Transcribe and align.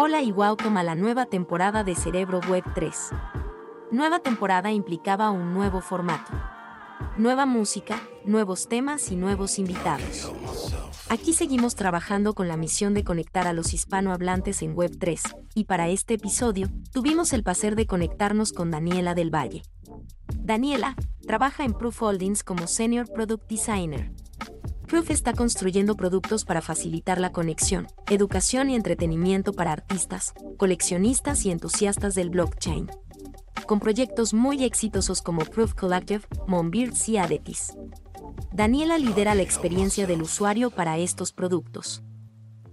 Hola 0.00 0.22
y 0.22 0.30
welcome 0.30 0.78
a 0.78 0.84
la 0.84 0.94
nueva 0.94 1.26
temporada 1.26 1.82
de 1.82 1.96
Cerebro 1.96 2.40
Web 2.48 2.62
3. 2.72 3.10
Nueva 3.90 4.20
temporada 4.20 4.70
implicaba 4.70 5.32
un 5.32 5.52
nuevo 5.54 5.80
formato. 5.80 6.30
Nueva 7.16 7.46
música, 7.46 8.00
nuevos 8.24 8.68
temas 8.68 9.10
y 9.10 9.16
nuevos 9.16 9.58
invitados. 9.58 10.32
Aquí 11.08 11.32
seguimos 11.32 11.74
trabajando 11.74 12.34
con 12.34 12.46
la 12.46 12.56
misión 12.56 12.94
de 12.94 13.02
conectar 13.02 13.48
a 13.48 13.52
los 13.52 13.74
hispanohablantes 13.74 14.62
en 14.62 14.76
Web 14.76 14.98
3, 15.00 15.20
y 15.56 15.64
para 15.64 15.88
este 15.88 16.14
episodio, 16.14 16.68
tuvimos 16.92 17.32
el 17.32 17.42
placer 17.42 17.74
de 17.74 17.88
conectarnos 17.88 18.52
con 18.52 18.70
Daniela 18.70 19.16
del 19.16 19.34
Valle. 19.34 19.62
Daniela, 20.32 20.94
trabaja 21.26 21.64
en 21.64 21.72
Proof 21.72 22.02
Holdings 22.02 22.44
como 22.44 22.68
Senior 22.68 23.12
Product 23.12 23.50
Designer, 23.50 24.12
Proof 24.88 25.10
está 25.10 25.34
construyendo 25.34 25.96
productos 25.96 26.46
para 26.46 26.62
facilitar 26.62 27.20
la 27.20 27.30
conexión, 27.30 27.88
educación 28.08 28.70
y 28.70 28.74
entretenimiento 28.74 29.52
para 29.52 29.70
artistas, 29.70 30.32
coleccionistas 30.56 31.44
y 31.44 31.50
entusiastas 31.50 32.14
del 32.14 32.30
blockchain. 32.30 32.90
Con 33.66 33.80
proyectos 33.80 34.32
muy 34.32 34.64
exitosos 34.64 35.20
como 35.20 35.44
Proof 35.44 35.74
Collective, 35.74 36.22
Monbirds 36.46 37.06
y 37.10 37.18
Adetis. 37.18 37.74
Daniela 38.50 38.96
lidera 38.96 39.34
la 39.34 39.42
experiencia 39.42 40.06
del 40.06 40.22
usuario 40.22 40.70
para 40.70 40.96
estos 40.96 41.34
productos. 41.34 42.02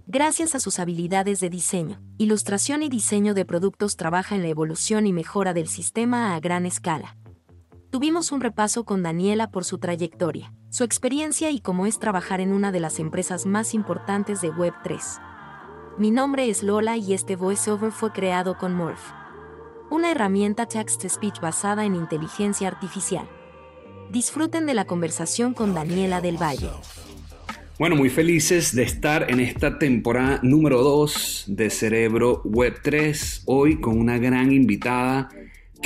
Gracias 0.06 0.54
a 0.54 0.60
sus 0.60 0.78
habilidades 0.78 1.40
de 1.40 1.50
diseño, 1.50 2.00
ilustración 2.16 2.82
y 2.82 2.88
diseño 2.88 3.34
de 3.34 3.44
productos 3.44 3.96
trabaja 3.98 4.36
en 4.36 4.40
la 4.40 4.48
evolución 4.48 5.06
y 5.06 5.12
mejora 5.12 5.52
del 5.52 5.68
sistema 5.68 6.34
a 6.34 6.40
gran 6.40 6.64
escala. 6.64 7.14
Tuvimos 7.96 8.30
un 8.30 8.42
repaso 8.42 8.84
con 8.84 9.02
Daniela 9.02 9.50
por 9.50 9.64
su 9.64 9.78
trayectoria, 9.78 10.52
su 10.68 10.84
experiencia 10.84 11.50
y 11.50 11.60
cómo 11.60 11.86
es 11.86 11.98
trabajar 11.98 12.42
en 12.42 12.52
una 12.52 12.70
de 12.70 12.78
las 12.78 12.98
empresas 12.98 13.46
más 13.46 13.72
importantes 13.72 14.42
de 14.42 14.50
Web3. 14.50 15.00
Mi 15.96 16.10
nombre 16.10 16.50
es 16.50 16.62
Lola 16.62 16.98
y 16.98 17.14
este 17.14 17.36
voiceover 17.36 17.92
fue 17.92 18.12
creado 18.12 18.58
con 18.58 18.74
Morph, 18.74 19.00
una 19.90 20.10
herramienta 20.10 20.66
text-to-speech 20.66 21.40
basada 21.40 21.86
en 21.86 21.94
inteligencia 21.94 22.68
artificial. 22.68 23.26
Disfruten 24.12 24.66
de 24.66 24.74
la 24.74 24.84
conversación 24.84 25.54
con 25.54 25.72
Daniela 25.72 26.20
del 26.20 26.36
Valle. 26.36 26.68
Bueno, 27.78 27.96
muy 27.96 28.10
felices 28.10 28.76
de 28.76 28.82
estar 28.82 29.30
en 29.30 29.40
esta 29.40 29.78
temporada 29.78 30.40
número 30.42 30.82
2 30.82 31.44
de 31.46 31.70
Cerebro 31.70 32.42
Web 32.44 32.80
3, 32.82 33.44
hoy 33.46 33.80
con 33.80 33.98
una 33.98 34.18
gran 34.18 34.52
invitada 34.52 35.30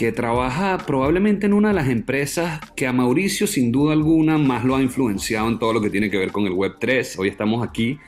que 0.01 0.13
trabaja 0.13 0.79
probablemente 0.87 1.45
en 1.45 1.53
una 1.53 1.69
de 1.69 1.75
las 1.75 1.91
empresas 1.91 2.59
que 2.75 2.87
a 2.87 2.93
Mauricio 2.95 3.47
sin 3.47 3.71
duda 3.71 3.93
alguna 3.93 4.39
más 4.39 4.65
lo 4.65 4.77
ha 4.77 4.81
influenciado 4.81 5.47
en 5.47 5.59
todo 5.59 5.75
lo 5.75 5.83
que 5.83 5.91
tiene 5.91 6.09
que 6.09 6.17
ver 6.17 6.33
con 6.33 6.47
el 6.47 6.55
Web3. 6.55 7.19
Hoy 7.19 7.29
estamos 7.29 7.63
aquí 7.63 7.99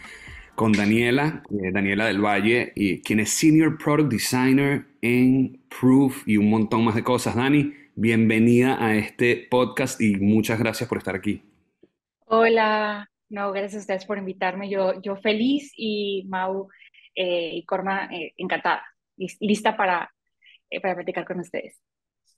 con 0.54 0.72
Daniela, 0.72 1.42
eh, 1.50 1.70
Daniela 1.70 2.06
del 2.06 2.24
Valle, 2.24 2.72
y 2.74 3.02
quien 3.02 3.20
es 3.20 3.28
Senior 3.28 3.76
Product 3.76 4.10
Designer 4.10 4.86
en 5.02 5.60
Proof 5.68 6.26
y 6.26 6.38
un 6.38 6.48
montón 6.48 6.82
más 6.82 6.94
de 6.94 7.04
cosas. 7.04 7.36
Dani, 7.36 7.74
bienvenida 7.94 8.82
a 8.82 8.96
este 8.96 9.46
podcast 9.50 10.00
y 10.00 10.16
muchas 10.16 10.58
gracias 10.58 10.88
por 10.88 10.96
estar 10.96 11.14
aquí. 11.14 11.42
Hola, 12.24 13.06
no, 13.28 13.52
gracias 13.52 13.74
a 13.74 13.80
ustedes 13.80 14.06
por 14.06 14.16
invitarme. 14.16 14.70
Yo, 14.70 14.98
yo 15.02 15.16
feliz 15.16 15.70
y 15.76 16.24
Mau 16.26 16.70
eh, 17.14 17.50
y 17.52 17.66
Corma 17.66 18.06
eh, 18.06 18.32
encantada, 18.38 18.82
lista 19.40 19.76
para 19.76 20.10
eh, 20.72 20.80
para 20.80 20.94
platicar 20.96 21.26
con 21.26 21.40
ustedes. 21.40 21.80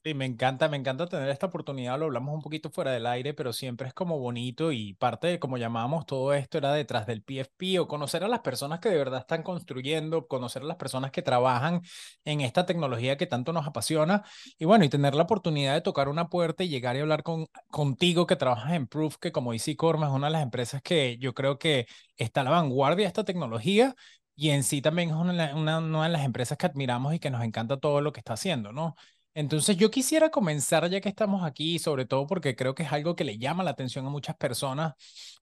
Sí, 0.04 0.12
me 0.12 0.26
encanta, 0.26 0.68
me 0.68 0.76
encanta 0.76 1.06
tener 1.06 1.30
esta 1.30 1.46
oportunidad, 1.46 1.98
lo 1.98 2.04
hablamos 2.04 2.34
un 2.34 2.42
poquito 2.42 2.68
fuera 2.70 2.90
del 2.92 3.06
aire, 3.06 3.32
pero 3.32 3.54
siempre 3.54 3.88
es 3.88 3.94
como 3.94 4.18
bonito 4.18 4.70
y 4.70 4.92
parte 4.92 5.28
de 5.28 5.38
como 5.38 5.56
llamábamos 5.56 6.04
todo 6.04 6.34
esto 6.34 6.58
era 6.58 6.74
detrás 6.74 7.06
del 7.06 7.22
PFP 7.22 7.78
o 7.78 7.88
conocer 7.88 8.22
a 8.22 8.28
las 8.28 8.40
personas 8.40 8.80
que 8.80 8.90
de 8.90 8.98
verdad 8.98 9.20
están 9.20 9.42
construyendo, 9.42 10.26
conocer 10.26 10.60
a 10.60 10.66
las 10.66 10.76
personas 10.76 11.10
que 11.10 11.22
trabajan 11.22 11.80
en 12.26 12.42
esta 12.42 12.66
tecnología 12.66 13.16
que 13.16 13.26
tanto 13.26 13.54
nos 13.54 13.66
apasiona 13.66 14.22
y 14.58 14.66
bueno, 14.66 14.84
y 14.84 14.90
tener 14.90 15.14
la 15.14 15.22
oportunidad 15.22 15.72
de 15.72 15.80
tocar 15.80 16.10
una 16.10 16.28
puerta 16.28 16.64
y 16.64 16.68
llegar 16.68 16.96
y 16.96 17.00
hablar 17.00 17.22
con, 17.22 17.46
contigo 17.70 18.26
que 18.26 18.36
trabajas 18.36 18.74
en 18.74 18.86
Proof, 18.86 19.16
que 19.16 19.32
como 19.32 19.52
dice 19.52 19.74
Corma 19.74 20.08
es 20.08 20.12
una 20.12 20.26
de 20.26 20.32
las 20.34 20.42
empresas 20.42 20.82
que 20.82 21.16
yo 21.16 21.32
creo 21.32 21.58
que 21.58 21.86
está 22.18 22.42
a 22.42 22.44
la 22.44 22.50
vanguardia 22.50 23.04
de 23.04 23.08
esta 23.08 23.24
tecnología 23.24 23.94
y 24.36 24.50
en 24.50 24.62
sí 24.64 24.82
también 24.82 25.10
es 25.10 25.16
una, 25.16 25.54
una, 25.54 26.02
de 26.02 26.08
las 26.08 26.24
empresas 26.24 26.58
que 26.58 26.66
admiramos 26.66 27.14
y 27.14 27.18
que 27.18 27.30
nos 27.30 27.42
encanta 27.44 27.78
todo 27.78 28.00
lo 28.00 28.12
que 28.12 28.20
está 28.20 28.34
haciendo, 28.34 28.72
¿no? 28.72 28.96
Entonces 29.34 29.76
yo 29.76 29.90
quisiera 29.90 30.30
comenzar, 30.30 30.88
ya 30.88 31.00
que 31.00 31.08
estamos 31.08 31.44
aquí, 31.44 31.78
sobre 31.80 32.06
todo 32.06 32.26
porque 32.26 32.54
creo 32.54 32.74
que 32.74 32.84
es 32.84 32.92
algo 32.92 33.16
que 33.16 33.24
le 33.24 33.38
llama 33.38 33.64
la 33.64 33.72
atención 33.72 34.06
a 34.06 34.10
muchas 34.10 34.36
personas, 34.36 34.94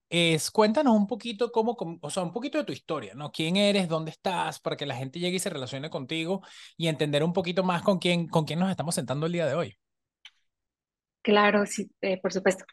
es 0.09 0.49
cuéntanos 0.51 0.95
un 0.95 1.07
poquito 1.07 1.51
cómo, 1.51 1.77
o 2.01 2.09
sea, 2.09 2.23
un 2.23 2.31
poquito 2.31 2.57
de 2.57 2.63
tu 2.63 2.73
historia, 2.73 3.13
¿no? 3.15 3.31
¿Quién 3.31 3.55
eres? 3.55 3.87
¿Dónde 3.87 4.11
estás? 4.11 4.59
Para 4.59 4.75
que 4.75 4.85
la 4.85 4.95
gente 4.95 5.19
llegue 5.19 5.35
y 5.37 5.39
se 5.39 5.49
relacione 5.49 5.89
contigo 5.89 6.41
y 6.77 6.87
entender 6.87 7.23
un 7.23 7.33
poquito 7.33 7.63
más 7.63 7.83
con 7.83 7.99
quién, 7.99 8.27
con 8.27 8.45
quién 8.45 8.59
nos 8.59 8.69
estamos 8.71 8.95
sentando 8.95 9.27
el 9.27 9.31
día 9.31 9.45
de 9.45 9.55
hoy. 9.55 9.77
Claro, 11.21 11.65
sí, 11.65 11.89
eh, 12.01 12.19
por 12.21 12.33
supuesto. 12.33 12.65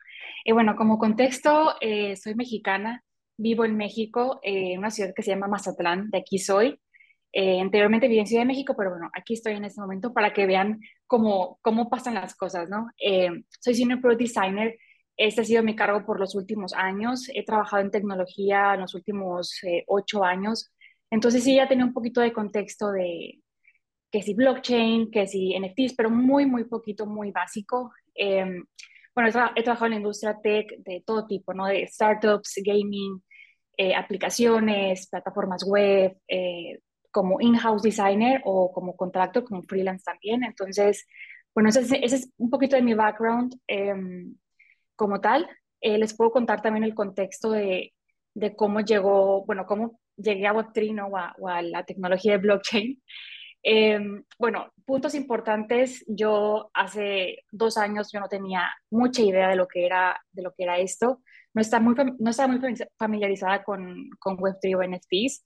Y 0.44 0.52
bueno, 0.52 0.74
como 0.74 0.98
contexto, 0.98 1.76
eh, 1.80 2.16
soy 2.16 2.34
mexicana, 2.34 3.04
vivo 3.40 3.64
en 3.64 3.76
México, 3.76 4.38
eh, 4.42 4.72
en 4.74 4.78
una 4.78 4.90
ciudad 4.90 5.12
que 5.14 5.22
se 5.22 5.30
llama 5.30 5.48
Mazatlán, 5.48 6.10
de 6.10 6.18
aquí 6.18 6.38
soy. 6.38 6.78
Eh, 7.32 7.60
anteriormente 7.60 8.08
viví 8.08 8.20
en 8.20 8.26
Ciudad 8.26 8.42
de 8.42 8.48
México, 8.48 8.74
pero 8.76 8.90
bueno, 8.90 9.08
aquí 9.14 9.34
estoy 9.34 9.54
en 9.54 9.64
este 9.64 9.80
momento 9.80 10.12
para 10.12 10.32
que 10.32 10.46
vean 10.46 10.80
cómo, 11.06 11.58
cómo 11.62 11.88
pasan 11.88 12.14
las 12.14 12.34
cosas, 12.34 12.68
¿no? 12.68 12.88
Eh, 12.98 13.30
soy 13.60 13.74
Senior 13.74 14.00
Pro 14.00 14.16
Designer, 14.16 14.76
este 15.16 15.42
ha 15.42 15.44
sido 15.44 15.62
mi 15.62 15.76
cargo 15.76 16.04
por 16.04 16.18
los 16.18 16.34
últimos 16.34 16.72
años, 16.74 17.30
he 17.32 17.44
trabajado 17.44 17.82
en 17.82 17.90
tecnología 17.90 18.74
en 18.74 18.80
los 18.80 18.94
últimos 18.94 19.60
ocho 19.86 20.24
años, 20.24 20.72
entonces 21.10 21.44
sí 21.44 21.56
ya 21.56 21.68
tenía 21.68 21.84
un 21.84 21.92
poquito 21.92 22.20
de 22.20 22.32
contexto 22.32 22.90
de 22.90 23.40
que 24.10 24.22
si 24.22 24.34
blockchain, 24.34 25.10
que 25.10 25.26
si 25.26 25.56
NFTs, 25.58 25.94
pero 25.96 26.10
muy, 26.10 26.46
muy 26.46 26.64
poquito, 26.64 27.06
muy 27.06 27.30
básico. 27.30 27.92
bueno, 29.14 29.30
he, 29.30 29.60
he, 29.60 29.62
trabajado 29.62 29.86
en 29.86 29.92
la 29.92 29.98
industria 29.98 30.38
tech 30.42 30.66
de 30.78 31.02
todo 31.06 31.26
tipo, 31.26 31.54
¿no? 31.54 31.66
De 31.66 31.86
startups, 31.86 32.54
gaming, 32.64 33.22
eh, 33.82 33.94
aplicaciones, 33.94 35.08
plataformas 35.08 35.64
web, 35.64 36.14
eh, 36.28 36.80
como 37.10 37.40
in-house 37.40 37.80
designer 37.80 38.42
o 38.44 38.70
como 38.72 38.94
contractor, 38.94 39.42
como 39.42 39.62
freelance 39.62 40.04
también. 40.04 40.44
Entonces, 40.44 41.06
bueno, 41.54 41.70
ese, 41.70 42.04
es 42.04 42.30
un 42.36 42.50
poquito 42.50 42.76
de 42.76 42.82
mi 42.82 42.92
background 42.92 43.58
em, 43.66 44.34
como 44.96 45.18
tal. 45.22 45.48
Eh, 45.80 45.96
les 45.96 46.14
puedo 46.14 46.30
contar 46.30 46.60
también 46.60 46.84
el 46.84 46.94
contexto 46.94 47.52
de, 47.52 47.94
de 48.34 48.54
cómo 48.54 48.80
llegó, 48.80 49.46
bueno, 49.46 49.64
cómo 49.64 49.98
llegué 50.14 50.46
a 50.46 50.52
Web3 50.52 51.10
o, 51.10 51.16
a, 51.16 51.34
o 51.38 51.48
a 51.48 51.62
la 51.62 51.82
tecnología 51.84 52.32
de 52.32 52.38
blockchain. 52.38 53.02
Em, 53.62 54.24
bueno, 54.38 54.72
puntos 54.84 55.14
importantes. 55.14 56.04
Yo 56.08 56.70
hace 56.74 57.44
dos 57.50 57.76
años 57.76 58.10
yo 58.12 58.20
no 58.20 58.28
tenía 58.28 58.70
mucha 58.90 59.22
idea 59.22 59.48
de 59.48 59.56
lo 59.56 59.68
que 59.68 59.86
era, 59.86 60.20
de 60.32 60.42
lo 60.42 60.52
que 60.52 60.64
era 60.64 60.78
esto 60.78 61.20
no 61.52 61.60
está 61.60 61.80
muy, 61.80 61.94
no 62.18 62.30
estaba 62.30 62.52
muy 62.52 62.74
familiarizada 62.98 63.64
con, 63.64 64.10
con 64.18 64.36
Web3 64.36 64.76
o 64.76 64.82
NFTs, 64.82 65.44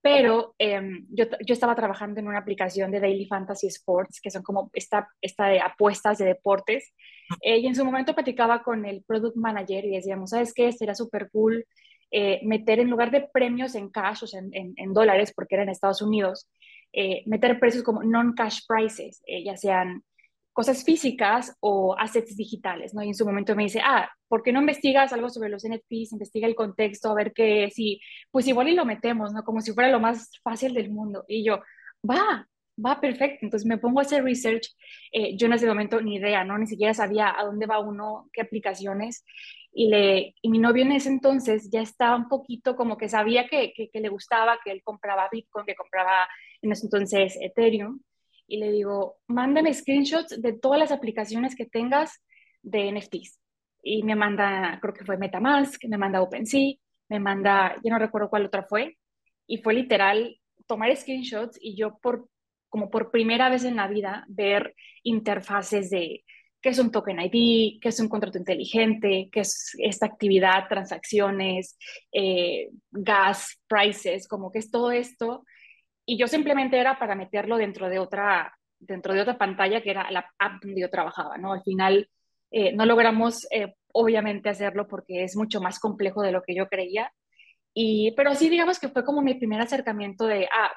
pero 0.00 0.54
em, 0.58 1.06
yo, 1.10 1.24
yo, 1.46 1.54
estaba 1.54 1.74
trabajando 1.74 2.20
en 2.20 2.28
una 2.28 2.38
aplicación 2.38 2.90
de 2.90 3.00
Daily 3.00 3.26
Fantasy 3.26 3.68
Sports, 3.68 4.20
que 4.20 4.30
son 4.30 4.42
como 4.42 4.70
esta, 4.74 5.08
esta 5.20 5.46
de 5.46 5.60
apuestas 5.60 6.18
de 6.18 6.26
deportes, 6.26 6.92
eh, 7.40 7.58
y 7.58 7.66
en 7.66 7.74
su 7.74 7.84
momento 7.84 8.14
platicaba 8.14 8.62
con 8.62 8.84
el 8.84 9.02
product 9.04 9.36
manager 9.36 9.84
y 9.86 9.96
decíamos, 9.96 10.30
¿sabes 10.30 10.52
qué? 10.52 10.72
Sería 10.72 10.94
súper 10.94 11.30
cool 11.30 11.64
eh, 12.10 12.40
meter 12.44 12.80
en 12.80 12.90
lugar 12.90 13.10
de 13.10 13.26
premios 13.32 13.74
en 13.74 13.88
cash, 13.88 14.24
o 14.24 14.26
sea, 14.26 14.40
en, 14.40 14.74
en, 14.76 14.92
dólares, 14.92 15.32
porque 15.34 15.54
era 15.54 15.62
en 15.62 15.70
Estados 15.70 16.02
Unidos, 16.02 16.50
eh, 16.94 17.22
meter 17.26 17.58
precios 17.58 17.82
como 17.82 18.02
non-cash 18.02 18.60
prices, 18.66 19.22
ya 19.26 19.56
sean 19.56 20.02
cosas 20.54 20.84
físicas 20.84 21.56
o 21.60 21.96
assets 21.98 22.36
digitales, 22.36 22.94
¿no? 22.94 23.02
Y 23.02 23.08
en 23.08 23.14
su 23.14 23.26
momento 23.26 23.56
me 23.56 23.64
dice, 23.64 23.80
ah, 23.84 24.08
¿por 24.28 24.42
qué 24.42 24.52
no 24.52 24.60
investigas 24.60 25.12
algo 25.12 25.28
sobre 25.28 25.48
los 25.50 25.64
NFTs? 25.64 26.12
Investiga 26.12 26.46
el 26.46 26.54
contexto, 26.54 27.10
a 27.10 27.14
ver 27.14 27.32
qué, 27.32 27.70
si, 27.74 28.00
pues 28.30 28.46
igual 28.46 28.68
y 28.68 28.74
lo 28.74 28.84
metemos, 28.84 29.32
¿no? 29.32 29.42
Como 29.42 29.60
si 29.60 29.72
fuera 29.72 29.90
lo 29.90 29.98
más 29.98 30.30
fácil 30.44 30.72
del 30.72 30.90
mundo. 30.90 31.24
Y 31.26 31.44
yo, 31.44 31.60
va, 32.08 32.46
va 32.82 33.00
perfecto. 33.00 33.40
Entonces 33.42 33.66
me 33.66 33.78
pongo 33.78 33.98
a 33.98 34.02
hacer 34.02 34.22
research. 34.22 34.68
Eh, 35.12 35.36
yo 35.36 35.48
en 35.48 35.54
ese 35.54 35.66
momento 35.66 36.00
ni 36.00 36.16
idea, 36.16 36.44
¿no? 36.44 36.56
Ni 36.56 36.68
siquiera 36.68 36.94
sabía 36.94 37.34
a 37.36 37.44
dónde 37.44 37.66
va 37.66 37.80
uno, 37.80 38.28
qué 38.32 38.42
aplicaciones. 38.42 39.24
Y, 39.76 39.88
le, 39.88 40.34
y 40.40 40.48
mi 40.50 40.58
novio 40.60 40.84
en 40.84 40.92
ese 40.92 41.08
entonces 41.08 41.68
ya 41.70 41.80
estaba 41.80 42.16
un 42.16 42.28
poquito 42.28 42.76
como 42.76 42.96
que 42.96 43.08
sabía 43.08 43.48
que, 43.48 43.72
que, 43.74 43.90
que 43.90 44.00
le 44.00 44.08
gustaba, 44.08 44.58
que 44.64 44.70
él 44.70 44.82
compraba 44.84 45.28
Bitcoin, 45.30 45.66
que 45.66 45.74
compraba 45.74 46.28
en 46.62 46.72
ese 46.72 46.86
entonces 46.86 47.36
Ethereum 47.40 48.00
y 48.46 48.58
le 48.58 48.70
digo, 48.70 49.16
mándame 49.26 49.72
screenshots 49.72 50.40
de 50.40 50.52
todas 50.52 50.78
las 50.78 50.92
aplicaciones 50.92 51.56
que 51.56 51.66
tengas 51.66 52.22
de 52.62 52.92
NFTs. 52.92 53.40
Y 53.82 54.02
me 54.02 54.16
manda, 54.16 54.78
creo 54.80 54.94
que 54.94 55.04
fue 55.04 55.16
Metamask, 55.16 55.82
me 55.86 55.98
manda 55.98 56.22
OpenSea, 56.22 56.74
me 57.08 57.20
manda, 57.20 57.76
yo 57.82 57.90
no 57.90 57.98
recuerdo 57.98 58.30
cuál 58.30 58.46
otra 58.46 58.64
fue, 58.64 58.96
y 59.46 59.58
fue 59.58 59.74
literal 59.74 60.38
tomar 60.66 60.94
screenshots 60.96 61.58
y 61.60 61.76
yo 61.76 61.98
por 61.98 62.28
como 62.70 62.90
por 62.90 63.12
primera 63.12 63.50
vez 63.50 63.62
en 63.62 63.76
la 63.76 63.86
vida 63.86 64.24
ver 64.26 64.74
interfaces 65.04 65.90
de 65.90 66.24
qué 66.64 66.70
es 66.70 66.78
un 66.78 66.90
token 66.90 67.20
ID, 67.20 67.78
qué 67.78 67.90
es 67.90 68.00
un 68.00 68.08
contrato 68.08 68.38
inteligente, 68.38 69.28
qué 69.30 69.40
es 69.40 69.76
esta 69.76 70.06
actividad, 70.06 70.66
transacciones, 70.66 71.76
eh, 72.10 72.70
gas, 72.90 73.60
prices, 73.68 74.26
como 74.26 74.50
que 74.50 74.60
es 74.60 74.70
todo 74.70 74.90
esto. 74.90 75.44
Y 76.06 76.16
yo 76.16 76.26
simplemente 76.26 76.78
era 76.78 76.98
para 76.98 77.16
meterlo 77.16 77.58
dentro 77.58 77.90
de 77.90 77.98
otra, 77.98 78.50
dentro 78.78 79.12
de 79.12 79.20
otra 79.20 79.36
pantalla 79.36 79.82
que 79.82 79.90
era 79.90 80.10
la 80.10 80.24
app 80.38 80.62
donde 80.62 80.80
yo 80.80 80.88
trabajaba, 80.88 81.36
¿no? 81.36 81.52
Al 81.52 81.62
final 81.62 82.08
eh, 82.50 82.72
no 82.72 82.86
logramos 82.86 83.46
eh, 83.50 83.74
obviamente 83.92 84.48
hacerlo 84.48 84.88
porque 84.88 85.22
es 85.22 85.36
mucho 85.36 85.60
más 85.60 85.78
complejo 85.78 86.22
de 86.22 86.32
lo 86.32 86.42
que 86.42 86.54
yo 86.54 86.66
creía, 86.68 87.12
y, 87.74 88.14
pero 88.16 88.34
sí 88.34 88.48
digamos 88.48 88.78
que 88.78 88.88
fue 88.88 89.04
como 89.04 89.20
mi 89.20 89.34
primer 89.34 89.60
acercamiento 89.60 90.26
de, 90.26 90.48
ah, 90.50 90.72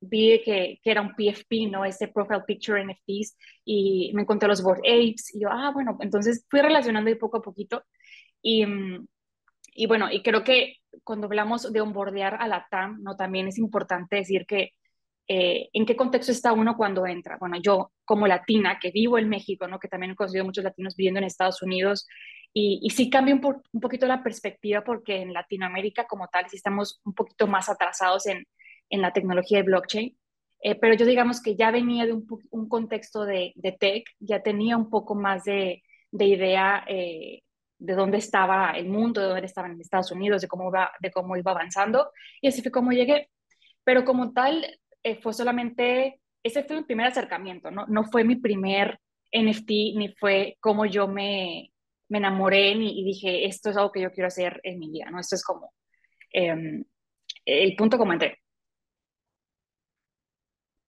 vi 0.00 0.42
que, 0.44 0.78
que, 0.82 0.90
era 0.90 1.00
un 1.00 1.14
PFP, 1.14 1.70
¿no? 1.70 1.84
Este 1.84 2.08
Profile 2.08 2.42
Picture 2.46 2.82
NFTs, 2.84 3.36
y 3.64 4.12
me 4.14 4.22
encontré 4.22 4.48
los 4.48 4.62
Board 4.62 4.80
Apes, 4.80 5.34
y 5.34 5.40
yo, 5.40 5.48
ah, 5.50 5.70
bueno, 5.72 5.96
entonces 6.00 6.46
fui 6.50 6.60
relacionando 6.60 7.08
ahí 7.08 7.16
poco 7.16 7.38
a 7.38 7.42
poquito, 7.42 7.84
y, 8.42 8.64
y 9.74 9.86
bueno, 9.86 10.10
y 10.10 10.22
creo 10.22 10.44
que 10.44 10.76
cuando 11.04 11.26
hablamos 11.26 11.72
de 11.72 11.80
onboardear 11.80 12.36
a 12.40 12.48
la 12.48 12.66
TAM, 12.70 13.02
¿no? 13.02 13.16
También 13.16 13.48
es 13.48 13.58
importante 13.58 14.16
decir 14.16 14.46
que 14.46 14.72
eh, 15.28 15.68
en 15.72 15.86
qué 15.86 15.96
contexto 15.96 16.30
está 16.32 16.52
uno 16.52 16.76
cuando 16.76 17.06
entra. 17.06 17.36
Bueno, 17.38 17.56
yo 17.60 17.92
como 18.04 18.26
latina, 18.28 18.78
que 18.80 18.92
vivo 18.92 19.18
en 19.18 19.28
México, 19.28 19.66
¿no? 19.66 19.78
Que 19.80 19.88
también 19.88 20.12
he 20.12 20.14
conocido 20.16 20.44
muchos 20.44 20.64
latinos 20.64 20.94
viviendo 20.96 21.18
en 21.18 21.24
Estados 21.24 21.62
Unidos, 21.62 22.06
y, 22.52 22.80
y 22.82 22.90
sí 22.90 23.10
cambia 23.10 23.34
un, 23.34 23.44
un, 23.44 23.80
poquito 23.80 24.06
la 24.06 24.22
perspectiva 24.22 24.82
porque 24.82 25.16
en 25.20 25.32
Latinoamérica 25.34 26.06
como 26.06 26.28
tal 26.28 26.48
sí 26.48 26.56
estamos 26.56 27.00
un 27.04 27.12
poquito 27.12 27.46
más 27.46 27.68
atrasados 27.68 28.26
en, 28.26 28.46
en 28.90 29.02
la 29.02 29.12
tecnología 29.12 29.58
de 29.58 29.64
blockchain. 29.64 30.16
Eh, 30.62 30.74
pero 30.74 30.94
yo 30.94 31.06
digamos 31.06 31.42
que 31.42 31.54
ya 31.54 31.70
venía 31.70 32.06
de 32.06 32.12
un, 32.12 32.26
un 32.50 32.68
contexto 32.68 33.24
de, 33.24 33.52
de, 33.56 33.72
tech, 33.72 34.04
ya 34.18 34.42
tenía 34.42 34.76
un 34.76 34.90
poco 34.90 35.14
más 35.14 35.44
de, 35.44 35.82
de 36.10 36.24
idea 36.24 36.84
eh, 36.88 37.42
de 37.78 37.94
dónde 37.94 38.18
estaba 38.18 38.72
el 38.72 38.88
mundo, 38.88 39.20
de 39.20 39.28
dónde 39.28 39.46
estaban 39.46 39.80
Estados 39.80 40.10
Unidos, 40.10 40.42
de 40.42 40.48
cómo, 40.48 40.68
iba, 40.68 40.90
de 41.00 41.10
cómo 41.10 41.36
iba 41.36 41.52
avanzando. 41.52 42.10
Y 42.40 42.48
así 42.48 42.62
fue 42.62 42.70
como 42.72 42.92
llegué. 42.92 43.30
Pero 43.84 44.04
como 44.04 44.32
tal, 44.32 44.64
eh, 45.02 45.16
fue 45.16 45.32
solamente, 45.32 46.20
ese 46.42 46.64
fue 46.64 46.76
mi 46.76 46.84
primer 46.84 47.06
acercamiento, 47.06 47.70
¿no? 47.70 47.86
No 47.86 48.04
fue 48.04 48.24
mi 48.24 48.36
primer 48.36 48.98
NFT, 49.32 49.68
ni 49.96 50.14
fue 50.18 50.56
como 50.60 50.86
yo 50.86 51.06
me, 51.06 51.70
me 52.08 52.18
enamoré 52.18 52.74
ni, 52.74 53.00
y 53.00 53.04
dije, 53.04 53.46
esto 53.46 53.70
es 53.70 53.76
algo 53.76 53.92
que 53.92 54.00
yo 54.02 54.10
quiero 54.10 54.28
hacer 54.28 54.60
en 54.64 54.78
mi 54.78 54.90
vida, 54.90 55.10
¿no? 55.10 55.20
Esto 55.20 55.36
es 55.36 55.44
como 55.44 55.72
eh, 56.32 56.82
el 57.44 57.76
punto 57.76 57.98
como 57.98 58.12
entré. 58.12 58.38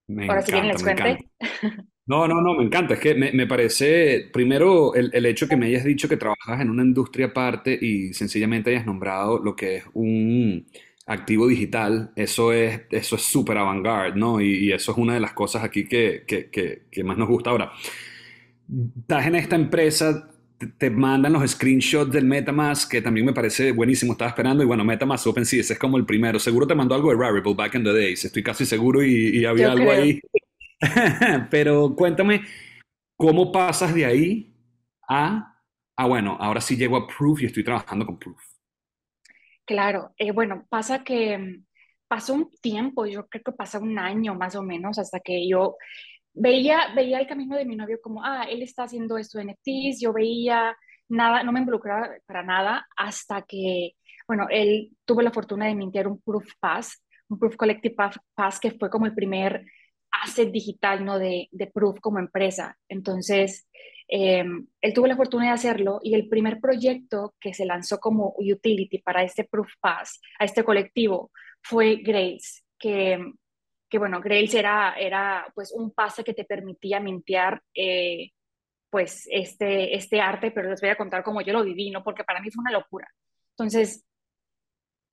Me 0.08 0.26
Ahora, 0.28 0.42
si 0.42 0.52
quieren 0.52 0.68
les 0.68 0.82
cuente. 0.82 1.30
No, 2.06 2.26
no, 2.26 2.40
no, 2.40 2.54
me 2.54 2.64
encanta. 2.64 2.94
Es 2.94 3.00
que 3.00 3.14
me, 3.14 3.32
me 3.32 3.46
parece, 3.46 4.30
primero, 4.32 4.94
el, 4.94 5.10
el, 5.12 5.26
hecho 5.26 5.46
que 5.46 5.58
me 5.58 5.66
hayas 5.66 5.84
dicho 5.84 6.08
que 6.08 6.16
trabajas 6.16 6.58
en 6.60 6.70
una 6.70 6.82
industria 6.82 7.26
aparte 7.26 7.78
y 7.78 8.14
sencillamente 8.14 8.70
hayas 8.70 8.86
nombrado 8.86 9.38
lo 9.38 9.54
que 9.54 9.76
es 9.76 9.84
un 9.92 10.66
activo 11.06 11.46
digital, 11.46 12.12
eso 12.16 12.52
es 12.52 12.82
eso 12.90 13.16
es 13.16 13.22
súper 13.22 13.58
avant-garde, 13.58 14.18
¿no? 14.18 14.40
Y, 14.40 14.68
y, 14.68 14.72
eso 14.72 14.92
es 14.92 14.98
una 14.98 15.14
de 15.14 15.20
las 15.20 15.34
cosas 15.34 15.62
aquí 15.64 15.86
que, 15.86 16.24
que, 16.26 16.48
que, 16.50 16.86
que 16.90 17.04
más 17.04 17.18
nos 17.18 17.28
gusta. 17.28 17.50
Ahora, 17.50 17.72
estás 19.00 19.26
en 19.26 19.34
esta 19.34 19.56
empresa, 19.56 20.30
te 20.78 20.90
mandan 20.90 21.32
los 21.34 21.50
screenshots 21.50 22.12
del 22.12 22.24
MetaMask, 22.24 22.90
que 22.90 23.02
también 23.02 23.26
me 23.26 23.32
parece 23.32 23.72
buenísimo, 23.72 24.12
estaba 24.12 24.30
esperando, 24.30 24.62
y 24.62 24.66
bueno, 24.66 24.84
MetaMask 24.84 25.26
OpenSea, 25.28 25.60
ese 25.60 25.74
es 25.74 25.78
como 25.78 25.96
el 25.96 26.06
primero, 26.06 26.38
seguro 26.38 26.66
te 26.66 26.74
mandó 26.74 26.94
algo 26.94 27.10
de 27.10 27.16
Rarible 27.16 27.54
back 27.54 27.74
in 27.76 27.84
the 27.84 27.92
days, 27.92 28.24
estoy 28.24 28.42
casi 28.42 28.66
seguro 28.66 29.02
y, 29.04 29.38
y 29.38 29.44
había 29.44 29.68
Yo 29.68 29.72
algo 29.72 29.90
creo. 29.90 29.90
ahí. 29.90 30.20
Pero 31.50 31.94
cuéntame, 31.96 32.42
¿cómo 33.16 33.52
pasas 33.52 33.94
de 33.94 34.04
ahí 34.06 34.54
a, 35.08 35.60
a, 35.96 36.06
bueno, 36.06 36.36
ahora 36.40 36.60
sí 36.60 36.76
llego 36.76 36.96
a 36.96 37.06
Proof 37.06 37.42
y 37.42 37.46
estoy 37.46 37.64
trabajando 37.64 38.06
con 38.06 38.18
Proof? 38.18 38.40
Claro, 39.66 40.14
eh, 40.18 40.32
bueno, 40.32 40.66
pasa 40.70 41.04
que 41.04 41.36
mm, 41.38 41.64
pasó 42.08 42.34
un 42.34 42.50
tiempo, 42.60 43.06
yo 43.06 43.28
creo 43.28 43.44
que 43.44 43.52
pasa 43.52 43.78
un 43.78 43.98
año 43.98 44.34
más 44.34 44.56
o 44.56 44.62
menos, 44.62 44.98
hasta 44.98 45.20
que 45.20 45.48
yo 45.48 45.76
veía, 46.38 46.92
veía 46.94 47.20
el 47.20 47.26
camino 47.26 47.56
de 47.56 47.64
mi 47.64 47.76
novio 47.76 47.98
como, 48.02 48.24
ah, 48.24 48.44
él 48.48 48.62
está 48.62 48.84
haciendo 48.84 49.18
esto 49.18 49.38
de 49.38 49.44
NFTs, 49.44 50.00
yo 50.00 50.12
veía 50.12 50.76
nada, 51.08 51.42
no 51.42 51.52
me 51.52 51.60
involucraba 51.60 52.10
para 52.26 52.42
nada, 52.42 52.86
hasta 52.96 53.42
que, 53.42 53.92
bueno, 54.26 54.46
él 54.50 54.90
tuvo 55.04 55.22
la 55.22 55.32
fortuna 55.32 55.66
de 55.66 55.74
mintear 55.74 56.08
un 56.08 56.20
Proof 56.20 56.46
Pass, 56.60 57.02
un 57.28 57.38
Proof 57.38 57.56
Collective 57.56 57.94
Pass, 58.34 58.60
que 58.60 58.72
fue 58.72 58.90
como 58.90 59.06
el 59.06 59.14
primer 59.14 59.64
asset 60.10 60.50
digital, 60.50 61.04
¿no? 61.04 61.18
De, 61.18 61.48
de 61.50 61.66
Proof 61.66 62.00
como 62.00 62.18
empresa. 62.18 62.76
Entonces, 62.88 63.68
eh, 64.08 64.44
él 64.80 64.94
tuvo 64.94 65.06
la 65.06 65.16
fortuna 65.16 65.46
de 65.46 65.50
hacerlo 65.52 66.00
y 66.02 66.14
el 66.14 66.28
primer 66.28 66.60
proyecto 66.60 67.34
que 67.40 67.52
se 67.52 67.66
lanzó 67.66 67.98
como 67.98 68.34
utility 68.38 68.98
para 68.98 69.22
este 69.22 69.44
Proof 69.44 69.68
Pass, 69.80 70.20
a 70.38 70.44
este 70.44 70.64
colectivo, 70.64 71.30
fue 71.62 71.96
Grace, 71.96 72.62
que 72.78 73.18
que 73.88 73.98
bueno, 73.98 74.20
Grails 74.20 74.54
era, 74.54 74.94
era 74.98 75.50
pues 75.54 75.72
un 75.72 75.92
pase 75.92 76.24
que 76.24 76.34
te 76.34 76.44
permitía 76.44 77.00
mintear 77.00 77.62
eh, 77.74 78.30
pues 78.90 79.26
este, 79.30 79.96
este 79.96 80.20
arte, 80.20 80.50
pero 80.50 80.70
les 80.70 80.80
voy 80.80 80.90
a 80.90 80.96
contar 80.96 81.22
cómo 81.22 81.40
yo 81.40 81.52
lo 81.52 81.64
viví, 81.64 81.90
¿no? 81.90 82.02
Porque 82.02 82.24
para 82.24 82.40
mí 82.40 82.50
fue 82.50 82.62
una 82.62 82.72
locura. 82.72 83.08
Entonces, 83.56 84.04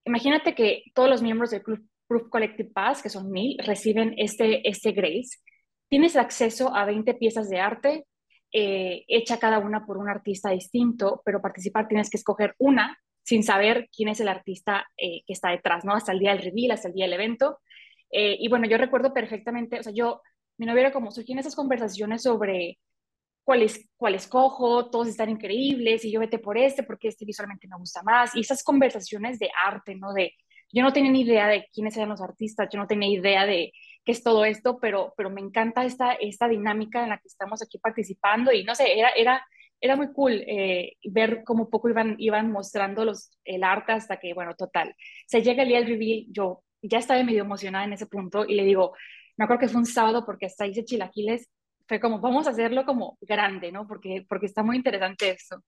imagínate 0.06 0.56
que 0.56 0.84
todos 0.94 1.10
los 1.10 1.22
miembros 1.22 1.52
del 1.52 1.64
Club 1.64 1.88
Proof 2.08 2.30
Collective 2.30 2.70
Pass, 2.72 3.02
que 3.02 3.10
son 3.10 3.32
mil, 3.32 3.58
reciben 3.66 4.14
este, 4.18 4.68
este 4.68 4.92
Grails. 4.92 5.44
Tienes 5.90 6.16
acceso 6.16 6.76
a 6.76 6.86
20 6.86 7.14
piezas 7.16 7.50
de 7.50 7.60
arte, 7.60 8.06
eh, 8.52 9.04
hecha 9.08 9.40
cada 9.40 9.60
una 9.60 9.86
por 9.86 9.98
un 9.98 10.10
artista 10.10 10.52
distinto, 10.52 11.22
pero 11.26 11.42
participar 11.42 11.88
tienes 11.88 12.10
que 12.10 12.18
escoger 12.18 12.56
una 12.58 12.98
sin 13.24 13.44
saber 13.44 13.90
quién 13.96 14.10
es 14.10 14.20
el 14.20 14.28
artista 14.28 14.88
eh, 14.98 15.24
que 15.26 15.34
está 15.34 15.50
detrás, 15.50 15.84
¿no? 15.84 15.94
Hasta 15.94 16.12
el 16.12 16.20
día 16.20 16.34
del 16.34 16.44
reveal, 16.44 16.72
hasta 16.72 16.88
el 16.88 16.94
día 16.94 17.06
del 17.06 17.14
evento. 17.14 17.60
Eh, 18.18 18.38
y 18.40 18.48
bueno, 18.48 18.66
yo 18.66 18.78
recuerdo 18.78 19.14
perfectamente, 19.14 19.78
o 19.78 19.84
sea, 19.84 19.92
yo, 19.94 20.22
mi 20.58 20.66
novia 20.66 20.84
era 20.84 20.94
como, 20.94 21.12
surgí 21.12 21.34
en 21.34 21.40
esas 21.40 21.54
conversaciones 21.54 22.24
sobre 22.24 22.80
cuál, 23.44 23.64
es, 23.64 23.90
cuál 23.98 24.16
escojo, 24.16 24.90
todos 24.90 25.10
están 25.10 25.30
increíbles, 25.30 26.06
y 26.06 26.14
yo 26.14 26.22
vete 26.22 26.40
por 26.40 26.58
este, 26.58 26.84
porque 26.84 27.10
este 27.10 27.26
visualmente 27.26 27.68
me 27.68 27.76
gusta 27.76 28.04
más, 28.04 28.34
y 28.34 28.40
esas 28.40 28.64
conversaciones 28.64 29.38
de 29.38 29.50
arte, 29.66 29.96
¿no? 29.96 30.14
De, 30.14 30.34
yo 30.72 30.82
no 30.82 30.94
tenía 30.94 31.12
ni 31.12 31.22
idea 31.24 31.48
de 31.50 31.68
quiénes 31.74 31.98
eran 31.98 32.08
los 32.08 32.22
artistas, 32.22 32.70
yo 32.72 32.80
no 32.80 32.88
tenía 32.88 33.10
idea 33.10 33.46
de 33.46 33.74
qué 34.06 34.14
es 34.14 34.24
todo 34.24 34.46
esto, 34.46 34.80
pero, 34.80 35.14
pero 35.18 35.30
me 35.30 35.42
encanta 35.42 35.84
esta, 35.84 36.14
esta 36.14 36.48
dinámica 36.48 37.04
en 37.04 37.10
la 37.10 37.18
que 37.18 37.28
estamos 37.28 37.62
aquí 37.62 37.80
participando, 37.80 38.54
y 38.54 38.64
no 38.64 38.76
sé, 38.76 38.98
era, 38.98 39.10
era, 39.10 39.46
era 39.82 39.98
muy 39.98 40.14
cool 40.14 40.42
eh, 40.48 40.96
ver 41.04 41.44
cómo 41.44 41.70
poco 41.70 41.90
iban, 41.90 42.16
iban 42.18 42.50
mostrando 42.50 43.04
los, 43.04 43.30
el 43.44 43.66
arte 43.66 43.92
hasta 43.92 44.22
que, 44.22 44.34
bueno, 44.34 44.56
total, 44.56 44.96
se 45.28 45.42
llega 45.42 45.64
el 45.64 45.70
día 45.70 45.80
del 45.80 45.90
reveal, 45.90 46.26
yo 46.30 46.64
ya 46.88 47.00
estaba 47.00 47.24
medio 47.24 47.44
emocionada 47.44 47.86
en 47.86 47.94
ese 47.94 48.08
punto 48.08 48.46
y 48.46 48.56
le 48.56 48.64
digo, 48.64 48.94
me 49.38 49.46
acuerdo 49.46 49.62
que 49.62 49.68
fue 49.68 49.80
un 49.80 49.86
sábado 49.86 50.26
porque 50.26 50.46
hasta 50.46 50.68
hice 50.68 50.86
chilaquiles, 50.86 51.50
fue 51.88 52.00
como, 52.00 52.20
vamos 52.20 52.48
a 52.48 52.52
hacerlo 52.52 52.86
como 52.86 53.18
grande, 53.22 53.72
¿no? 53.72 53.88
Porque, 53.88 54.26
porque 54.28 54.48
está 54.48 54.64
muy 54.64 54.78
interesante 54.78 55.30
esto. 55.30 55.64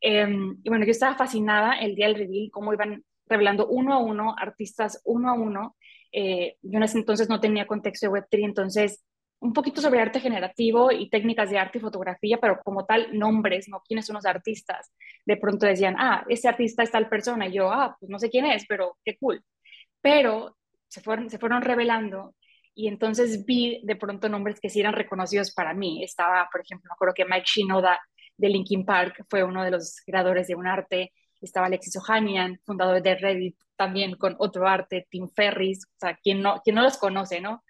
Eh, 0.00 0.26
y 0.62 0.68
bueno, 0.68 0.84
yo 0.84 0.90
estaba 0.90 1.16
fascinada 1.16 1.78
el 1.78 1.94
día 1.94 2.06
del 2.06 2.16
reveal, 2.16 2.50
cómo 2.50 2.72
iban 2.72 3.02
revelando 3.26 3.66
uno 3.68 3.94
a 3.94 3.98
uno, 3.98 4.34
artistas 4.38 5.00
uno 5.04 5.30
a 5.30 5.34
uno. 5.34 5.76
Eh, 6.12 6.56
yo 6.62 6.76
en 6.76 6.82
ese 6.82 6.98
entonces 6.98 7.28
no 7.28 7.40
tenía 7.40 7.66
contexto 7.66 8.06
de 8.06 8.12
Web3, 8.12 8.44
entonces 8.44 9.04
un 9.40 9.52
poquito 9.52 9.80
sobre 9.80 10.00
arte 10.00 10.20
generativo 10.20 10.90
y 10.90 11.10
técnicas 11.10 11.50
de 11.50 11.58
arte 11.58 11.78
y 11.78 11.80
fotografía, 11.80 12.38
pero 12.40 12.60
como 12.64 12.86
tal, 12.86 13.16
nombres, 13.18 13.68
¿no? 13.68 13.82
¿Quiénes 13.86 14.06
son 14.06 14.14
los 14.14 14.26
artistas? 14.26 14.92
De 15.26 15.36
pronto 15.36 15.66
decían, 15.66 15.96
ah, 15.98 16.24
ese 16.28 16.48
artista 16.48 16.82
es 16.82 16.90
tal 16.90 17.08
persona, 17.08 17.46
y 17.48 17.52
yo, 17.52 17.70
ah, 17.70 17.96
pues 18.00 18.10
no 18.10 18.18
sé 18.18 18.30
quién 18.30 18.46
es, 18.46 18.64
pero 18.66 18.96
qué 19.04 19.16
cool 19.18 19.42
pero 20.04 20.58
se 20.86 21.00
fueron, 21.00 21.30
se 21.30 21.38
fueron 21.38 21.62
revelando 21.62 22.34
y 22.74 22.88
entonces 22.88 23.46
vi 23.46 23.80
de 23.84 23.96
pronto 23.96 24.28
nombres 24.28 24.60
que 24.60 24.68
sí 24.68 24.80
eran 24.80 24.92
reconocidos 24.92 25.54
para 25.54 25.72
mí. 25.72 26.04
Estaba, 26.04 26.46
por 26.52 26.60
ejemplo, 26.60 26.90
me 26.90 26.92
acuerdo 26.92 27.14
que 27.14 27.24
Mike 27.24 27.46
Shinoda 27.46 27.98
de 28.36 28.48
Linkin 28.50 28.84
Park 28.84 29.24
fue 29.30 29.42
uno 29.44 29.64
de 29.64 29.70
los 29.70 29.96
creadores 30.04 30.46
de 30.46 30.56
un 30.56 30.66
arte. 30.66 31.14
Estaba 31.40 31.68
Alexis 31.68 31.96
Ohanian, 31.96 32.60
fundador 32.66 33.00
de 33.00 33.14
Reddit, 33.14 33.56
también 33.76 34.16
con 34.16 34.36
otro 34.38 34.68
arte, 34.68 35.06
Tim 35.08 35.30
Ferris, 35.34 35.86
o 35.86 35.98
sea, 36.00 36.18
quien 36.22 36.42
no, 36.42 36.60
quien 36.62 36.76
no 36.76 36.82
los 36.82 36.98
conoce, 36.98 37.40
¿no? 37.40 37.64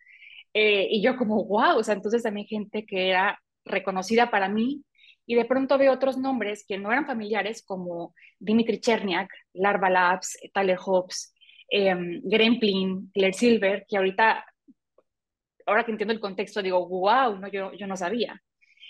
Eh, 0.53 0.89
y 0.91 1.03
yo 1.03 1.17
como, 1.17 1.45
wow, 1.45 1.79
o 1.79 1.85
sea, 1.85 1.95
entonces 1.95 2.25
también 2.25 2.49
gente 2.49 2.85
que 2.85 3.11
era 3.11 3.41
reconocida 3.65 4.29
para 4.33 4.49
mí. 4.49 4.83
Y 5.25 5.37
de 5.37 5.45
pronto 5.45 5.79
veo 5.79 5.93
otros 5.93 6.19
nombres 6.19 6.65
que 6.67 6.79
no 6.79 6.91
eran 6.91 7.07
familiares, 7.07 7.63
como 7.65 8.13
Dimitri 8.41 8.81
Cherniak, 8.81 9.31
Larva 9.53 9.89
Labs, 9.89 10.37
Tyler 10.53 10.79
Hobbs, 10.79 11.34
eh, 11.69 12.21
Gremplin, 12.23 13.11
Claire 13.13 13.33
Silver, 13.33 13.85
que 13.89 13.97
ahorita, 13.97 14.45
ahora 15.67 15.85
que 15.85 15.93
entiendo 15.93 16.15
el 16.15 16.21
contexto, 16.21 16.63
digo, 16.63 16.87
wow, 16.89 17.39
no, 17.39 17.49
yo, 17.49 17.73
yo 17.73 17.87
no 17.87 17.97
sabía. 17.97 18.41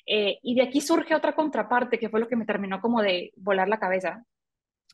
Eh, 0.06 0.38
y 0.42 0.54
de 0.54 0.62
aquí 0.62 0.80
surge 0.80 1.14
otra 1.14 1.34
contraparte, 1.34 1.98
que 1.98 2.08
fue 2.08 2.20
lo 2.20 2.28
que 2.28 2.36
me 2.36 2.44
terminó 2.44 2.80
como 2.80 3.02
de 3.02 3.32
volar 3.36 3.68
la 3.68 3.78
cabeza, 3.80 4.24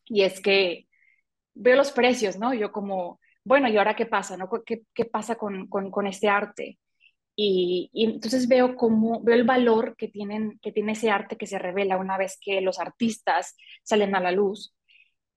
y 0.07 0.23
es 0.23 0.41
que 0.41 0.87
veo 1.55 1.77
los 1.77 1.93
precios, 1.93 2.39
¿no? 2.39 2.55
Yo 2.55 2.73
como, 2.73 3.21
bueno, 3.45 3.69
¿y 3.69 3.77
ahora 3.77 3.97
qué 3.97 4.07
pasa, 4.07 4.37
no? 4.37 4.49
¿Qué, 4.65 4.83
qué 4.95 5.05
pasa 5.05 5.37
con, 5.37 5.69
con, 5.69 5.91
con, 5.91 6.07
este 6.07 6.29
arte? 6.29 6.79
Y, 7.37 7.91
y, 7.93 8.05
entonces 8.07 8.49
veo 8.49 8.77
como, 8.77 9.23
veo 9.23 9.35
el 9.37 9.45
valor 9.45 9.97
que, 9.97 10.09
tienen, 10.09 10.59
que 10.63 10.73
tiene 10.73 10.93
ese 10.93 11.11
arte 11.11 11.37
que 11.37 11.47
se 11.47 11.59
revela 11.59 11.99
una 11.99 12.19
vez 12.19 12.39
que 12.41 12.61
los 12.61 12.79
artistas 12.81 13.57
salen 13.83 14.15
a 14.15 14.21
la 14.21 14.33
luz. 14.33 14.75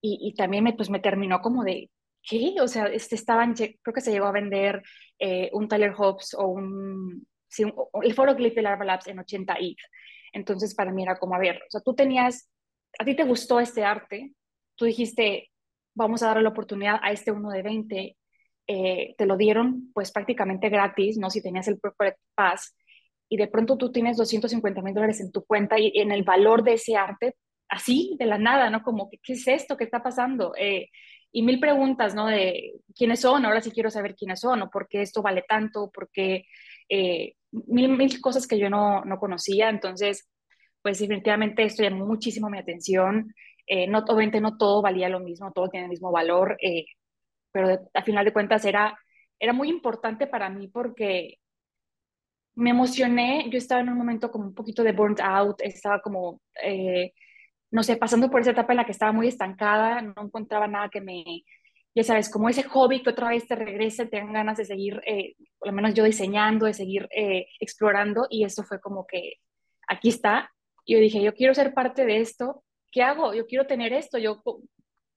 Y, 0.01 0.19
y 0.21 0.33
también 0.35 0.63
me, 0.65 0.73
pues 0.73 0.89
me 0.89 0.99
terminó 0.99 1.41
como 1.41 1.63
de, 1.63 1.89
¿qué? 2.23 2.55
O 2.61 2.67
sea, 2.67 2.85
este, 2.85 3.15
estaban, 3.15 3.53
creo 3.53 3.93
que 3.93 4.01
se 4.01 4.11
llegó 4.11 4.25
a 4.25 4.31
vender 4.31 4.81
eh, 5.19 5.49
un 5.53 5.67
Tyler 5.67 5.93
Hobbs 5.95 6.33
o 6.33 6.47
un, 6.47 7.27
sí, 7.47 7.63
un 7.63 7.73
el 8.03 8.13
foro 8.13 8.35
Clip 8.35 8.55
de 8.55 8.61
Larva 8.61 8.85
Labs 8.85 9.07
en 9.07 9.19
80 9.19 9.55
ETH. 9.59 9.77
Entonces, 10.33 10.73
para 10.75 10.91
mí 10.91 11.03
era 11.03 11.17
como, 11.17 11.35
a 11.35 11.39
ver, 11.39 11.57
o 11.57 11.69
sea, 11.69 11.81
tú 11.81 11.93
tenías, 11.93 12.49
a 12.99 13.05
ti 13.05 13.15
te 13.15 13.23
gustó 13.23 13.59
este 13.59 13.83
arte, 13.83 14.33
tú 14.75 14.85
dijiste, 14.85 15.51
vamos 15.93 16.23
a 16.23 16.27
darle 16.27 16.43
la 16.43 16.49
oportunidad 16.49 16.99
a 17.03 17.11
este 17.11 17.31
uno 17.31 17.49
de 17.51 17.61
20, 17.61 18.17
eh, 18.67 19.15
te 19.17 19.25
lo 19.25 19.37
dieron 19.37 19.91
pues 19.93 20.11
prácticamente 20.11 20.69
gratis, 20.69 21.17
¿no? 21.17 21.29
Si 21.29 21.41
tenías 21.41 21.67
el 21.67 21.79
Perfect 21.79 22.17
Pass, 22.33 22.75
y 23.29 23.37
de 23.37 23.47
pronto 23.47 23.77
tú 23.77 23.91
tienes 23.91 24.17
250 24.17 24.81
mil 24.81 24.93
dólares 24.93 25.19
en 25.19 25.31
tu 25.31 25.43
cuenta 25.43 25.79
y 25.79 25.91
en 25.95 26.11
el 26.11 26.23
valor 26.23 26.63
de 26.63 26.73
ese 26.73 26.95
arte, 26.95 27.35
así, 27.67 28.15
de 28.19 28.25
la 28.25 28.37
nada, 28.37 28.69
¿no? 28.69 28.83
Como, 28.83 29.09
¿qué, 29.09 29.33
es 29.33 29.47
esto? 29.47 29.75
¿Qué 29.75 29.83
está 29.85 30.03
pasando? 30.03 30.53
Eh, 30.55 30.89
y 31.33 31.41
mil 31.41 31.59
preguntas, 31.59 32.15
¿no? 32.15 32.27
De 32.27 32.75
quiénes 32.95 33.21
son, 33.21 33.45
ahora 33.45 33.59
sí 33.59 33.71
quiero 33.71 33.89
saber 33.89 34.15
quiénes 34.15 34.39
son, 34.39 34.61
o 34.61 34.69
por 34.69 34.87
qué 34.87 35.01
esto 35.01 35.21
vale 35.21 35.43
tanto, 35.47 35.91
por 35.91 36.09
qué 36.11 36.45
eh, 36.87 37.33
mil, 37.51 37.89
mil 37.89 38.21
cosas 38.21 38.47
que 38.47 38.59
yo 38.59 38.69
no, 38.69 39.03
no 39.03 39.17
conocía. 39.17 39.69
Entonces, 39.69 40.29
pues 40.81 40.99
definitivamente 40.99 41.63
esto 41.63 41.83
llamó 41.83 42.05
muchísimo 42.05 42.49
mi 42.49 42.59
atención. 42.59 43.33
Eh, 43.65 43.87
no, 43.87 43.99
obviamente 43.99 44.41
no 44.41 44.57
todo 44.57 44.81
valía 44.81 45.09
lo 45.09 45.19
mismo, 45.19 45.51
todo 45.51 45.69
tiene 45.69 45.85
el 45.85 45.89
mismo 45.89 46.11
valor, 46.11 46.57
eh, 46.61 46.85
pero 47.51 47.89
a 47.93 48.03
final 48.03 48.25
de 48.25 48.33
cuentas 48.33 48.65
era, 48.65 48.97
era 49.39 49.53
muy 49.53 49.69
importante 49.69 50.27
para 50.27 50.49
mí 50.49 50.67
porque 50.67 51.37
me 52.55 52.69
emocioné, 52.71 53.47
yo 53.49 53.57
estaba 53.57 53.81
en 53.81 53.89
un 53.89 53.97
momento 53.97 54.29
como 54.31 54.45
un 54.45 54.53
poquito 54.53 54.83
de 54.83 54.91
burnt 54.91 55.19
out, 55.21 55.61
estaba 55.61 56.01
como, 56.01 56.41
eh, 56.63 57.13
no 57.73 57.81
sé, 57.81 57.97
pasando 57.97 58.29
por 58.29 58.41
esa 58.41 58.51
etapa 58.51 58.71
en 58.73 58.77
la 58.77 58.85
que 58.85 58.91
estaba 58.91 59.11
muy 59.11 59.27
estancada, 59.27 59.99
no 59.99 60.13
encontraba 60.17 60.67
nada 60.67 60.89
que 60.89 61.01
me, 61.01 61.43
ya 61.95 62.03
sabes, 62.03 62.29
como 62.29 62.47
ese 62.47 62.61
hobby 62.61 63.01
que 63.01 63.09
otra 63.09 63.29
vez 63.29 63.47
te 63.47 63.55
regresa, 63.55 64.05
te 64.05 64.19
ganas 64.19 64.57
de 64.57 64.65
seguir, 64.65 65.01
por 65.57 65.69
lo 65.69 65.73
menos 65.73 65.95
yo 65.95 66.03
diseñando, 66.03 66.67
de 66.67 66.75
seguir 66.75 67.09
explorando, 67.59 68.27
y 68.29 68.43
eso 68.43 68.63
fue 68.63 68.79
como 68.79 69.07
que 69.07 69.37
aquí 69.87 70.09
está. 70.09 70.51
Yo 70.85 70.99
dije, 70.99 71.23
yo 71.23 71.33
quiero 71.33 71.55
ser 71.55 71.73
parte 71.73 72.05
de 72.05 72.17
esto, 72.21 72.63
¿qué 72.91 73.01
hago? 73.01 73.33
Yo 73.33 73.47
quiero 73.47 73.65
tener 73.65 73.91
esto, 73.91 74.19
yo, 74.19 74.43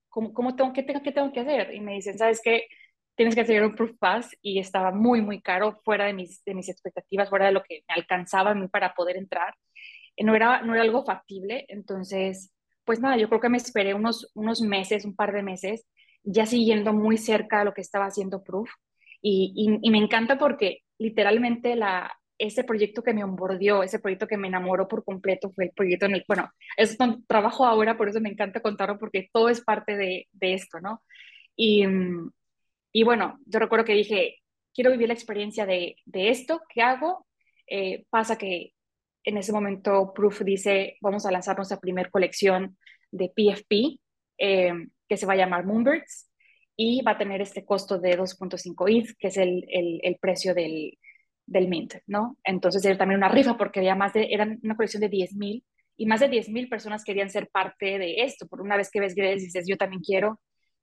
¿cómo, 0.08 0.32
cómo 0.32 0.56
tengo, 0.56 0.72
qué, 0.72 0.82
tengo, 0.82 1.02
qué 1.02 1.12
tengo 1.12 1.30
que 1.34 1.40
hacer? 1.40 1.74
Y 1.74 1.80
me 1.80 1.92
dicen, 1.92 2.16
¿sabes 2.16 2.40
qué? 2.42 2.68
Tienes 3.16 3.34
que 3.34 3.42
hacer 3.42 3.62
un 3.62 3.74
Proof 3.74 3.98
Pass 3.98 4.34
y 4.40 4.60
estaba 4.60 4.92
muy, 4.92 5.20
muy 5.20 5.42
caro, 5.42 5.78
fuera 5.84 6.06
de 6.06 6.14
mis, 6.14 6.42
de 6.42 6.54
mis 6.54 6.70
expectativas, 6.70 7.28
fuera 7.28 7.46
de 7.46 7.52
lo 7.52 7.62
que 7.62 7.82
me 7.86 7.94
alcanzaba 7.96 8.52
a 8.52 8.54
mí 8.54 8.66
para 8.68 8.94
poder 8.94 9.18
entrar. 9.18 9.54
No 10.18 10.34
era, 10.34 10.62
no 10.62 10.74
era 10.74 10.82
algo 10.82 11.04
factible, 11.04 11.66
entonces, 11.68 12.52
pues 12.84 13.00
nada, 13.00 13.16
yo 13.16 13.28
creo 13.28 13.40
que 13.40 13.48
me 13.48 13.58
esperé 13.58 13.94
unos, 13.94 14.30
unos 14.34 14.60
meses, 14.60 15.04
un 15.04 15.14
par 15.14 15.32
de 15.32 15.42
meses, 15.42 15.86
ya 16.22 16.46
siguiendo 16.46 16.92
muy 16.92 17.18
cerca 17.18 17.64
lo 17.64 17.74
que 17.74 17.82
estaba 17.82 18.06
haciendo 18.06 18.42
Proof. 18.42 18.70
Y, 19.22 19.52
y, 19.54 19.88
y 19.88 19.90
me 19.90 19.98
encanta 19.98 20.38
porque 20.38 20.80
literalmente 20.98 21.76
la, 21.76 22.12
ese 22.38 22.64
proyecto 22.64 23.02
que 23.02 23.14
me 23.14 23.24
onboardió, 23.24 23.82
ese 23.82 23.98
proyecto 23.98 24.26
que 24.26 24.36
me 24.36 24.48
enamoró 24.48 24.88
por 24.88 25.04
completo 25.04 25.50
fue 25.52 25.66
el 25.66 25.70
proyecto 25.72 26.06
en 26.06 26.14
el, 26.16 26.24
bueno, 26.28 26.50
es 26.76 26.96
donde 26.98 27.22
trabajo 27.26 27.66
ahora, 27.66 27.96
por 27.96 28.08
eso 28.08 28.20
me 28.20 28.30
encanta 28.30 28.60
contarlo, 28.60 28.98
porque 28.98 29.28
todo 29.32 29.48
es 29.48 29.60
parte 29.62 29.96
de, 29.96 30.28
de 30.32 30.54
esto, 30.54 30.80
¿no? 30.80 31.02
Y, 31.56 31.84
y, 32.92 33.02
bueno, 33.04 33.38
yo 33.46 33.58
recuerdo 33.58 33.84
que 33.84 33.94
dije, 33.94 34.36
quiero 34.74 34.90
vivir 34.90 35.08
la 35.08 35.14
experiencia 35.14 35.66
de, 35.66 35.96
de 36.04 36.30
esto, 36.30 36.60
¿qué 36.68 36.82
hago? 36.82 37.26
Eh, 37.66 38.04
pasa 38.10 38.36
que 38.38 38.72
en 39.26 39.36
ese 39.36 39.52
momento 39.52 40.12
Proof 40.14 40.42
dice, 40.42 40.96
vamos 41.02 41.26
a 41.26 41.32
lanzar 41.32 41.56
nuestra 41.56 41.80
primera 41.80 42.08
colección 42.10 42.78
de 43.10 43.28
PFP, 43.28 44.00
eh, 44.38 44.72
que 45.08 45.16
se 45.16 45.26
va 45.26 45.34
a 45.34 45.36
llamar 45.36 45.66
Moonbirds, 45.66 46.30
y 46.76 47.02
va 47.02 47.12
a 47.12 47.18
tener 47.18 47.42
este 47.42 47.64
costo 47.64 47.98
de 47.98 48.16
2.5 48.16 48.88
ETH, 48.88 49.16
que 49.18 49.28
es 49.28 49.36
el, 49.36 49.64
el, 49.68 50.16
precio 50.20 50.54
del, 50.54 50.96
del 51.44 51.68
Mint, 51.68 51.94
¿no? 52.06 52.36
Entonces 52.44 52.84
era 52.84 52.98
también 52.98 53.18
una 53.18 53.28
rifa 53.28 53.56
porque 53.56 53.80
había 53.80 53.96
más 53.96 54.12
de, 54.12 54.28
eran 54.30 54.60
una 54.62 54.76
colección 54.76 55.00
de 55.00 55.10
10.000 55.10 55.64
y 55.96 56.06
más 56.06 56.20
de 56.20 56.30
10.000 56.30 56.68
personas 56.68 57.02
querían 57.02 57.30
ser 57.30 57.48
parte 57.48 57.98
de 57.98 58.22
esto. 58.22 58.46
Por 58.46 58.60
una 58.60 58.76
vez 58.76 58.90
que 58.90 59.00
ves 59.00 59.14
Gredes 59.14 59.42
dices, 59.42 59.66
yo 59.66 59.76
también 59.76 60.02
quiero. 60.02 60.40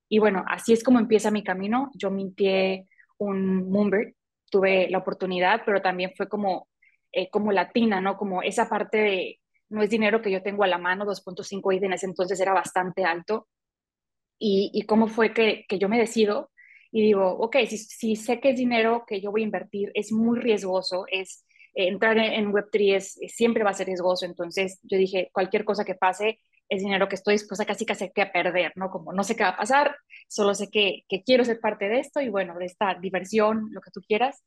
Y 0.09 0.19
bueno, 0.19 0.43
así 0.47 0.73
es 0.73 0.83
como 0.83 0.99
empieza 0.99 1.31
mi 1.31 1.43
camino. 1.43 1.91
Yo 1.93 2.09
mintié 2.09 2.87
un 3.17 3.69
Moonbird, 3.69 4.15
tuve 4.49 4.89
la 4.89 4.97
oportunidad, 4.97 5.61
pero 5.65 5.81
también 5.81 6.11
fue 6.17 6.27
como, 6.27 6.67
eh, 7.13 7.29
como 7.29 7.51
latina, 7.51 8.01
¿no? 8.01 8.17
Como 8.17 8.41
esa 8.41 8.67
parte 8.67 8.97
de, 8.97 9.39
no 9.69 9.81
es 9.81 9.89
dinero 9.89 10.21
que 10.21 10.31
yo 10.31 10.43
tengo 10.43 10.63
a 10.63 10.67
la 10.67 10.77
mano, 10.77 11.05
2.5 11.05 11.71
y 11.73 11.77
en 11.85 11.93
ese 11.93 12.07
entonces 12.07 12.39
era 12.39 12.53
bastante 12.53 13.05
alto. 13.05 13.47
Y, 14.39 14.71
y 14.73 14.83
cómo 14.83 15.07
fue 15.07 15.33
que, 15.33 15.65
que 15.69 15.79
yo 15.79 15.87
me 15.89 15.99
decido 15.99 16.51
y 16.93 17.01
digo, 17.01 17.27
ok, 17.39 17.57
si, 17.67 18.15
sé 18.15 18.39
que 18.39 18.51
es 18.51 18.57
dinero 18.57 19.03
que 19.07 19.19
yo 19.19 19.31
voy 19.31 19.41
a 19.41 19.45
invertir, 19.45 19.91
es 19.95 20.11
muy 20.11 20.39
riesgoso, 20.39 21.05
es 21.11 21.43
eh, 21.73 21.87
entrar 21.87 22.15
en, 22.19 22.53
Web3 22.53 22.95
es, 22.95 23.13
siempre 23.35 23.63
va 23.63 23.71
a 23.71 23.73
ser 23.73 23.87
riesgoso, 23.87 24.27
entonces 24.27 24.79
yo 24.83 24.97
dije, 24.99 25.31
cualquier 25.33 25.65
cosa 25.65 25.85
que 25.85 25.95
pase 25.95 26.39
es 26.69 26.83
dinero 26.83 27.07
que 27.09 27.15
estoy 27.15 27.33
dispuesta 27.33 27.65
casi 27.65 27.83
casi 27.83 28.05
a 28.05 28.31
perder, 28.31 28.73
¿no? 28.75 28.91
Como 28.91 29.11
no 29.11 29.23
sé 29.23 29.35
qué 29.35 29.43
va 29.43 29.49
a 29.49 29.57
pasar, 29.57 29.95
solo 30.27 30.53
sé 30.53 30.69
que, 30.69 31.03
que 31.09 31.23
quiero 31.23 31.43
ser 31.45 31.59
parte 31.59 31.89
de 31.89 31.99
esto 31.99 32.21
y 32.21 32.29
bueno, 32.29 32.59
de 32.59 32.65
esta 32.65 32.93
diversión, 32.93 33.69
lo 33.71 33.81
que 33.81 33.91
tú 33.91 34.01
quieras. 34.07 34.43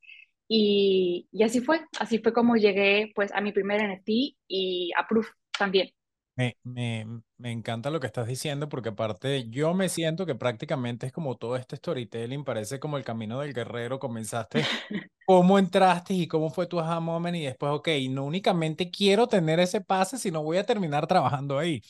Y, 0.48 1.28
y 1.32 1.42
así 1.42 1.60
fue, 1.60 1.80
así 1.98 2.18
fue 2.18 2.32
como 2.32 2.56
llegué 2.56 3.12
pues 3.14 3.32
a 3.32 3.40
mi 3.40 3.52
primer 3.52 3.80
NFT 3.80 4.08
y 4.48 4.90
a 4.96 5.06
Proof 5.06 5.28
también. 5.58 5.90
Me, 6.36 6.54
me, 6.64 7.06
me, 7.38 7.50
encanta 7.50 7.90
lo 7.90 7.98
que 7.98 8.06
estás 8.06 8.26
diciendo 8.28 8.68
porque 8.68 8.90
aparte 8.90 9.48
yo 9.48 9.72
me 9.72 9.88
siento 9.88 10.26
que 10.26 10.34
prácticamente 10.34 11.06
es 11.06 11.12
como 11.12 11.38
todo 11.38 11.56
este 11.56 11.76
storytelling, 11.76 12.44
parece 12.44 12.78
como 12.78 12.98
el 12.98 13.04
camino 13.04 13.40
del 13.40 13.54
guerrero, 13.54 13.98
comenzaste, 13.98 14.62
cómo 15.26 15.58
entraste 15.58 16.12
y 16.12 16.28
cómo 16.28 16.50
fue 16.50 16.66
tu 16.66 16.78
aha 16.78 17.00
moment 17.00 17.36
y 17.36 17.44
después, 17.44 17.72
ok, 17.72 17.88
no 18.10 18.24
únicamente 18.24 18.90
quiero 18.90 19.28
tener 19.28 19.60
ese 19.60 19.80
pase, 19.80 20.18
sino 20.18 20.42
voy 20.42 20.58
a 20.58 20.66
terminar 20.66 21.06
trabajando 21.06 21.58
ahí. 21.58 21.80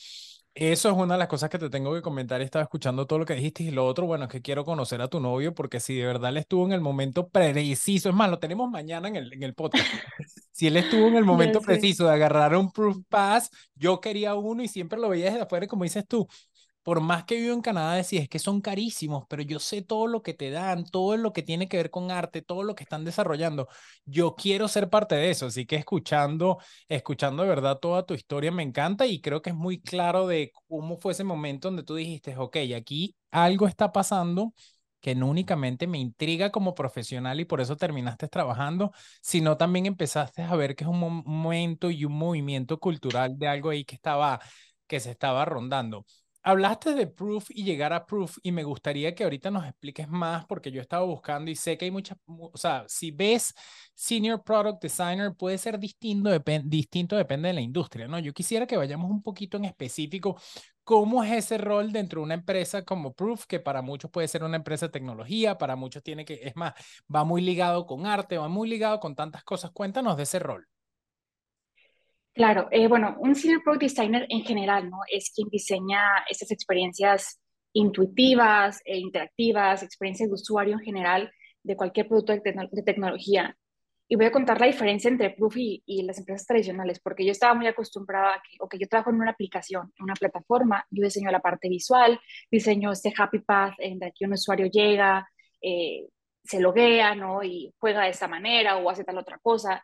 Eso 0.59 0.89
es 0.89 0.97
una 0.97 1.13
de 1.13 1.19
las 1.19 1.27
cosas 1.27 1.51
que 1.51 1.59
te 1.59 1.69
tengo 1.69 1.93
que 1.93 2.01
comentar. 2.01 2.41
Estaba 2.41 2.63
escuchando 2.63 3.05
todo 3.05 3.19
lo 3.19 3.25
que 3.25 3.35
dijiste 3.35 3.61
y 3.61 3.69
lo 3.69 3.85
otro, 3.85 4.07
bueno, 4.07 4.23
es 4.25 4.31
que 4.31 4.41
quiero 4.41 4.65
conocer 4.65 4.99
a 5.03 5.07
tu 5.07 5.19
novio 5.19 5.53
porque 5.53 5.79
si 5.79 5.95
de 5.95 6.05
verdad 6.07 6.31
él 6.31 6.37
estuvo 6.37 6.65
en 6.65 6.71
el 6.71 6.81
momento 6.81 7.29
preciso, 7.29 8.09
es 8.09 8.15
más, 8.15 8.27
lo 8.31 8.39
tenemos 8.39 8.67
mañana 8.67 9.07
en 9.07 9.17
el, 9.17 9.33
en 9.33 9.43
el 9.43 9.53
podcast. 9.53 9.85
si 10.51 10.65
él 10.65 10.77
estuvo 10.77 11.07
en 11.09 11.15
el 11.15 11.25
momento 11.25 11.61
preciso 11.61 12.07
de 12.07 12.13
agarrar 12.13 12.55
un 12.55 12.71
proof 12.71 12.97
pass, 13.07 13.51
yo 13.75 14.01
quería 14.01 14.33
uno 14.33 14.63
y 14.63 14.67
siempre 14.67 14.99
lo 14.99 15.09
veía 15.09 15.25
desde 15.25 15.41
afuera, 15.41 15.67
como 15.67 15.83
dices 15.83 16.07
tú, 16.07 16.27
por 16.87 17.01
más 17.01 17.25
que 17.25 17.35
vivo 17.35 17.53
en 17.53 17.59
Canadá, 17.61 17.95
decía, 17.95 18.21
es 18.21 18.29
que 18.29 18.39
son 18.39 18.61
carísimos, 18.61 19.25
pero 19.27 19.41
yo 19.43 19.59
sé 19.59 19.81
todo 19.81 20.07
lo 20.07 20.23
que 20.23 20.33
te 20.33 20.51
dan, 20.51 20.85
todo 20.85 21.17
lo 21.17 21.33
que 21.33 21.43
tiene 21.43 21.67
que 21.67 21.75
ver 21.75 21.89
con 21.91 22.11
arte, 22.11 22.41
todo 22.41 22.63
lo 22.63 22.75
que 22.75 22.83
están 22.83 23.03
desarrollando. 23.03 23.67
Yo 24.05 24.35
quiero 24.35 24.69
ser 24.69 24.89
parte 24.89 25.15
de 25.15 25.29
eso, 25.29 25.47
así 25.47 25.65
que 25.65 25.75
escuchando, 25.75 26.59
escuchando 26.87 27.43
de 27.43 27.49
verdad 27.49 27.79
toda 27.79 28.05
tu 28.05 28.13
historia 28.13 28.53
me 28.53 28.63
encanta 28.63 29.05
y 29.05 29.19
creo 29.19 29.41
que 29.41 29.49
es 29.49 29.55
muy 29.57 29.81
claro 29.81 30.27
de 30.27 30.53
cómo 30.69 30.97
fue 30.97 31.11
ese 31.11 31.25
momento 31.25 31.67
donde 31.67 31.83
tú 31.83 31.93
dijiste, 31.95 32.37
ok, 32.37 32.55
aquí 32.77 33.13
algo 33.31 33.67
está 33.67 33.91
pasando 33.91 34.53
que 35.01 35.13
no 35.13 35.27
únicamente 35.27 35.87
me 35.87 35.97
intriga 35.99 36.51
como 36.51 36.73
profesional 36.73 37.37
y 37.41 37.45
por 37.45 37.59
eso 37.59 37.75
terminaste 37.75 38.29
trabajando, 38.29 38.93
sino 39.21 39.57
también 39.57 39.87
empezaste 39.87 40.41
a 40.43 40.55
ver 40.55 40.73
que 40.75 40.85
es 40.85 40.89
un 40.89 40.99
momento 41.25 41.91
y 41.91 42.05
un 42.05 42.13
movimiento 42.13 42.79
cultural 42.79 43.37
de 43.37 43.47
algo 43.49 43.71
ahí 43.71 43.83
que 43.83 43.95
estaba 43.95 44.39
que 44.87 45.01
se 45.01 45.11
estaba 45.11 45.43
rondando 45.43 46.05
hablaste 46.47 46.93
de 46.95 47.07
Proof 47.07 47.49
y 47.51 47.63
llegar 47.63 47.91
a 47.93 48.05
Proof 48.05 48.37
y 48.41 48.51
me 48.51 48.63
gustaría 48.63 49.13
que 49.13 49.23
ahorita 49.23 49.51
nos 49.51 49.65
expliques 49.65 50.07
más 50.07 50.45
porque 50.45 50.71
yo 50.71 50.81
estaba 50.81 51.05
buscando 51.05 51.51
y 51.51 51.55
sé 51.55 51.77
que 51.77 51.85
hay 51.85 51.91
muchas, 51.91 52.17
o 52.25 52.57
sea, 52.57 52.85
si 52.87 53.11
ves 53.11 53.53
Senior 53.93 54.43
Product 54.43 54.81
Designer 54.81 55.35
puede 55.35 55.57
ser 55.57 55.77
distinto, 55.79 56.29
distinto 56.63 57.17
depende 57.17 57.49
de 57.49 57.53
la 57.53 57.61
industria, 57.61 58.07
¿no? 58.07 58.17
Yo 58.19 58.33
quisiera 58.33 58.65
que 58.65 58.77
vayamos 58.77 59.11
un 59.11 59.21
poquito 59.21 59.57
en 59.57 59.65
específico 59.65 60.39
cómo 60.83 61.23
es 61.23 61.31
ese 61.33 61.57
rol 61.57 61.91
dentro 61.91 62.21
de 62.21 62.25
una 62.25 62.33
empresa 62.35 62.83
como 62.85 63.13
Proof, 63.13 63.45
que 63.45 63.59
para 63.59 63.81
muchos 63.81 64.09
puede 64.09 64.27
ser 64.29 64.43
una 64.43 64.55
empresa 64.57 64.85
de 64.87 64.93
tecnología, 64.93 65.57
para 65.57 65.75
muchos 65.75 66.01
tiene 66.01 66.23
que, 66.23 66.39
es 66.43 66.55
más, 66.55 66.73
va 67.13 67.25
muy 67.25 67.41
ligado 67.41 67.85
con 67.85 68.05
arte, 68.05 68.37
va 68.37 68.47
muy 68.47 68.69
ligado 68.69 68.99
con 69.01 69.15
tantas 69.15 69.43
cosas. 69.43 69.71
Cuéntanos 69.71 70.15
de 70.15 70.23
ese 70.23 70.39
rol. 70.39 70.67
Claro, 72.37 72.67
eh, 72.69 72.87
bueno, 72.87 73.15
un 73.19 73.33
Senior 73.33 73.63
Product 73.63 73.81
Designer 73.81 74.27
en 74.29 74.43
general, 74.43 74.91
¿no? 74.91 74.99
Es 75.11 75.31
quien 75.33 75.49
diseña 75.49 76.23
esas 76.29 76.51
experiencias 76.51 77.41
intuitivas 77.73 78.79
e 78.85 78.99
interactivas, 78.99 79.81
experiencias 79.81 80.29
de 80.29 80.35
usuario 80.35 80.75
en 80.75 80.81
general 80.81 81.31
de 81.63 81.75
cualquier 81.75 82.07
producto 82.07 82.33
de, 82.33 82.83
tecnología. 82.85 83.57
Y 84.07 84.17
voy 84.17 84.25
a 84.27 84.31
contar 84.31 84.59
la 84.59 84.67
diferencia 84.67 85.09
entre 85.09 85.31
Proof 85.31 85.55
y, 85.57 86.03
las 86.03 86.19
empresas 86.19 86.45
tradicionales, 86.45 86.99
porque 86.99 87.25
yo 87.25 87.31
estaba 87.31 87.55
muy 87.55 87.65
acostumbrada 87.65 88.35
a 88.35 88.67
que, 88.69 88.77
yo 88.77 88.87
trabajo 88.87 89.09
en 89.09 89.15
una 89.15 89.31
aplicación, 89.31 89.91
en 89.97 90.03
una 90.03 90.13
plataforma, 90.13 90.85
yo 90.91 91.03
diseño 91.05 91.31
la 91.31 91.39
parte 91.39 91.69
visual, 91.69 92.19
diseño 92.51 92.91
este 92.91 93.11
happy 93.17 93.39
path 93.39 93.73
en 93.79 94.03
el 94.03 94.13
que 94.13 94.25
un 94.25 94.33
usuario 94.33 94.67
llega, 94.67 95.27
eh, 95.59 96.07
se 96.43 96.59
loguea, 96.59 97.15
¿no? 97.15 97.43
Y 97.43 97.73
juega 97.79 98.03
de 98.03 98.11
esta 98.11 98.27
manera 98.27 98.77
o 98.77 98.91
hace 98.91 99.03
tal 99.03 99.17
otra 99.17 99.39
cosa 99.39 99.83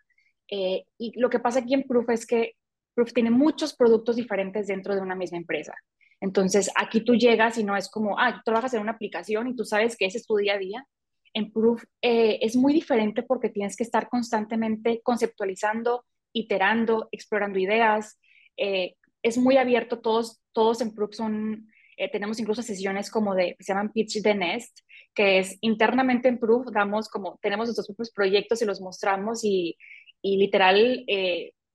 eh, 0.49 0.85
y 0.97 1.19
lo 1.19 1.29
que 1.29 1.39
pasa 1.39 1.59
aquí 1.59 1.73
en 1.73 1.83
Proof 1.83 2.09
es 2.09 2.25
que 2.25 2.53
Proof 2.93 3.13
tiene 3.13 3.31
muchos 3.31 3.75
productos 3.75 4.15
diferentes 4.15 4.67
dentro 4.67 4.95
de 4.95 5.01
una 5.01 5.15
misma 5.15 5.37
empresa. 5.37 5.73
Entonces, 6.21 6.69
aquí 6.75 7.01
tú 7.01 7.15
llegas 7.15 7.57
y 7.57 7.63
no 7.63 7.75
es 7.75 7.89
como, 7.89 8.17
ah, 8.17 8.35
tú 8.35 8.41
trabajas 8.45 8.73
en 8.73 8.81
una 8.81 8.93
aplicación 8.93 9.47
y 9.47 9.55
tú 9.55 9.65
sabes 9.65 9.97
que 9.97 10.05
ese 10.05 10.19
es 10.19 10.25
tu 10.25 10.37
día 10.37 10.53
a 10.53 10.57
día. 10.57 10.87
En 11.33 11.51
Proof 11.51 11.83
eh, 12.01 12.39
es 12.41 12.55
muy 12.55 12.73
diferente 12.73 13.23
porque 13.23 13.49
tienes 13.49 13.75
que 13.75 13.83
estar 13.83 14.07
constantemente 14.07 15.01
conceptualizando, 15.03 16.05
iterando, 16.31 17.09
explorando 17.11 17.59
ideas. 17.59 18.19
Eh, 18.55 18.95
es 19.21 19.37
muy 19.37 19.57
abierto, 19.57 19.99
todos, 19.99 20.41
todos 20.53 20.79
en 20.81 20.93
Proof 20.93 21.15
son, 21.15 21.67
eh, 21.97 22.09
tenemos 22.09 22.39
incluso 22.39 22.61
sesiones 22.61 23.09
como 23.09 23.35
de, 23.35 23.55
se 23.59 23.73
llaman 23.73 23.91
Pitch 23.91 24.21
the 24.21 24.35
Nest, 24.35 24.79
que 25.13 25.39
es 25.39 25.57
internamente 25.61 26.27
en 26.27 26.39
Proof, 26.39 26.67
damos 26.71 27.09
como, 27.09 27.39
tenemos 27.41 27.67
nuestros 27.67 27.87
propios 27.87 28.11
proyectos 28.11 28.61
y 28.61 28.65
los 28.65 28.79
mostramos 28.79 29.43
y, 29.43 29.75
y 30.23 30.37
literal 30.37 31.05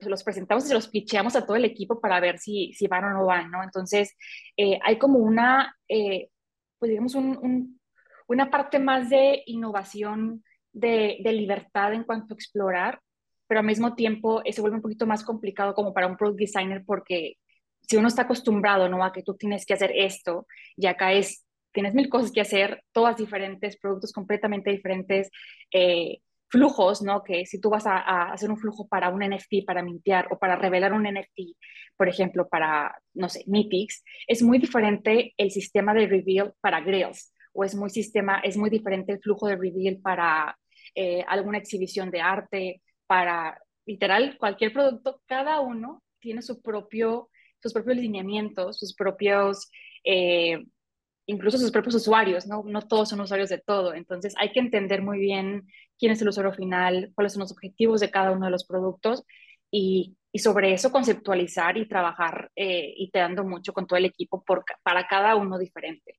los 0.07 0.23
presentamos 0.23 0.71
y 0.71 0.75
los 0.75 0.89
pitcheamos 0.89 1.35
a 1.35 1.45
todo 1.45 1.57
el 1.57 1.65
equipo 1.65 2.01
para 2.01 2.21
ver 2.21 2.39
si, 2.39 2.73
si 2.75 2.87
van 2.87 3.05
o 3.05 3.11
no 3.11 3.27
van, 3.27 3.51
¿no? 3.51 3.63
Entonces, 3.63 4.17
eh, 4.57 4.79
hay 4.85 4.99
como 4.99 5.19
una, 5.19 5.77
eh, 5.89 6.29
pues 6.79 6.91
digamos, 6.91 7.15
un, 7.15 7.81
una 8.29 8.51
parte 8.51 8.79
más 8.79 9.11
de 9.11 9.43
innovación, 9.47 10.45
de, 10.73 11.19
de, 11.21 11.33
libertad 11.33 11.93
en 11.95 12.05
cuanto 12.05 12.35
a 12.35 12.37
explorar, 12.37 13.01
pero 13.49 13.61
al 13.61 13.67
mismo 13.67 13.95
tiempo 13.95 14.43
eh, 14.45 14.53
se 14.53 14.61
vuelve 14.61 14.77
un 14.77 14.83
poquito 14.83 15.07
más 15.07 15.25
complicado 15.25 15.75
como 15.75 15.93
para 15.93 16.07
un 16.07 16.17
product 16.17 16.39
designer 16.39 16.85
porque 16.87 17.35
si 17.81 17.97
uno 17.97 18.07
está 18.09 18.23
acostumbrado, 18.23 18.89
¿no? 18.89 19.03
A 19.03 19.13
que 19.13 19.23
tú 19.23 19.35
tienes 19.35 19.65
que 19.65 19.75
hacer 19.75 19.93
esto 19.95 20.47
y 20.77 20.87
acá 20.87 21.13
es, 21.13 21.45
tienes 21.73 21.95
mil 21.95 22.09
cosas 22.09 22.31
que 22.31 22.43
hacer, 22.43 22.85
todas 22.93 23.17
diferentes, 23.17 23.79
productos 23.79 24.13
completamente 24.13 24.71
diferentes, 24.71 25.31
eh, 25.73 26.19
flujos, 26.49 27.03
¿no? 27.03 27.23
Que 27.23 27.47
si 27.47 27.61
tú 27.61 27.71
vas 27.71 27.87
a, 27.87 28.33
hacer 28.33 28.51
un 28.51 28.59
flujo 28.59 28.89
para 28.89 29.11
un 29.11 29.23
NFT, 29.23 29.65
para 29.67 29.83
mintear 29.83 30.29
o 30.31 30.39
para 30.39 30.57
revelar 30.57 30.93
un 30.93 31.05
NFT, 31.05 31.57
por 31.97 32.09
ejemplo, 32.09 32.49
para, 32.49 33.01
no 33.15 33.29
sé, 33.29 33.45
Mythics, 33.47 34.05
es 34.27 34.43
muy 34.43 34.59
diferente 34.59 35.35
el 35.37 35.51
sistema 35.51 35.95
de 35.95 36.07
reveal 36.07 36.55
para 36.61 36.81
Grails 36.81 37.35
o 37.53 37.65
es 37.65 37.75
muy, 37.75 37.91
sistema, 37.91 38.41
es 38.41 38.57
muy 38.57 38.71
diferente 38.71 39.13
el 39.13 39.21
flujo 39.21 39.47
de 39.47 39.57
reveal 39.57 39.99
para 40.03 40.57
eh, 40.95 41.25
alguna 41.27 41.59
exhibición 41.59 42.11
de 42.11 42.21
arte, 42.21 42.83
para 43.07 43.61
literal 43.87 44.37
cualquier 44.39 44.73
producto, 44.73 45.23
cada 45.27 45.61
uno 45.61 46.03
tiene 46.21 46.43
su 46.43 46.61
propio, 46.61 47.31
sus 47.61 47.73
propios 47.73 47.99
lineamientos, 47.99 48.79
sus 48.79 48.95
propios... 48.95 49.71
Eh, 50.05 50.65
incluso 51.29 51.59
sus 51.59 51.71
propios 51.71 51.95
usuarios, 51.95 52.47
¿no? 52.47 52.65
No 52.65 52.81
todos 52.83 53.11
son 53.11 53.21
usuarios 53.21 53.51
de 53.51 53.59
todo. 53.59 53.95
Entonces 53.95 54.35
hay 54.39 54.51
que 54.51 54.61
entender 54.61 55.03
muy 55.03 55.21
bien 55.21 55.69
quién 55.99 56.11
es 56.13 56.23
el 56.23 56.29
usuario 56.29 56.55
final, 56.55 57.13
cuáles 57.15 57.35
son 57.35 57.41
los 57.41 57.53
objetivos 57.53 58.01
de 58.01 58.11
cada 58.11 58.33
uno 58.33 58.47
de 58.47 58.53
los 58.53 58.65
productos 58.65 59.25
y, 59.71 60.17
sobre 60.35 60.73
eso 60.73 60.93
conceptualizar 60.93 61.77
y 61.77 61.89
trabajar 61.89 62.53
eh, 62.55 62.95
y 62.97 63.11
te 63.11 63.19
dando 63.19 63.43
mucho 63.43 63.73
con 63.73 63.89
todo 63.89 63.97
el 63.99 64.05
equipo 64.05 64.45
para 64.85 65.09
cada 65.09 65.35
uno 65.35 65.59
diferente. 65.59 66.15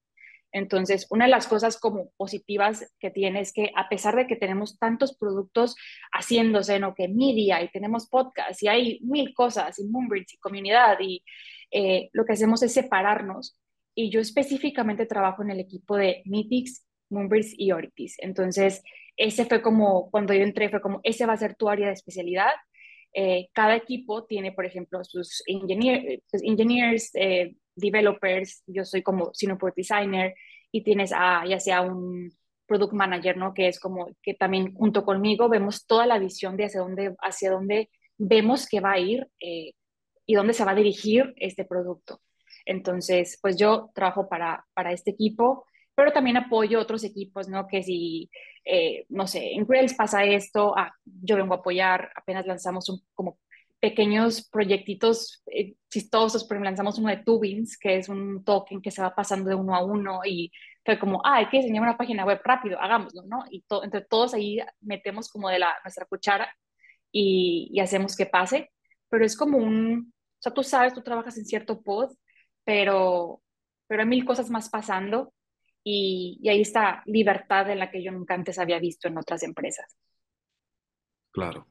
Entonces, 0.52 1.08
una 1.10 1.26
de 1.26 1.32
las 1.32 1.48
cosas 1.48 1.80
como 1.80 2.10
positivas 2.18 2.92
que 3.00 3.12
tiene 3.12 3.40
es 3.40 3.54
que 3.54 3.72
a 3.76 3.88
pesar 3.88 4.18
de 4.18 4.28
que 4.28 4.36
tenemos 4.36 4.78
tantos 4.78 5.16
productos 5.16 5.76
haciéndose, 6.12 6.80
¿no? 6.80 6.96
Que 6.96 7.08
media 7.08 7.64
y 7.64 7.70
tenemos 7.70 8.10
podcast 8.10 8.62
y 8.62 8.68
hay 8.68 9.00
mil 9.04 9.34
cosas 9.34 9.80
y 9.80 9.86
Moonbridge 9.86 10.34
y 10.34 10.38
comunidad 10.38 10.98
y 11.00 11.24
eh, 11.72 12.10
lo 12.12 12.26
que 12.26 12.34
hacemos 12.34 12.62
es 12.62 12.74
separarnos 12.74 13.58
y 14.00 14.10
yo 14.10 14.22
específicamente 14.22 15.06
trabajo 15.06 15.44
en 15.44 15.52
el 15.52 15.60
equipo 15.60 15.98
de 15.98 16.22
Mythics, 16.24 16.88
Moonbirds 17.10 17.54
y 17.58 17.74
Oritis. 17.74 18.16
Entonces, 18.20 18.82
ese 19.18 19.44
fue 19.44 19.62
como, 19.62 20.10
cuando 20.10 20.34
yo 20.34 20.42
entré, 20.44 20.70
fue 20.70 20.80
como, 20.80 21.02
ese 21.04 21.26
va 21.26 21.34
a 21.34 21.38
ser 21.38 21.56
tu 21.56 21.68
área 21.68 21.88
de 21.88 21.94
especialidad. 21.94 22.52
Eh, 23.14 23.50
cada 23.52 23.76
equipo 23.76 24.24
tiene, 24.24 24.54
por 24.54 24.66
ejemplo, 24.66 25.04
sus 25.04 25.44
engineer, 25.48 26.22
pues, 26.32 26.42
engineers, 26.44 27.12
eh, 27.14 27.56
developers, 27.76 28.64
yo 28.68 28.86
soy 28.86 29.04
como 29.04 29.32
senior 29.34 29.58
product 29.58 29.76
designer, 29.76 30.34
y 30.72 30.82
tienes 30.82 31.12
a, 31.14 31.46
ya 31.46 31.60
sea 31.60 31.82
un 31.82 32.32
product 32.68 32.94
manager, 32.94 33.36
¿no? 33.36 33.54
Que 33.54 33.68
es 33.68 33.82
como 33.82 34.08
que 34.22 34.34
también 34.34 34.74
junto 34.76 35.04
conmigo 35.04 35.50
vemos 35.50 35.86
toda 35.86 36.06
la 36.06 36.20
visión 36.20 36.56
de 36.56 36.66
hacia 36.66 36.80
dónde, 36.80 37.16
hacia 37.20 37.52
dónde 37.52 37.90
vemos 38.18 38.66
que 38.66 38.80
va 38.80 38.94
a 38.94 39.00
ir 39.00 39.28
eh, 39.42 39.74
y 40.26 40.36
dónde 40.36 40.54
se 40.54 40.64
va 40.64 40.72
a 40.72 40.76
dirigir 40.76 41.34
este 41.36 41.66
producto. 41.66 42.22
Entonces, 42.70 43.40
pues 43.42 43.58
yo 43.58 43.90
trabajo 43.96 44.30
para, 44.30 44.64
para 44.76 44.92
este 44.92 45.10
equipo, 45.10 45.66
pero 45.96 46.14
también 46.14 46.38
apoyo 46.38 46.80
otros 46.80 47.04
equipos, 47.04 47.50
¿no? 47.50 47.66
Que 47.68 47.82
si, 47.82 48.30
eh, 48.64 49.06
no 49.10 49.26
sé, 49.26 49.54
en 49.54 49.66
Grails 49.66 49.96
pasa 49.96 50.24
esto, 50.24 50.78
ah, 50.78 50.94
yo 51.04 51.36
vengo 51.36 51.56
a 51.56 51.58
apoyar, 51.58 52.12
apenas 52.16 52.46
lanzamos 52.46 52.88
un, 52.90 53.02
como 53.16 53.40
pequeños 53.80 54.48
proyectitos 54.50 55.42
eh, 55.48 55.74
chistosos, 55.90 56.44
pero 56.44 56.62
lanzamos 56.62 57.00
uno 57.00 57.10
de 57.10 57.24
Tubins, 57.24 57.76
que 57.76 57.98
es 57.98 58.08
un 58.08 58.44
token 58.44 58.82
que 58.84 58.92
se 58.92 59.02
va 59.02 59.16
pasando 59.16 59.50
de 59.50 59.56
uno 59.56 59.74
a 59.74 59.84
uno 59.84 60.22
y 60.24 60.52
fue 60.86 61.00
como, 61.00 61.22
ah, 61.26 61.38
hay 61.38 61.50
que 61.50 61.58
diseñar 61.58 61.82
una 61.82 61.98
página 61.98 62.24
web 62.24 62.40
rápido, 62.44 62.80
hagámoslo, 62.80 63.24
¿no? 63.26 63.46
Y 63.50 63.66
entre 63.84 64.02
todos 64.02 64.36
ahí 64.36 64.60
metemos 64.82 65.28
como 65.28 65.50
de 65.50 65.58
la, 65.58 65.76
nuestra 65.84 66.06
cuchara 66.06 66.56
y, 67.12 67.70
y, 67.74 67.80
hacemos 67.80 68.16
que 68.16 68.28
pase, 68.28 68.70
pero 69.10 69.26
es 69.26 69.36
como 69.36 69.58
un, 69.58 70.14
o 70.14 70.42
sea, 70.42 70.54
tú 70.54 70.62
sabes, 70.64 70.94
tú 70.94 71.02
trabajas 71.02 71.36
en 71.40 71.46
cierto 71.46 71.82
pod 71.82 72.12
pero, 72.70 73.42
pero 73.88 74.04
hay 74.04 74.08
mil 74.08 74.24
cosas 74.24 74.52
más 74.52 74.70
pasando 74.70 75.34
y, 75.84 76.38
y 76.40 76.50
hay 76.50 76.62
esta 76.62 77.02
libertad 77.08 77.68
en 77.72 77.80
la 77.80 77.90
que 77.90 78.04
yo 78.04 78.12
nunca 78.12 78.36
antes 78.36 78.60
había 78.60 78.78
visto 78.78 79.08
en 79.08 79.18
otras 79.18 79.42
empresas. 79.42 79.98
Claro. 81.32 81.66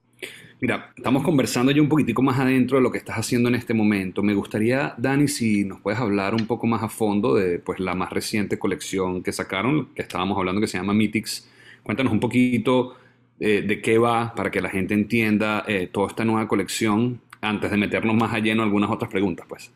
Mira, 0.61 0.93
estamos 0.97 1.23
conversando 1.23 1.71
ya 1.71 1.81
un 1.81 1.89
poquitico 1.89 2.21
más 2.21 2.41
adentro 2.41 2.79
de 2.79 2.83
lo 2.83 2.91
que 2.91 2.99
estás 2.99 3.17
haciendo 3.17 3.49
en 3.49 3.55
este 3.55 3.75
momento. 3.75 4.25
Me 4.25 4.35
gustaría, 4.35 4.97
Dani, 4.99 5.29
si 5.29 5.65
nos 5.65 5.81
puedes 5.83 6.01
hablar 6.01 6.35
un 6.35 6.49
poco 6.49 6.67
más 6.67 6.83
a 6.83 6.89
fondo 6.89 7.37
de 7.37 7.61
pues, 7.61 7.79
la 7.79 7.95
más 7.95 8.11
reciente 8.11 8.59
colección 8.59 9.23
que 9.23 9.31
sacaron, 9.31 9.95
que 9.95 10.03
estábamos 10.03 10.37
hablando, 10.37 10.61
que 10.61 10.67
se 10.67 10.79
llama 10.79 10.95
Mythics. 10.95 11.49
Cuéntanos 11.85 12.13
un 12.13 12.19
poquito 12.19 12.97
eh, 13.39 13.63
de 13.63 13.81
qué 13.81 13.99
va 13.99 14.35
para 14.35 14.51
que 14.51 14.61
la 14.61 14.69
gente 14.69 14.95
entienda 14.95 15.65
eh, 15.69 15.87
toda 15.87 16.09
esta 16.09 16.25
nueva 16.25 16.49
colección 16.49 17.21
antes 17.41 17.71
de 17.71 17.77
meternos 17.77 18.17
más 18.17 18.35
a 18.35 18.41
lleno 18.41 18.65
algunas 18.65 18.91
otras 18.91 19.09
preguntas, 19.09 19.47
pues. 19.49 19.71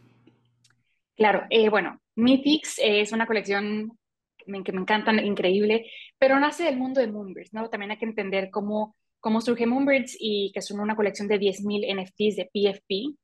Claro, 1.17 1.45
eh, 1.51 1.69
bueno, 1.69 2.01
Mythics 2.17 2.81
es 2.83 3.13
una 3.13 3.27
colección 3.27 3.99
que 4.39 4.51
me, 4.51 4.59
encanta, 4.59 5.13
increíble, 5.23 5.87
pero 6.19 6.39
nace 6.41 6.65
del 6.65 6.77
mundo 6.77 7.01
de 7.01 7.07
Moonbirds, 7.07 7.53
¿no? 7.53 7.69
También 7.69 7.93
hay 7.93 7.99
que 7.99 8.07
entender 8.07 8.51
cómo, 8.51 8.97
cómo 9.21 9.41
surge 9.41 9.67
Moonbirds 9.67 10.17
y 10.19 10.51
que 10.53 10.63
son 10.63 10.81
una 10.81 10.97
colección 10.97 11.29
de 11.29 11.39
10.000 11.39 12.03
NFTs 12.03 12.37
de 12.37 12.51
PFP. 12.53 13.17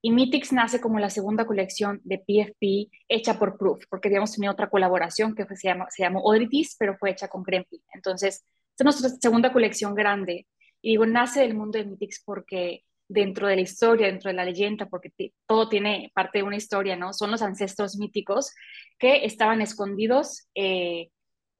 Y 0.00 0.12
Mythics 0.12 0.52
nace 0.52 0.80
como 0.80 1.00
la 1.00 1.10
segunda 1.10 1.46
colección 1.46 2.00
de 2.04 2.18
PFP 2.18 2.90
hecha 3.08 3.38
por 3.38 3.58
Proof, 3.58 3.84
porque 3.90 4.08
habíamos 4.08 4.32
tenido 4.32 4.52
otra 4.52 4.70
colaboración 4.70 5.34
que 5.34 5.44
se, 5.56 5.68
llama, 5.68 5.86
se 5.90 6.02
llamó 6.02 6.20
Oddities, 6.22 6.76
pero 6.78 6.96
fue 6.96 7.10
hecha 7.10 7.28
con 7.28 7.42
Gremlin. 7.42 7.82
Entonces, 7.92 8.44
es 8.78 8.84
nuestra 8.84 9.08
segunda 9.08 9.52
colección 9.52 9.94
grande. 9.94 10.46
Y 10.80 10.90
digo, 10.90 11.06
nace 11.06 11.40
del 11.40 11.54
mundo 11.54 11.78
de 11.78 11.84
Mythics 11.84 12.22
porque 12.24 12.84
dentro 13.08 13.48
de 13.48 13.56
la 13.56 13.62
historia, 13.62 14.06
dentro 14.06 14.28
de 14.28 14.36
la 14.36 14.44
leyenda, 14.44 14.86
porque 14.86 15.10
todo 15.46 15.68
tiene 15.68 16.12
parte 16.14 16.38
de 16.38 16.44
una 16.44 16.56
historia, 16.56 16.94
¿no? 16.94 17.12
Son 17.12 17.30
los 17.30 17.42
ancestros 17.42 17.96
míticos 17.96 18.52
que 18.98 19.24
estaban 19.24 19.62
escondidos 19.62 20.46
eh, 20.54 21.08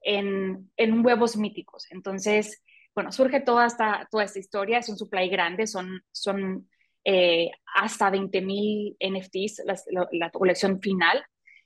en, 0.01 0.71
en, 0.77 1.05
huevos 1.05 1.35
míticos. 1.37 1.87
Entonces, 1.89 2.61
bueno, 2.93 3.11
surge 3.11 3.41
toda 3.41 3.65
esta, 3.65 4.07
toda 4.11 4.23
esta 4.25 4.39
historia, 4.39 4.77
es 4.77 4.89
un 4.89 4.97
supply 4.97 5.27
grande, 5.29 5.65
son, 5.67 6.01
son 6.11 6.69
eh, 7.03 7.49
hasta 7.75 8.11
20.000 8.11 8.97
NFTs 8.99 9.63
la, 10.11 10.29
colección 10.31 10.79
final. 10.79 11.23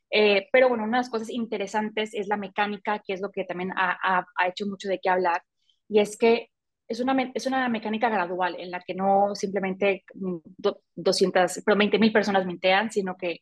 Eh, 0.10 0.48
pero 0.52 0.70
bueno, 0.70 0.84
una 0.84 0.98
de 0.98 1.02
las 1.02 1.10
cosas 1.10 1.30
interesantes 1.30 2.14
es 2.14 2.28
la 2.28 2.38
mecánica, 2.38 3.00
que 3.06 3.14
es 3.14 3.22
lo 3.22 3.32
que 3.32 3.44
también 3.46 3.72
ha, 3.76 4.26
ha 4.38 4.48
hecho 4.48 4.66
mucho 4.68 4.88
de 4.88 5.00
qué 5.00 5.10
hablar, 5.10 5.42
y 5.90 6.00
es 6.00 6.18
que 6.18 6.50
es 6.88 7.00
una, 7.00 7.32
es 7.34 7.46
una 7.46 7.68
mecánica 7.70 8.10
gradual 8.10 8.56
en 8.60 8.72
la 8.72 8.82
que 8.82 8.94
no 8.94 9.36
simplemente 9.36 10.04
200, 10.96 11.62
pero 11.66 11.78
20 11.78 12.00
mil 12.00 12.12
personas 12.12 12.46
mintean, 12.46 12.92
sino 12.92 13.16
que 13.18 13.40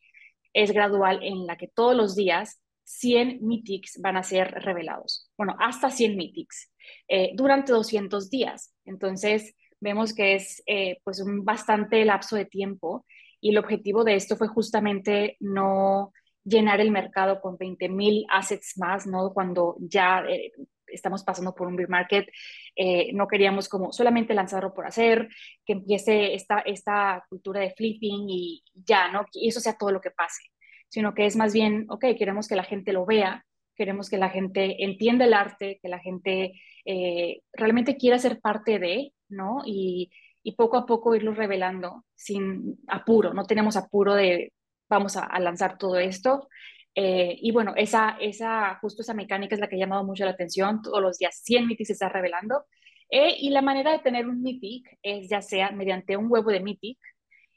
es 0.52 0.72
gradual 0.72 1.20
en 1.22 1.46
la 1.46 1.56
que 1.56 1.68
todos 1.68 1.96
los 1.96 2.14
días 2.14 2.60
100 2.84 3.38
mythics 3.42 4.00
van 4.00 4.16
a 4.16 4.22
ser 4.22 4.50
revelados. 4.50 5.30
Bueno, 5.36 5.56
hasta 5.58 5.90
100 5.90 6.16
mythics 6.16 6.70
eh, 7.08 7.32
durante 7.34 7.72
200 7.72 8.30
días. 8.30 8.74
Entonces, 8.84 9.54
vemos 9.80 10.14
que 10.14 10.34
es 10.34 10.62
eh, 10.66 10.98
pues 11.04 11.20
un 11.20 11.44
bastante 11.44 12.04
lapso 12.04 12.36
de 12.36 12.44
tiempo 12.44 13.06
y 13.40 13.50
el 13.50 13.58
objetivo 13.58 14.04
de 14.04 14.14
esto 14.14 14.36
fue 14.36 14.48
justamente 14.48 15.36
no 15.40 16.12
llenar 16.44 16.80
el 16.80 16.90
mercado 16.90 17.40
con 17.40 17.56
20 17.56 17.88
mil 17.88 18.24
assets 18.30 18.74
más, 18.78 19.06
¿no? 19.06 19.32
Cuando 19.32 19.76
ya 19.80 20.24
eh, 20.28 20.52
estamos 20.92 21.24
pasando 21.24 21.54
por 21.54 21.66
un 21.66 21.76
bear 21.76 21.88
market, 21.88 22.28
eh, 22.76 23.12
no 23.12 23.26
queríamos 23.26 23.68
como 23.68 23.92
solamente 23.92 24.34
lanzarlo 24.34 24.72
por 24.74 24.86
hacer, 24.86 25.28
que 25.64 25.74
empiece 25.74 26.34
esta, 26.34 26.60
esta 26.60 27.24
cultura 27.28 27.60
de 27.60 27.74
flipping 27.76 28.28
y 28.28 28.62
ya, 28.74 29.10
¿no? 29.10 29.24
Y 29.32 29.48
eso 29.48 29.60
sea 29.60 29.76
todo 29.76 29.90
lo 29.90 30.00
que 30.00 30.10
pase, 30.10 30.42
sino 30.88 31.14
que 31.14 31.26
es 31.26 31.36
más 31.36 31.52
bien, 31.52 31.86
ok, 31.88 32.06
queremos 32.18 32.48
que 32.48 32.56
la 32.56 32.64
gente 32.64 32.92
lo 32.92 33.06
vea, 33.06 33.44
queremos 33.74 34.10
que 34.10 34.18
la 34.18 34.30
gente 34.30 34.84
entienda 34.84 35.24
el 35.24 35.34
arte, 35.34 35.78
que 35.82 35.88
la 35.88 35.98
gente 35.98 36.52
eh, 36.84 37.40
realmente 37.52 37.96
quiera 37.96 38.18
ser 38.18 38.40
parte 38.40 38.78
de, 38.78 39.12
¿no? 39.28 39.62
Y, 39.64 40.10
y 40.42 40.52
poco 40.56 40.76
a 40.76 40.86
poco 40.86 41.14
irlo 41.14 41.34
revelando 41.34 42.04
sin 42.14 42.78
apuro, 42.88 43.32
no 43.32 43.44
tenemos 43.44 43.76
apuro 43.76 44.14
de 44.14 44.52
vamos 44.92 45.16
a, 45.16 45.38
lanzar 45.40 45.78
todo 45.78 45.98
esto. 45.98 46.48
Eh, 46.94 47.38
y 47.40 47.50
bueno, 47.52 47.72
esa, 47.76 48.16
esa, 48.20 48.76
justo 48.80 49.02
esa 49.02 49.14
mecánica 49.14 49.54
es 49.54 49.60
la 49.60 49.68
que 49.68 49.76
ha 49.76 49.80
llamado 49.80 50.04
mucho 50.04 50.24
la 50.24 50.32
atención. 50.32 50.82
Todos 50.82 51.02
los 51.02 51.18
días 51.18 51.40
100 51.42 51.66
Mythics 51.66 51.88
se 51.88 51.92
está 51.94 52.08
revelando. 52.08 52.64
Eh, 53.10 53.36
y 53.40 53.50
la 53.50 53.62
manera 53.62 53.92
de 53.92 53.98
tener 54.00 54.26
un 54.26 54.42
Mythic 54.42 54.98
es 55.02 55.28
ya 55.28 55.42
sea 55.42 55.70
mediante 55.70 56.16
un 56.16 56.26
huevo 56.30 56.50
de 56.50 56.60
Mythic 56.60 56.98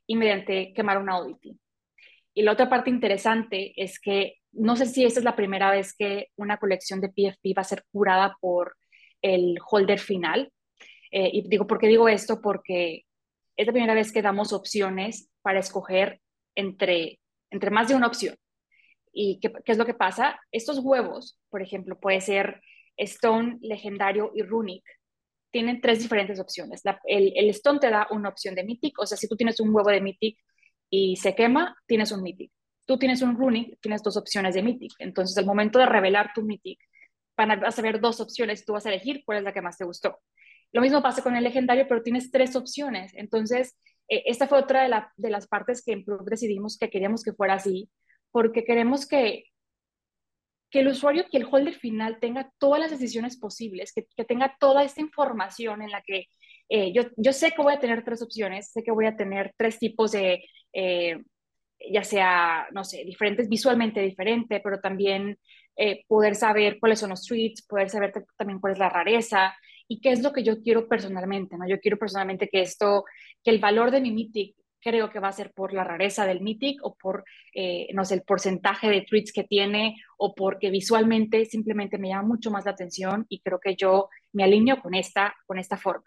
y 0.08 0.16
mediante 0.16 0.74
quemar 0.74 0.98
una 0.98 1.18
Oddity. 1.18 1.58
Y 2.34 2.44
la 2.44 2.52
otra 2.52 2.70
parte 2.70 2.90
interesante 2.90 3.74
es 3.82 4.00
que 4.00 4.40
no 4.52 4.76
sé 4.76 4.86
si 4.86 5.06
esta 5.06 5.20
es 5.20 5.26
la 5.26 5.36
primera 5.36 5.72
vez 5.72 5.96
que 5.98 6.28
una 6.36 6.58
colección 6.58 7.02
de 7.02 7.10
PFP 7.10 7.54
va 7.58 7.62
a 7.62 7.64
ser 7.64 7.84
curada 7.92 8.38
por 8.42 8.76
el 9.22 9.58
holder 9.66 10.00
final. 10.00 10.52
Eh, 11.12 11.30
y 11.34 11.48
digo, 11.48 11.68
¿por 11.68 11.80
qué 11.80 11.88
digo 11.88 12.10
esto? 12.10 12.42
Porque 12.42 13.04
es 13.56 13.66
la 13.66 13.74
primera 13.74 13.94
vez 13.94 14.12
que 14.12 14.22
damos 14.22 14.54
opciones 14.54 15.30
para 15.42 15.60
escoger 15.60 16.22
entre, 16.56 17.20
entre 17.50 17.72
más 17.72 17.88
de 17.88 17.96
una 17.96 18.08
opción. 18.08 18.36
¿Y 19.18 19.40
qué, 19.40 19.54
es 19.66 19.78
lo 19.78 19.86
que 19.86 19.94
pasa? 19.94 20.38
Estos 20.52 20.80
huevos, 20.80 21.40
por 21.50 21.62
ejemplo, 21.62 21.98
puede 21.98 22.20
ser 22.20 22.62
Stone, 22.98 23.60
Legendario 23.62 24.32
y 24.36 24.44
Runic, 24.44 24.84
tienen 25.52 25.80
tres 25.80 26.00
diferentes 26.00 26.38
opciones. 26.38 26.82
el, 27.06 27.50
Stone 27.52 27.80
te 27.80 27.90
da 27.90 28.08
una 28.12 28.28
opción 28.28 28.56
de 28.56 28.66
Mythic, 28.66 29.00
o 29.00 29.06
sea, 29.06 29.18
si 29.18 29.30
tú 29.30 29.38
tienes 29.38 29.62
un 29.62 29.74
huevo 29.74 29.90
de 29.90 30.02
Mythic 30.02 30.38
y 30.90 31.16
se 31.16 31.34
quema, 31.34 31.78
tienes 31.88 32.12
un 32.12 32.22
Mythic. 32.24 32.52
Tú 32.86 33.00
tienes 33.00 33.22
un 33.22 33.38
Runic, 33.38 33.80
tienes 33.82 34.04
dos 34.04 34.18
opciones 34.18 34.54
de 34.54 34.62
Mythic. 34.62 34.92
Entonces, 35.00 35.38
al 35.38 35.46
momento 35.46 35.80
de 35.80 35.86
revelar 35.86 36.32
tu 36.36 36.44
Mythic, 36.44 36.80
van 37.38 37.52
a, 37.52 37.56
vas 37.56 37.80
a 37.80 37.82
ver 37.82 38.02
dos 38.02 38.20
opciones, 38.20 38.66
tú 38.66 38.74
vas 38.74 38.86
a 38.86 38.90
elegir 38.90 39.24
cuál 39.26 39.38
es 39.38 39.44
la 39.46 39.54
que 39.54 39.62
más 39.62 39.78
te 39.78 39.86
gustó. 39.86 40.20
Lo 40.74 40.82
mismo 40.82 41.02
pasa 41.02 41.24
con 41.24 41.38
el 41.38 41.44
legendario, 41.46 41.88
pero 41.88 42.04
tienes 42.04 42.32
tres 42.32 42.54
opciones. 42.58 43.14
Entonces, 43.16 43.78
eh, 44.10 44.24
esta 44.26 44.48
fue 44.48 44.60
otra 44.60 44.84
de, 44.84 45.04
de, 45.16 45.30
las 45.30 45.48
partes 45.48 45.82
que 45.82 45.94
en 45.94 46.04
Proof 46.04 46.28
decidimos 46.30 46.78
que 46.78 46.90
queríamos 46.90 47.24
que 47.24 47.32
fuera 47.32 47.54
así, 47.54 47.90
porque 48.36 48.66
queremos 48.66 49.08
que, 49.08 49.46
que 50.70 50.82
el 50.82 50.90
usuario, 50.90 51.24
que 51.32 51.38
el 51.38 51.48
holder 51.50 51.74
final 51.74 52.20
tenga 52.20 52.52
todas 52.58 52.82
las 52.82 52.92
decisiones 52.92 53.38
posibles, 53.38 53.94
que, 53.94 54.08
que 54.14 54.26
tenga 54.26 54.58
toda 54.60 54.84
esta 54.84 55.00
información 55.00 55.82
en 55.82 55.90
la 55.90 56.02
que 56.02 56.26
eh, 56.68 56.92
yo, 56.92 57.04
yo, 57.16 57.32
sé 57.32 57.52
que 57.52 57.62
voy 57.62 57.74
a 57.74 57.80
tener 57.80 58.04
tres 58.04 58.22
opciones, 58.22 58.74
sé 58.74 58.84
que 58.84 58.92
voy 58.92 59.06
a 59.06 59.16
tener 59.16 59.54
tres 59.56 59.80
tipos 59.80 60.12
de, 60.12 60.44
eh, 60.74 61.24
ya 61.90 62.04
sea, 62.04 62.68
no 62.74 62.84
sé, 62.84 63.06
diferentes, 63.06 63.48
visualmente 63.48 64.02
diferente, 64.02 64.60
pero 64.62 64.82
también 64.82 65.40
poder 66.10 66.36
saber 66.36 66.78
cuáles 66.78 67.00
son 67.00 67.12
los 67.12 67.26
tweets, 67.26 67.66
poder 67.66 67.90
saber 67.90 68.12
también 68.38 68.60
cuál 68.60 68.74
es 68.74 68.80
la 68.80 68.90
rareza, 68.90 69.56
y 69.88 70.02
qué 70.02 70.12
es 70.12 70.22
lo 70.22 70.34
que 70.34 70.44
yo 70.44 70.62
quiero 70.62 70.90
personalmente, 70.90 71.58
¿no? 71.58 71.68
Yo 71.68 71.80
quiero 71.80 71.98
personalmente 71.98 72.50
que 72.50 72.62
esto, 72.62 73.06
que 73.44 73.52
el 73.52 73.60
valor 73.60 73.92
de 73.92 74.02
mi 74.02 74.12
Mythic 74.12 74.56
creo 74.86 75.10
que 75.10 75.20
va 75.20 75.30
a 75.30 75.34
ser 75.34 75.52
por 75.52 75.74
la 75.74 75.84
rareza 75.84 76.28
del 76.28 76.42
Mythic 76.42 76.80
o 76.84 76.94
por, 76.96 77.26
eh, 77.56 77.88
no 77.94 78.06
sé, 78.06 78.14
el 78.14 78.22
porcentaje 78.22 78.88
de 78.88 79.02
tweets 79.02 79.34
que 79.34 79.44
tiene 79.44 79.96
o 80.18 80.36
porque 80.36 80.70
visualmente 80.70 81.44
simplemente 81.46 81.98
me 81.98 82.10
llama 82.10 82.28
mucho 82.28 82.52
más 82.52 82.66
la 82.66 82.72
atención 82.72 83.26
y 83.28 83.42
creo 83.42 83.60
que 83.60 83.76
yo 83.76 84.10
me 84.32 84.44
alineo 84.44 84.80
con 84.82 84.94
esta, 84.94 85.36
con 85.48 85.58
esta 85.58 85.76
forma. 85.76 86.06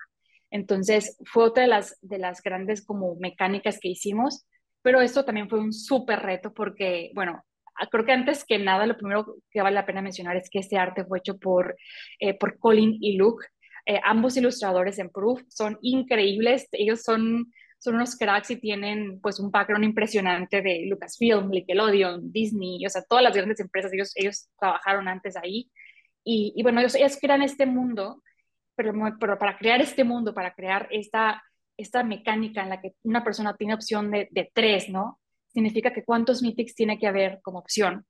Entonces, 0.51 1.19
fue 1.25 1.43
otra 1.45 1.65
de 1.65 1.69
las, 1.69 1.99
de 2.03 2.19
las 2.19 2.41
grandes 2.41 2.87
como 2.87 3.17
mecánicas 3.17 3.81
que 3.81 3.89
hicimos, 3.89 4.47
pero 4.81 5.01
esto 5.01 5.25
también 5.25 5.49
fue 5.49 5.59
un 5.59 5.73
súper 5.73 6.21
reto 6.21 6.55
porque, 6.55 7.11
bueno, 7.17 7.43
creo 7.91 8.05
que 8.05 8.13
antes 8.13 8.45
que 8.45 8.61
nada, 8.61 8.87
lo 8.87 8.97
primero 8.97 9.39
que 9.51 9.61
vale 9.61 9.75
la 9.75 9.87
pena 9.87 10.03
mencionar 10.03 10.37
es 10.37 10.49
que 10.49 10.61
este 10.61 10.79
arte 10.79 11.05
fue 11.05 11.19
hecho 11.19 11.37
por, 11.37 11.77
eh, 12.21 12.35
por 12.39 12.59
Colin 12.61 12.97
y 13.01 13.17
Luke, 13.17 13.45
eh, 13.87 14.01
ambos 14.05 14.37
ilustradores 14.37 14.99
en 14.99 15.11
Proof 15.11 15.43
son 15.49 15.79
increíbles, 15.83 16.69
ellos 16.73 17.03
son, 17.03 17.53
son 17.79 17.95
unos 17.95 18.17
cracks 18.17 18.51
y 18.51 18.57
tienen 18.57 19.21
pues 19.21 19.39
un 19.39 19.51
background 19.51 19.85
impresionante 19.85 20.61
de 20.63 20.87
Lucasfilm, 20.87 21.49
Nickelodeon, 21.51 22.33
Disney, 22.33 22.85
o 22.85 22.89
sea, 22.89 23.03
todas 23.03 23.23
las 23.23 23.35
grandes 23.35 23.61
empresas, 23.61 23.93
ellos, 23.93 24.13
ellos 24.17 24.49
trabajaron 24.59 25.09
antes 25.09 25.37
ahí. 25.37 25.71
Y, 26.25 26.63
bueno, 26.63 26.81
ellos, 26.81 26.95
ellos, 26.95 27.17
crean 27.19 27.41
este 27.41 27.65
mundo, 27.65 28.23
pero, 28.75 28.93
para 29.39 29.57
crear 29.57 29.81
este 29.81 30.05
mundo, 30.05 30.35
para 30.35 30.53
crear 30.53 30.87
esta, 30.91 31.43
esta 31.79 32.05
mecánica 32.05 32.63
en 32.63 32.69
la 32.69 32.83
que 32.83 32.93
una 33.03 33.25
persona 33.25 33.57
tiene 33.57 33.73
opción 33.75 34.11
de, 34.11 34.51
tres, 34.53 34.91
¿no? 34.91 35.19
Significa 35.47 35.93
que 35.93 36.05
cuántos 36.05 36.43
mythics 36.43 36.75
tiene 36.75 36.99
que 36.99 37.07
haber 37.07 37.41
como 37.43 37.61
opción 37.61 38.05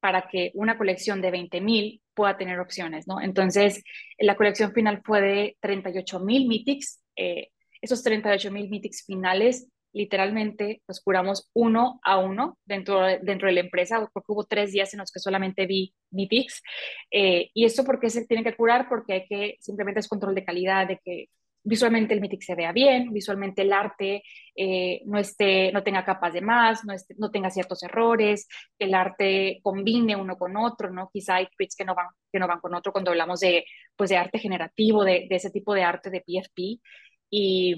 para 0.00 0.28
que 0.28 0.50
una 0.54 0.76
colección 0.76 1.22
de 1.22 1.30
20.000 1.30 2.02
pueda 2.12 2.36
tener 2.36 2.58
opciones, 2.58 3.06
¿no? 3.06 3.20
Entonces, 3.20 3.84
la 4.18 4.36
colección 4.36 4.72
final 4.72 5.00
fue 5.04 5.20
de 5.20 5.56
38.000 5.62 6.48
Mythics. 6.48 7.00
Eh, 7.16 7.50
esos 7.84 8.04
38.000 8.04 8.68
Mythics 8.68 9.04
finales, 9.06 9.68
literalmente, 9.92 10.82
los 10.88 11.00
curamos 11.00 11.50
uno 11.54 12.00
a 12.02 12.18
uno 12.18 12.58
dentro, 12.64 13.02
dentro 13.22 13.46
de 13.48 13.54
la 13.54 13.60
empresa, 13.60 14.08
porque 14.12 14.32
hubo 14.32 14.44
tres 14.44 14.72
días 14.72 14.92
en 14.92 15.00
los 15.00 15.12
que 15.12 15.20
solamente 15.20 15.66
vi 15.66 15.94
Mythics. 16.10 16.62
Eh, 17.10 17.50
y 17.54 17.64
esto 17.64 17.84
porque 17.84 18.10
se 18.10 18.26
tiene 18.26 18.42
que 18.42 18.56
curar, 18.56 18.88
porque 18.88 19.12
hay 19.12 19.26
que, 19.26 19.56
simplemente 19.60 20.00
es 20.00 20.08
control 20.08 20.34
de 20.34 20.44
calidad, 20.44 20.88
de 20.88 20.98
que 21.04 21.28
visualmente 21.64 22.12
el 22.12 22.20
Mythic 22.20 22.42
se 22.42 22.54
vea 22.54 22.72
bien, 22.72 23.12
visualmente 23.12 23.62
el 23.62 23.72
arte 23.72 24.22
eh, 24.54 25.00
no, 25.06 25.18
esté, 25.18 25.72
no 25.72 25.82
tenga 25.82 26.04
capas 26.04 26.34
de 26.34 26.42
más, 26.42 26.84
no, 26.84 26.94
no 27.16 27.30
tenga 27.30 27.50
ciertos 27.50 27.82
errores, 27.82 28.46
que 28.78 28.84
el 28.84 28.94
arte 28.94 29.60
combine 29.62 30.14
uno 30.14 30.36
con 30.36 30.56
otro, 30.56 30.90
¿no? 30.90 31.08
Quizá 31.12 31.36
hay 31.36 31.48
tweets 31.56 31.74
que 31.74 31.84
no 31.84 31.94
van, 31.94 32.08
que 32.30 32.38
no 32.38 32.46
van 32.46 32.60
con 32.60 32.74
otro 32.74 32.92
cuando 32.92 33.10
hablamos 33.12 33.40
de, 33.40 33.64
pues, 33.96 34.10
de 34.10 34.16
arte 34.16 34.38
generativo, 34.38 35.04
de, 35.04 35.26
de 35.28 35.36
ese 35.36 35.50
tipo 35.50 35.72
de 35.72 35.84
arte 35.84 36.10
de 36.10 36.20
PFP. 36.20 36.80
Y, 37.30 37.74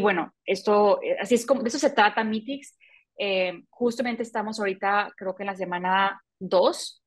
bueno, 0.00 0.34
esto, 0.44 1.00
eh, 1.02 1.16
así 1.20 1.34
es 1.34 1.46
como, 1.46 1.62
de 1.62 1.68
eso 1.68 1.78
se 1.78 1.90
trata 1.90 2.24
Mythics. 2.24 2.76
Eh, 3.18 3.64
justamente 3.70 4.22
estamos 4.22 4.58
ahorita, 4.58 5.12
creo 5.16 5.34
que 5.34 5.42
en 5.42 5.48
la 5.48 5.56
semana 5.56 6.22
2 6.38 7.02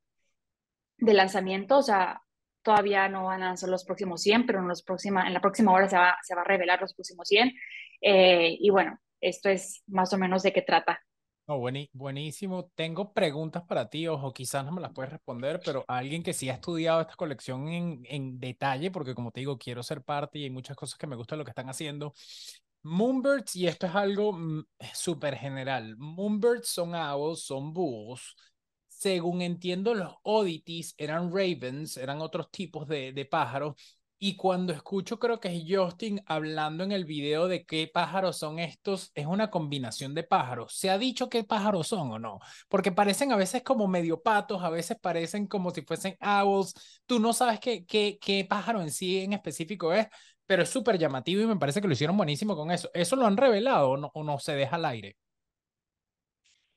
de 0.98 1.14
lanzamiento, 1.14 1.78
o 1.78 1.84
sea, 1.84 2.22
todavía 2.62 3.08
no 3.10 3.26
van 3.26 3.44
a 3.44 3.58
ser 3.58 3.70
los 3.70 3.86
próximos 3.86 4.22
100, 4.22 4.46
pero 4.46 4.60
en, 4.60 4.68
los 4.68 4.84
próxima, 4.84 5.26
en 5.28 5.34
la 5.34 5.42
próxima 5.42 5.72
hora 5.72 5.90
se 5.90 5.98
va, 5.98 6.18
se 6.22 6.36
va 6.36 6.42
a 6.42 6.46
revelar 6.46 6.82
los 6.82 6.94
próximos 6.94 7.28
100. 7.28 7.54
Eh, 8.02 8.58
y 8.60 8.70
bueno, 8.70 9.00
esto 9.22 9.50
es 9.50 9.84
más 9.88 10.14
o 10.14 10.18
menos 10.18 10.44
de 10.44 10.54
qué 10.54 10.62
trata. 10.62 11.02
Oh, 11.52 11.58
buenísimo. 11.94 12.70
Tengo 12.76 13.12
preguntas 13.12 13.64
para 13.64 13.90
ti, 13.90 14.08
ojo, 14.08 14.32
quizás 14.34 14.64
no 14.64 14.72
me 14.72 14.82
las 14.82 14.92
puedes 14.94 15.12
responder, 15.12 15.60
pero 15.66 15.84
alguien 15.88 16.22
que 16.22 16.32
sí 16.34 16.48
ha 16.48 16.54
estudiado 16.54 17.02
esta 17.02 17.16
colección 17.16 17.68
en, 17.70 18.02
en 18.06 18.40
detalle, 18.40 18.92
porque 18.92 19.16
como 19.16 19.32
te 19.32 19.40
digo, 19.40 19.58
quiero 19.58 19.82
ser 19.82 20.04
parte 20.04 20.38
y 20.38 20.44
hay 20.44 20.52
muchas 20.52 20.78
cosas 20.78 21.00
que 21.00 21.08
me 21.08 21.16
gustan 21.16 21.40
lo 21.40 21.46
que 21.46 21.50
están 21.50 21.68
haciendo. 21.68 22.14
Moonbirds, 22.84 23.56
y 23.56 23.68
esto 23.68 23.88
es 23.88 23.96
algo 23.96 24.34
mm, 24.34 24.64
súper 24.94 25.36
general, 25.38 25.96
Moonbirds 25.98 26.68
son 26.70 26.94
owls, 26.96 27.42
son 27.44 27.74
búhos, 27.74 28.36
según 28.88 29.42
entiendo, 29.42 29.96
los 29.96 30.14
oddities 30.24 30.94
eran 30.98 31.32
ravens, 31.32 31.98
eran 31.98 32.22
otros 32.22 32.52
tipos 32.52 32.88
de, 32.88 33.12
de 33.14 33.26
pájaros. 33.26 33.76
Y 34.22 34.36
cuando 34.36 34.74
escucho, 34.74 35.18
creo 35.18 35.40
que 35.40 35.48
es 35.48 35.64
Justin 35.66 36.22
hablando 36.26 36.84
en 36.84 36.92
el 36.92 37.06
video 37.06 37.48
de 37.48 37.66
qué 37.66 37.90
pájaros 37.92 38.38
son 38.38 38.60
estos, 38.60 39.12
es 39.16 39.26
una 39.26 39.50
combinación 39.50 40.14
de 40.14 40.24
pájaros. 40.24 40.76
¿Se 40.76 40.90
ha 40.90 40.98
dicho 40.98 41.30
qué 41.30 41.46
pájaros 41.46 41.88
son 41.88 42.12
o 42.12 42.20
no? 42.20 42.40
Porque 42.68 42.92
parecen 42.92 43.32
a 43.32 43.38
veces 43.38 43.64
como 43.64 43.88
medio 43.88 44.22
patos, 44.22 44.62
a 44.62 44.70
veces 44.70 44.98
parecen 45.00 45.48
como 45.48 45.72
si 45.72 45.84
fuesen 45.84 46.18
owls. 46.20 46.74
Tú 47.06 47.20
no 47.20 47.32
sabes 47.32 47.62
qué, 47.62 47.86
qué, 47.86 48.18
qué 48.20 48.44
pájaro 48.44 48.82
en 48.82 48.92
sí 48.92 49.20
en 49.20 49.32
específico 49.32 49.94
es, 49.94 50.08
pero 50.46 50.64
es 50.64 50.70
súper 50.70 50.98
llamativo 50.98 51.42
y 51.42 51.48
me 51.48 51.56
parece 51.56 51.80
que 51.80 51.88
lo 51.88 51.94
hicieron 51.94 52.18
buenísimo 52.18 52.58
con 52.58 52.72
eso. 52.72 52.90
¿Eso 52.94 53.16
lo 53.16 53.26
han 53.26 53.38
revelado 53.38 53.92
o 53.92 53.98
no, 53.98 54.12
o 54.14 54.24
no 54.26 54.38
se 54.38 54.54
deja 54.54 54.76
al 54.76 54.84
aire? 54.84 55.16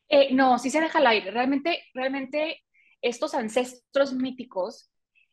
Eh, 0.09 0.33
no, 0.33 0.61
sí 0.61 0.71
se 0.71 0.81
deja 0.81 0.99
al 1.01 1.09
aire. 1.09 1.33
Realmente, 1.33 1.83
realmente 1.93 2.63
estos 3.01 3.35
ancestros 3.35 4.13
míticos 4.13 4.92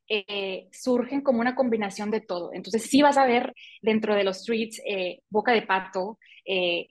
eh, 0.10 0.68
surgen 0.72 1.22
como 1.22 1.40
una 1.40 1.56
combinación 1.56 2.12
de 2.12 2.22
todo. 2.22 2.52
Entonces 2.54 2.84
sí 2.84 3.02
vas 3.02 3.18
a 3.18 3.26
ver 3.26 3.54
dentro 3.82 4.16
de 4.16 4.24
los 4.24 4.40
streets 4.40 4.82
eh, 4.86 5.22
boca 5.30 5.52
de 5.54 5.62
pato, 5.64 6.18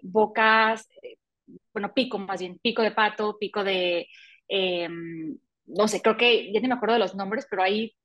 bocas, 0.02 0.88
bueno, 1.72 1.92
pico 1.94 2.18
más 2.18 2.40
bien, 2.40 2.58
pico 2.62 2.82
de 2.82 2.92
pato, 2.92 3.36
pico 3.38 3.64
de, 3.64 4.06
em, 4.48 5.36
no 5.66 5.88
sé, 5.88 6.00
creo 6.00 6.16
que 6.16 6.52
ya 6.52 6.60
no 6.60 6.68
me 6.68 6.74
acuerdo 6.74 6.94
de 6.94 7.00
los 7.00 7.14
nombres, 7.16 7.46
pero 7.50 7.62
hay 7.62 7.96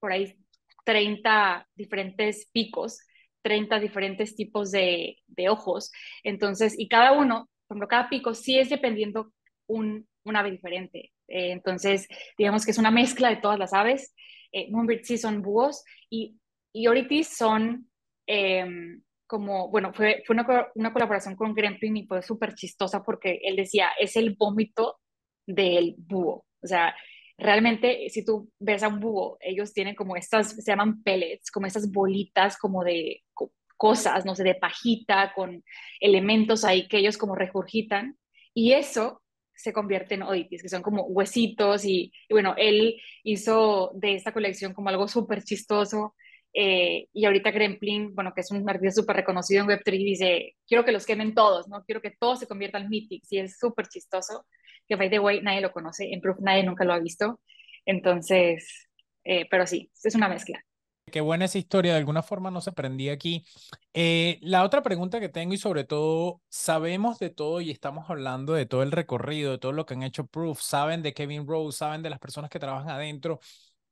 por 0.00 0.12
ahí 0.12 0.36
30 0.84 1.68
diferentes 1.74 2.48
picos. 2.52 3.00
30 3.42 3.80
diferentes 3.80 4.36
tipos 4.36 4.70
de, 4.70 5.16
de 5.26 5.48
ojos. 5.48 5.92
Entonces, 6.24 6.78
y 6.78 6.88
cada 6.88 7.12
uno 7.12 7.48
ejemplo, 7.70 7.88
cada 7.88 8.08
pico 8.08 8.34
sí 8.34 8.58
es 8.58 8.68
dependiendo 8.68 9.32
un, 9.66 10.06
un 10.24 10.36
ave 10.36 10.50
diferente. 10.50 11.12
Eh, 11.28 11.52
entonces, 11.52 12.08
digamos 12.36 12.64
que 12.64 12.72
es 12.72 12.78
una 12.78 12.90
mezcla 12.90 13.30
de 13.30 13.36
todas 13.36 13.58
las 13.58 13.72
aves. 13.72 14.14
Eh, 14.52 14.70
Moonbird 14.70 15.04
sí 15.04 15.18
son 15.18 15.42
búhos 15.42 15.84
y, 16.08 16.38
y 16.72 17.24
son 17.24 17.88
em, 18.26 19.02
como, 19.26 19.70
bueno, 19.70 19.92
fue, 19.92 20.22
fue 20.26 20.34
una, 20.34 20.68
una, 20.74 20.92
colaboración 20.92 21.36
con 21.36 21.54
Gremlin 21.54 21.96
y 21.98 22.06
fue 22.06 22.22
súper 22.22 22.54
chistosa 22.54 23.02
porque 23.02 23.40
él 23.42 23.56
decía, 23.56 23.90
es 23.98 24.16
el 24.16 24.34
vómito 24.36 24.98
del 25.46 25.94
búho. 25.98 26.44
O 26.62 26.66
sea, 26.66 26.94
realmente 27.38 28.08
si 28.10 28.24
tú 28.24 28.50
ves 28.58 28.82
a 28.82 28.88
un 28.88 29.00
búho, 29.00 29.38
ellos 29.40 29.72
tienen 29.72 29.94
como 29.94 30.16
estas, 30.16 30.50
se 30.50 30.70
llaman 30.70 31.02
pellets, 31.02 31.50
como 31.50 31.66
estas 31.66 31.90
bolitas 31.90 32.56
como 32.58 32.84
de 32.84 33.22
cosas, 33.76 34.26
no 34.26 34.34
sé, 34.34 34.44
de 34.44 34.56
pajita, 34.56 35.32
con 35.34 35.64
elementos 36.00 36.64
ahí 36.64 36.86
que 36.86 36.98
ellos 36.98 37.16
como 37.16 37.34
regurgitan. 37.34 38.18
Y 38.52 38.72
eso 38.72 39.22
se 39.62 39.72
convierte 39.72 40.14
en 40.14 40.22
oddities, 40.22 40.62
que 40.62 40.68
son 40.68 40.82
como 40.82 41.04
huesitos 41.04 41.84
y, 41.84 42.12
bueno, 42.28 42.54
él 42.56 43.00
hizo 43.24 43.92
de 43.94 44.14
esta 44.14 44.32
colección 44.32 44.74
como 44.74 44.88
algo 44.88 45.08
súper 45.08 45.42
chistoso 45.42 46.14
eh, 46.52 47.06
y 47.12 47.24
ahorita 47.24 47.50
Gremplin, 47.52 48.14
bueno, 48.14 48.32
que 48.34 48.40
es 48.40 48.50
un 48.50 48.68
artista 48.68 49.02
súper 49.02 49.16
reconocido 49.16 49.62
en 49.62 49.68
Web3, 49.68 49.92
dice, 49.92 50.56
quiero 50.66 50.84
que 50.84 50.92
los 50.92 51.06
quemen 51.06 51.34
todos, 51.34 51.68
¿no? 51.68 51.84
Quiero 51.84 52.00
que 52.00 52.10
todos 52.10 52.40
se 52.40 52.48
conviertan 52.48 52.82
en 52.84 52.88
Mythics 52.88 53.32
y 53.32 53.38
es 53.38 53.58
súper 53.58 53.86
chistoso, 53.88 54.46
que 54.88 54.96
by 54.96 55.10
the 55.10 55.20
way 55.20 55.40
nadie 55.42 55.60
lo 55.60 55.72
conoce, 55.72 56.12
en 56.12 56.20
Proof 56.20 56.38
nadie 56.40 56.64
nunca 56.64 56.84
lo 56.84 56.92
ha 56.92 56.98
visto, 56.98 57.40
entonces, 57.86 58.88
eh, 59.24 59.46
pero 59.50 59.66
sí, 59.66 59.90
es 60.02 60.14
una 60.14 60.28
mezcla. 60.28 60.64
Qué 61.10 61.20
buena 61.20 61.46
esa 61.46 61.58
historia, 61.58 61.92
de 61.92 61.98
alguna 61.98 62.22
forma 62.22 62.50
no 62.50 62.60
se 62.60 62.72
prendía 62.72 63.12
aquí. 63.12 63.44
Eh, 63.94 64.38
la 64.42 64.64
otra 64.64 64.82
pregunta 64.82 65.18
que 65.20 65.28
tengo 65.28 65.54
y 65.54 65.58
sobre 65.58 65.84
todo, 65.84 66.40
sabemos 66.48 67.18
de 67.18 67.30
todo 67.30 67.60
y 67.60 67.70
estamos 67.70 68.08
hablando 68.10 68.52
de 68.52 68.66
todo 68.66 68.82
el 68.82 68.92
recorrido, 68.92 69.52
de 69.52 69.58
todo 69.58 69.72
lo 69.72 69.86
que 69.86 69.94
han 69.94 70.02
hecho 70.02 70.26
Proof, 70.26 70.60
saben 70.60 71.02
de 71.02 71.12
Kevin 71.14 71.46
Rose, 71.46 71.78
saben 71.78 72.02
de 72.02 72.10
las 72.10 72.18
personas 72.20 72.50
que 72.50 72.58
trabajan 72.60 72.90
adentro, 72.90 73.40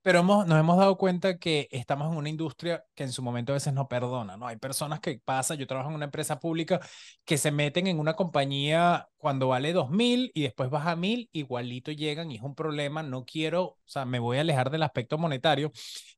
pero 0.09 0.21
hemos, 0.21 0.47
nos 0.47 0.59
hemos 0.59 0.79
dado 0.79 0.97
cuenta 0.97 1.37
que 1.37 1.69
estamos 1.71 2.11
en 2.11 2.17
una 2.17 2.31
industria 2.31 2.83
que 2.95 3.03
en 3.03 3.13
su 3.13 3.23
momento 3.23 3.53
a 3.53 3.57
veces 3.57 3.75
no 3.75 3.89
perdona, 3.89 4.39
¿no? 4.39 4.47
Hay 4.47 4.57
personas 4.57 5.01
que 5.01 5.21
pasan, 5.23 5.59
yo 5.59 5.67
trabajo 5.67 5.91
en 5.91 5.97
una 5.97 6.07
empresa 6.07 6.41
pública, 6.41 6.81
que 7.27 7.37
se 7.37 7.51
meten 7.51 7.87
en 7.89 8.01
una 8.01 8.15
compañía 8.15 9.07
cuando 9.19 9.49
vale 9.49 9.75
2.000 9.75 10.31
y 10.33 10.41
después 10.41 10.71
baja 10.71 10.93
a 10.93 10.97
1.000, 10.97 11.29
igualito 11.33 11.93
llegan 11.93 12.31
y 12.31 12.37
es 12.37 12.43
un 12.43 12.55
problema, 12.55 13.03
no 13.03 13.27
quiero, 13.27 13.63
o 13.65 13.79
sea, 13.85 14.07
me 14.07 14.19
voy 14.19 14.39
a 14.39 14.41
alejar 14.41 14.71
del 14.71 14.83
aspecto 14.83 15.19
monetario, 15.19 15.73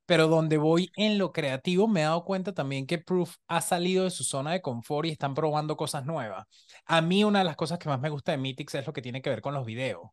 pero 0.06 0.28
donde 0.28 0.56
voy 0.56 0.92
en 0.94 1.18
lo 1.18 1.32
creativo 1.32 1.88
me 1.88 2.02
he 2.02 2.04
dado 2.04 2.24
cuenta 2.24 2.54
también 2.54 2.86
que 2.86 2.98
Proof 2.98 3.38
ha 3.48 3.60
salido 3.60 4.04
de 4.04 4.10
su 4.12 4.22
zona 4.22 4.52
de 4.52 4.62
confort 4.62 5.06
y 5.08 5.10
están 5.10 5.34
probando 5.34 5.76
cosas 5.76 6.06
nuevas. 6.06 6.46
A 6.86 7.00
mí 7.00 7.24
una 7.24 7.40
de 7.40 7.44
las 7.44 7.56
cosas 7.56 7.80
que 7.80 7.88
más 7.88 8.00
me 8.00 8.08
gusta 8.10 8.30
de 8.30 8.38
Mythics 8.38 8.76
es 8.76 8.86
lo 8.86 8.92
que 8.92 9.02
tiene 9.02 9.20
que 9.20 9.30
ver 9.30 9.40
con 9.40 9.52
los 9.52 9.66
videos. 9.66 10.10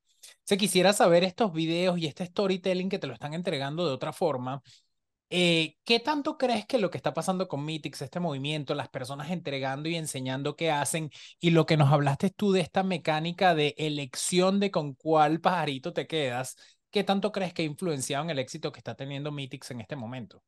Se 0.47 0.57
quisiera 0.57 0.93
saber 0.93 1.25
estos 1.25 1.51
videos 1.51 1.97
y 1.99 2.05
este 2.07 2.25
storytelling 2.25 2.87
que 2.87 2.99
te 2.99 3.07
lo 3.07 3.13
están 3.13 3.33
entregando 3.33 3.85
de 3.85 3.91
otra 3.93 4.13
forma. 4.13 4.61
Eh, 5.29 5.75
¿Qué 5.83 5.99
tanto 5.99 6.37
crees 6.37 6.65
que 6.65 6.77
lo 6.77 6.89
que 6.89 6.95
está 6.95 7.13
pasando 7.13 7.49
con 7.49 7.65
Mythics, 7.65 8.01
este 8.01 8.21
movimiento, 8.21 8.73
las 8.73 8.87
personas 8.87 9.29
entregando 9.29 9.89
y 9.89 9.97
enseñando 9.97 10.55
qué 10.55 10.71
hacen 10.71 11.09
y 11.41 11.49
lo 11.49 11.65
que 11.65 11.75
nos 11.75 11.91
hablaste 11.91 12.29
tú 12.29 12.53
de 12.53 12.61
esta 12.61 12.83
mecánica 12.83 13.55
de 13.55 13.75
elección 13.77 14.61
de 14.61 14.71
con 14.71 14.93
cuál 14.93 15.41
pajarito 15.41 15.91
te 15.91 16.07
quedas, 16.07 16.55
qué 16.91 17.03
tanto 17.03 17.33
crees 17.33 17.53
que 17.53 17.63
ha 17.63 17.65
influenciado 17.65 18.23
en 18.23 18.29
el 18.29 18.39
éxito 18.39 18.71
que 18.71 18.79
está 18.79 18.95
teniendo 18.95 19.33
Mythics 19.33 19.71
en 19.71 19.81
este 19.81 19.97
momento? 19.97 20.41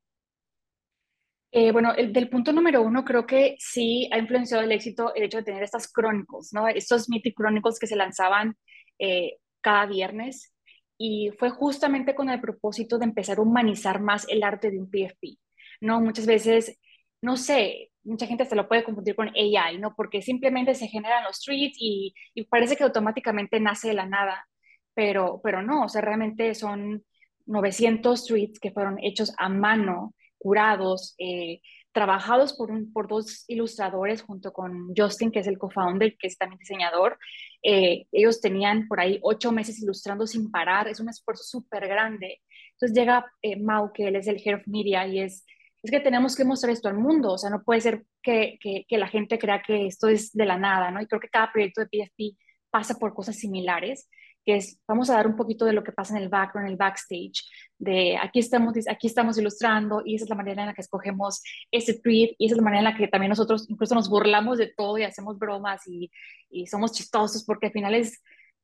Eh, 1.51 1.73
bueno, 1.73 1.93
el, 1.93 2.13
del 2.13 2.29
punto 2.29 2.53
número 2.53 2.81
uno, 2.83 3.03
creo 3.03 3.25
que 3.25 3.57
sí 3.59 4.09
ha 4.13 4.17
influenciado 4.17 4.63
el 4.63 4.71
éxito 4.71 5.13
el 5.13 5.23
hecho 5.23 5.39
de 5.39 5.43
tener 5.43 5.63
estas 5.63 5.91
crónicos, 5.91 6.53
¿no? 6.53 6.69
Estos 6.69 7.09
Mythic 7.09 7.35
Chronicles 7.35 7.79
que 7.79 7.87
se 7.87 7.97
lanzaban 7.97 8.55
eh, 8.97 9.33
cada 9.61 9.85
viernes 9.85 10.53
y 10.97 11.31
fue 11.39 11.49
justamente 11.49 12.15
con 12.15 12.29
el 12.29 12.41
propósito 12.41 12.97
de 12.97 13.05
empezar 13.05 13.37
a 13.37 13.41
humanizar 13.41 14.01
más 14.01 14.27
el 14.29 14.43
arte 14.43 14.69
de 14.69 14.79
un 14.79 14.89
PFP, 14.91 15.37
¿no? 15.81 16.01
Muchas 16.01 16.25
veces, 16.25 16.77
no 17.21 17.37
sé, 17.37 17.91
mucha 18.03 18.27
gente 18.27 18.45
se 18.45 18.55
lo 18.55 18.67
puede 18.67 18.83
confundir 18.83 19.15
con 19.15 19.29
AI, 19.29 19.77
¿no? 19.79 19.95
Porque 19.95 20.21
simplemente 20.21 20.75
se 20.75 20.87
generan 20.87 21.23
los 21.23 21.41
tweets 21.41 21.77
y, 21.79 22.13
parece 22.49 22.75
que 22.75 22.83
automáticamente 22.83 23.59
nace 23.59 23.89
de 23.89 23.93
la 23.93 24.05
nada, 24.05 24.47
pero, 24.93 25.39
pero 25.43 25.61
no, 25.61 25.85
o 25.85 25.89
sea, 25.89 26.01
realmente 26.01 26.53
son 26.55 27.03
900 27.45 28.25
tweets 28.25 28.59
que 28.59 28.71
fueron 28.71 28.97
hechos 29.01 29.33
a 29.37 29.49
mano, 29.49 30.13
curados, 30.37 31.15
eh, 31.17 31.61
trabajados 31.91 32.53
por, 32.53 32.71
un, 32.71 32.91
por 32.93 33.07
dos 33.07 33.45
ilustradores 33.47 34.21
junto 34.21 34.53
con 34.53 34.93
Justin, 34.95 35.31
que 35.31 35.39
es 35.39 35.47
el 35.47 35.57
co-founder, 35.57 36.15
que 36.17 36.27
es 36.27 36.37
también 36.37 36.59
diseñador. 36.59 37.17
Eh, 37.63 38.05
ellos 38.11 38.41
tenían 38.41 38.87
por 38.87 38.99
ahí 38.99 39.19
ocho 39.21 39.51
meses 39.51 39.81
ilustrando 39.81 40.27
sin 40.27 40.51
parar, 40.51 40.87
es 40.87 40.99
un 40.99 41.09
esfuerzo 41.09 41.43
súper 41.43 41.87
grande. 41.87 42.41
Entonces 42.73 42.95
llega 42.97 43.25
eh, 43.41 43.59
Mau, 43.59 43.91
que 43.91 44.07
él 44.07 44.15
es 44.15 44.27
el 44.27 44.41
Head 44.43 44.59
of 44.59 44.67
Media, 44.67 45.07
y 45.07 45.19
es, 45.19 45.45
es 45.81 45.91
que 45.91 45.99
tenemos 45.99 46.35
que 46.35 46.45
mostrar 46.45 46.71
esto 46.71 46.89
al 46.89 46.97
mundo, 46.97 47.33
o 47.33 47.37
sea, 47.37 47.49
no 47.49 47.63
puede 47.63 47.81
ser 47.81 48.05
que, 48.21 48.59
que, 48.61 48.97
la 48.97 49.07
gente 49.07 49.39
crea 49.39 49.61
que 49.61 49.87
esto 49.87 50.07
es 50.07 50.31
de 50.33 50.45
la 50.45 50.57
nada, 50.57 50.91
¿no? 50.91 51.01
Y 51.01 51.07
creo 51.07 51.19
que 51.19 51.29
cada 51.29 51.51
proyecto 51.51 51.81
de 51.81 51.87
PFP 51.87 52.37
pasa 52.69 52.95
por 52.99 53.13
cosas 53.13 53.37
similares 53.37 54.07
que 54.45 54.55
es, 54.55 54.79
vamos 54.87 55.09
a 55.09 55.15
dar 55.15 55.27
un 55.27 55.35
poquito 55.35 55.65
de 55.65 55.73
lo 55.73 55.83
que 55.83 55.91
pasa 55.91 56.15
en 56.17 56.23
el 56.23 56.29
background, 56.29 56.67
en 56.67 56.71
el 56.71 56.77
backstage, 56.77 57.43
de 57.77 58.17
aquí 58.17 58.39
estamos, 58.39 58.73
aquí 58.89 59.07
estamos 59.07 59.37
ilustrando 59.37 60.01
y 60.05 60.15
esa 60.15 60.25
es 60.25 60.29
la 60.29 60.35
manera 60.35 60.61
en 60.61 60.67
la 60.67 60.73
que 60.73 60.81
escogemos 60.81 61.41
ese 61.71 61.99
tweet 61.99 62.35
y 62.37 62.45
esa 62.45 62.55
es 62.55 62.57
la 62.57 62.63
manera 62.63 62.79
en 62.79 62.93
la 62.93 62.97
que 62.97 63.07
también 63.07 63.29
nosotros 63.29 63.65
incluso 63.69 63.95
nos 63.95 64.09
burlamos 64.09 64.57
de 64.57 64.67
todo 64.67 64.97
y 64.97 65.03
hacemos 65.03 65.37
bromas 65.37 65.87
y, 65.87 66.11
y 66.49 66.67
somos 66.67 66.91
chistosos 66.91 67.43
porque 67.43 67.67
al 67.67 67.73
final 67.73 67.93
es, 67.93 68.21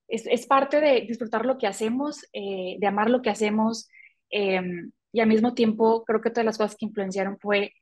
es, 0.07 0.45
parte 0.47 0.81
de 0.81 1.01
disfrutar 1.01 1.45
lo 1.45 1.57
que 1.57 1.67
hacemos, 1.67 2.25
eh, 2.33 2.77
de 2.79 2.87
amar 2.87 3.09
lo 3.09 3.21
que 3.21 3.29
hacemos 3.29 3.89
em, 4.29 4.91
y 5.11 5.19
al 5.19 5.27
mismo 5.27 5.53
tiempo 5.53 6.03
creo 6.05 6.21
que 6.21 6.29
todas 6.29 6.45
las 6.45 6.57
cosas 6.57 6.75
que 6.75 6.85
influenciaron 6.85 7.37
fue 7.39 7.73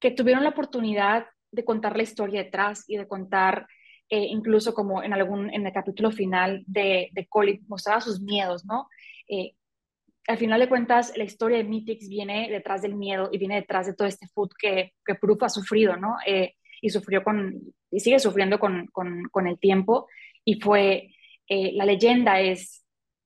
que 0.00 0.10
tuvieron 0.10 0.44
la 0.44 0.50
oportunidad 0.50 1.26
de 1.52 1.64
contar 1.64 1.96
la 1.96 2.02
historia 2.02 2.42
detrás 2.42 2.84
y 2.88 2.96
de 2.96 3.06
contar 3.06 3.66
eh, 4.10 4.26
incluso 4.26 4.74
como 4.74 5.02
en 5.02 5.12
algún, 5.12 5.48
en 5.54 5.66
el 5.66 5.72
capítulo 5.72 6.10
final 6.10 6.64
de, 6.66 7.08
de 7.12 7.26
Colin, 7.28 7.64
mostraba 7.68 8.00
sus 8.00 8.20
miedos, 8.20 8.64
¿no? 8.64 8.88
Eh, 9.28 9.54
al 10.26 10.36
final 10.36 10.60
de 10.60 10.68
cuentas, 10.68 11.16
la 11.16 11.24
historia 11.24 11.58
de 11.58 11.64
Mythics 11.64 12.08
viene 12.08 12.50
detrás 12.50 12.82
del 12.82 12.94
miedo 12.94 13.30
y 13.32 13.38
viene 13.38 13.54
detrás 13.54 13.86
de 13.86 13.94
todo 13.94 14.06
este 14.06 14.26
food 14.28 14.50
que, 14.58 14.92
que 15.04 15.14
Proof 15.14 15.44
ha 15.44 15.48
sufrido, 15.48 15.96
¿no? 15.96 16.16
Eh, 16.26 16.54
y 16.82 16.90
sufrió 16.90 17.22
con, 17.22 17.60
y 17.90 18.00
sigue 18.00 18.18
sufriendo 18.18 18.58
con, 18.58 18.86
con, 18.88 19.24
con 19.30 19.46
el 19.46 19.58
tiempo. 19.58 20.08
Y 20.44 20.60
fue, 20.60 21.14
la 21.48 21.84
leyenda 21.84 22.40
es, 22.40 22.84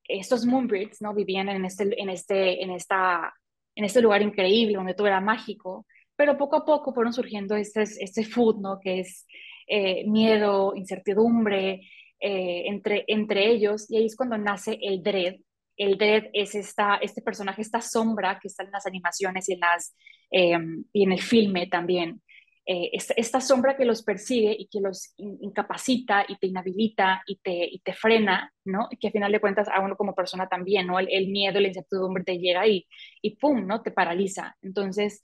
estos 0.09 0.45
Moonbirds, 0.45 1.01
¿no? 1.03 1.15
Vivían 1.15 1.49
en 1.49 1.65
este, 1.65 2.01
en 2.01 2.11
este, 2.11 2.63
en 2.63 2.71
esta, 2.71 3.35
en 3.75 3.85
este 3.85 4.03
lugar 4.03 4.23
increíble 4.23 4.77
donde 4.77 4.95
todo 4.95 5.07
era 5.07 5.21
mágico, 5.21 5.87
pero 6.17 6.37
poco 6.37 6.57
a 6.57 6.65
poco 6.65 6.93
fueron 6.93 7.13
surgiendo 7.13 7.57
este, 7.57 7.83
este 7.83 8.25
food, 8.25 8.61
¿no? 8.61 8.79
Que 8.81 9.01
es 9.01 9.27
eh, 9.67 10.05
miedo, 10.07 10.75
incertidumbre 10.77 11.83
eh, 12.21 12.65
entre, 12.67 13.05
entre 13.09 13.51
ellos, 13.51 13.91
y 13.91 13.97
ahí 13.97 14.07
es 14.07 14.17
cuando 14.17 14.39
nace 14.39 14.79
el 14.81 15.03
Dread. 15.03 15.37
El 15.77 15.99
Dread 15.99 16.25
es 16.33 16.55
esta, 16.55 16.97
este 16.97 17.23
personaje, 17.23 17.63
esta 17.63 17.81
sombra 17.81 18.39
que 18.41 18.49
está 18.49 18.63
en 18.65 18.71
las 18.71 18.87
animaciones 18.87 19.49
y 19.49 19.55
en, 19.55 19.61
las, 19.61 19.97
em, 20.31 20.85
y 20.93 21.05
en 21.05 21.13
el 21.13 21.21
filme 21.21 21.67
también. 21.67 22.23
Eh, 22.67 22.91
esta, 22.93 23.41
sombra 23.43 23.77
que 23.77 23.85
los 23.85 24.03
persigue 24.03 24.57
y 24.59 24.69
que 24.69 24.81
los 24.81 25.13
incapacita 25.19 26.25
y 26.27 26.37
te 26.39 26.47
inhabilita 26.47 27.23
y 27.27 27.37
te, 27.37 27.69
y 27.71 27.81
te 27.81 27.93
frena, 27.93 28.51
¿no? 28.65 28.89
Que 28.99 29.09
al 29.09 29.13
final 29.13 29.33
de 29.33 29.41
cuentas 29.41 29.69
a 29.69 29.81
uno 29.81 29.97
como 29.97 30.15
persona 30.15 30.49
también, 30.49 30.87
¿no? 30.87 30.99
El, 30.99 31.09
el 31.11 31.29
miedo, 31.29 31.61
la 31.61 31.69
incertidumbre 31.69 32.25
te 32.25 32.39
llega 32.39 32.67
y, 32.67 32.87
y 33.21 33.37
¡pum!, 33.37 33.67
¿no? 33.67 33.83
Te 33.83 33.91
paraliza. 33.91 34.57
Entonces, 34.63 35.23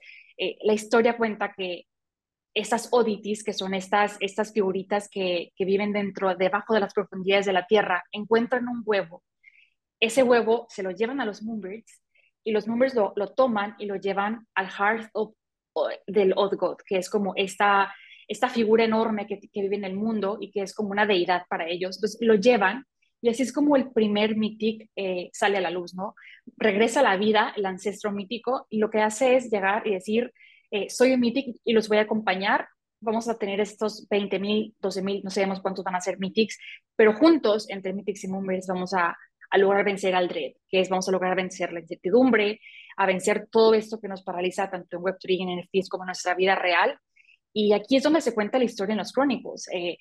la 0.63 0.73
historia 0.73 1.17
cuenta 1.19 1.53
que 1.57 1.87
estas 2.55 2.89
oddities, 2.93 3.45
que 3.45 3.53
son 3.53 3.75
estas, 3.75 4.17
estas 4.21 4.53
figuritas 4.53 5.09
que, 5.09 5.53
que, 5.57 5.65
viven 5.65 5.93
dentro, 5.93 6.35
debajo 6.35 6.75
de 6.75 6.81
las 6.81 6.95
profundidades 6.95 7.47
de 7.47 7.53
la 7.53 7.67
Tierra, 7.67 8.05
encuentran 8.13 8.69
un 8.69 8.83
huevo. 8.85 9.23
Ese 10.01 10.23
huevo 10.23 10.67
se 10.69 10.83
lo 10.83 10.91
llevan 10.91 11.21
a 11.21 11.27
los 11.27 11.43
Moonbirds 11.43 12.03
y 12.45 12.53
los 12.53 12.67
Moonbirds 12.67 12.95
lo, 12.95 13.13
lo 13.17 13.29
toman 13.35 13.77
y 13.79 13.87
lo 13.87 13.97
llevan 13.97 14.47
al 14.55 14.67
Hearth 14.67 15.11
of, 15.13 15.35
del 16.07 16.33
Odd 16.37 16.57
God, 16.57 16.77
que 16.87 16.99
es 16.99 17.09
como 17.09 17.35
esta, 17.37 17.95
esta 18.27 18.49
figura 18.49 18.85
enorme 18.85 19.27
que, 19.27 19.39
que, 19.41 19.63
vive 19.63 19.77
en 19.77 19.85
el 19.85 19.95
mundo 19.95 20.39
y 20.41 20.51
que 20.51 20.63
es 20.63 20.75
como 20.75 20.91
una 20.91 21.07
deidad 21.07 21.45
para 21.49 21.69
ellos. 21.69 21.97
Entonces 21.97 22.19
lo 22.21 22.35
llevan 22.35 22.85
y 23.23 23.29
así 23.29 23.43
es 23.43 23.53
como 23.53 23.77
el 23.77 23.91
primer 23.93 24.37
Mythic 24.37 24.91
eh, 24.97 25.31
sale 25.33 25.59
a 25.59 25.61
la 25.61 25.71
luz, 25.71 25.95
¿no? 25.95 26.15
Regresa 26.57 27.01
a 27.01 27.03
la 27.03 27.17
vida 27.17 27.53
el 27.57 27.67
ancestro 27.67 28.13
mítico 28.13 28.67
y 28.71 28.79
lo 28.79 28.91
que 28.91 29.01
hace 29.03 29.37
es 29.37 29.51
llegar 29.51 29.87
y 29.87 29.93
decir, 29.93 30.33
eh, 30.71 30.89
soy 30.89 31.13
un 31.13 31.21
Mythic 31.21 31.57
y 31.65 31.73
los 31.73 31.89
voy 31.89 31.99
a 31.99 32.03
acompañar. 32.03 32.69
Vamos 33.01 33.29
a 33.29 33.39
tener 33.39 33.61
estos 33.61 34.07
20 34.09 34.39
mil, 34.39 34.75
12 34.81 35.03
mil, 35.03 35.23
no 35.25 35.31
sabemos 35.31 35.61
cuántos 35.61 35.85
van 35.85 35.95
a 35.97 36.01
ser 36.01 36.19
Mythics, 36.19 36.59
pero 36.97 37.15
juntos, 37.15 37.69
entre 37.71 37.95
Mythics 37.95 38.25
y 38.25 38.29
Moonbirds, 38.29 38.67
vamos 38.67 38.93
a, 38.93 39.17
a 39.51 39.59
lograr 39.59 39.85
vencer 39.85 40.15
al 40.15 40.29
Dread, 40.29 40.53
que 40.69 40.81
es 40.81 40.89
vamos 40.89 41.09
a 41.09 41.13
lograr 41.13 41.35
vencer 41.35 41.73
la 41.73 41.81
incertidumbre, 41.81 42.61
a 42.97 43.07
vencer 43.07 43.49
todo 43.51 43.75
esto 43.75 43.99
que 44.01 44.09
nos 44.09 44.23
paraliza 44.23 44.71
tanto 44.71 44.97
en 44.97 45.03
Web3 45.03 45.41
en 45.41 45.61
NFTs 45.61 45.89
como 45.89 46.05
en 46.05 46.09
nuestra 46.09 46.35
vida 46.35 46.55
real. 46.55 46.99
Y 47.53 47.73
aquí 47.73 47.97
es 47.97 48.03
donde 48.03 48.21
se 48.21 48.35
cuenta 48.35 48.59
la 48.59 48.65
historia 48.65 48.93
en 48.93 48.99
los 48.99 49.13
crónicos. 49.13 49.67
Eh, 49.73 49.97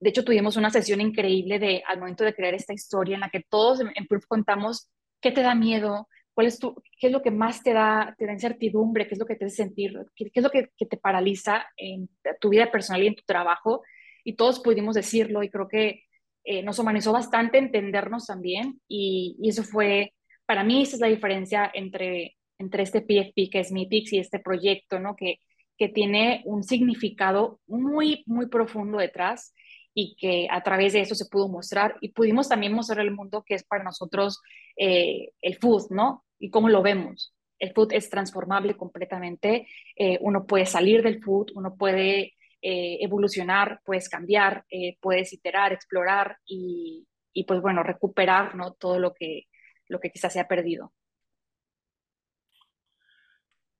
de 0.00 0.10
hecho, 0.10 0.24
tuvimos 0.24 0.56
una 0.56 0.70
sesión 0.70 1.00
increíble 1.00 1.58
de, 1.58 1.82
al 1.86 1.98
momento 1.98 2.24
de 2.24 2.34
crear 2.34 2.52
esta 2.52 2.74
historia 2.74 3.14
en 3.14 3.20
la 3.20 3.30
que 3.30 3.44
todos 3.48 3.80
en 3.80 4.06
Proof 4.06 4.26
contamos 4.26 4.90
qué 5.20 5.32
te 5.32 5.42
da 5.42 5.54
miedo, 5.54 6.08
¿Cuál 6.34 6.48
es 6.48 6.58
tu, 6.58 6.74
¿Qué 6.98 7.06
es 7.06 7.12
lo 7.12 7.22
que 7.22 7.30
más 7.30 7.62
te 7.62 7.72
da, 7.72 8.14
te 8.18 8.26
da 8.26 8.32
incertidumbre? 8.32 9.06
¿Qué 9.06 9.14
es 9.14 9.20
lo 9.20 9.26
que 9.26 9.36
te 9.36 9.44
hace 9.44 9.56
sentir? 9.56 9.94
¿Qué, 10.16 10.30
es 10.34 10.42
lo 10.42 10.50
que, 10.50 10.68
que, 10.76 10.86
te 10.86 10.96
paraliza 10.96 11.66
en 11.76 12.08
tu 12.40 12.48
vida 12.48 12.70
personal 12.70 13.02
y 13.02 13.06
en 13.06 13.14
tu 13.14 13.22
trabajo? 13.24 13.82
Y 14.24 14.34
todos 14.34 14.60
pudimos 14.60 14.96
decirlo 14.96 15.42
y 15.42 15.50
creo 15.50 15.68
que 15.68 16.02
eh, 16.44 16.62
nos 16.62 16.78
humanizó 16.78 17.12
bastante 17.12 17.58
entendernos 17.58 18.26
también 18.26 18.80
y, 18.88 19.36
y, 19.40 19.48
eso 19.48 19.62
fue, 19.62 20.12
para 20.44 20.64
mí 20.64 20.82
esa 20.82 20.96
es 20.96 21.00
la 21.00 21.06
diferencia 21.06 21.70
entre, 21.72 22.36
entre 22.58 22.82
este 22.82 23.00
PFP 23.00 23.50
que 23.50 23.60
es 23.60 23.72
Mythics 23.72 24.12
y 24.12 24.18
este 24.18 24.40
proyecto, 24.40 24.98
¿no? 24.98 25.14
Que, 25.16 25.38
que 25.78 25.88
tiene 25.88 26.42
un 26.44 26.62
significado 26.62 27.60
muy, 27.66 28.24
muy 28.26 28.46
profundo 28.48 28.98
detrás 28.98 29.54
y 29.94 30.16
que 30.16 30.48
a 30.50 30.62
través 30.62 30.92
de 30.92 31.00
eso 31.00 31.14
se 31.14 31.26
pudo 31.26 31.48
mostrar 31.48 31.96
y 32.00 32.10
pudimos 32.10 32.48
también 32.48 32.72
mostrar 32.72 33.00
al 33.00 33.12
mundo 33.12 33.44
que 33.46 33.54
es 33.54 33.62
para 33.64 33.84
nosotros 33.84 34.40
eh, 34.76 35.30
el 35.40 35.56
food, 35.56 35.90
¿no? 35.90 36.24
Y 36.38 36.50
cómo 36.50 36.68
lo 36.68 36.82
vemos. 36.82 37.32
El 37.60 37.72
food 37.72 37.92
es 37.92 38.10
transformable 38.10 38.76
completamente, 38.76 39.68
eh, 39.96 40.18
uno 40.20 40.44
puede 40.46 40.66
salir 40.66 41.02
del 41.02 41.22
food, 41.22 41.52
uno 41.54 41.76
puede 41.76 42.34
eh, 42.60 42.98
evolucionar, 43.00 43.80
puedes 43.84 44.08
cambiar, 44.08 44.64
puedes 45.00 45.32
iterar, 45.32 45.72
explorar 45.72 46.38
y, 46.44 47.06
y, 47.32 47.44
pues 47.44 47.60
bueno, 47.60 47.82
recuperar, 47.82 48.56
¿no? 48.56 48.72
Todo 48.72 48.98
lo 48.98 49.14
que, 49.14 49.44
lo 49.86 50.00
que 50.00 50.10
quizás 50.10 50.32
se 50.32 50.40
ha 50.40 50.48
perdido. 50.48 50.92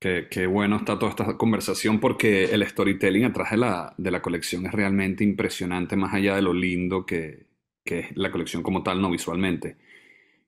Qué, 0.04 0.46
bueno 0.46 0.76
está 0.76 0.98
toda 0.98 1.10
esta 1.10 1.38
conversación 1.38 1.98
porque 1.98 2.44
el 2.52 2.62
storytelling 2.66 3.24
atrás 3.24 3.52
de 3.52 3.56
la, 3.56 3.94
de 3.96 4.10
la 4.10 4.20
colección 4.20 4.66
es 4.66 4.72
realmente 4.72 5.24
impresionante, 5.24 5.96
más 5.96 6.12
allá 6.12 6.34
de 6.36 6.42
lo 6.42 6.52
lindo 6.52 7.06
que, 7.06 7.46
que 7.82 8.00
es 8.00 8.16
la 8.16 8.30
colección 8.30 8.62
como 8.62 8.82
tal, 8.82 9.00
no 9.00 9.10
visualmente. 9.10 9.78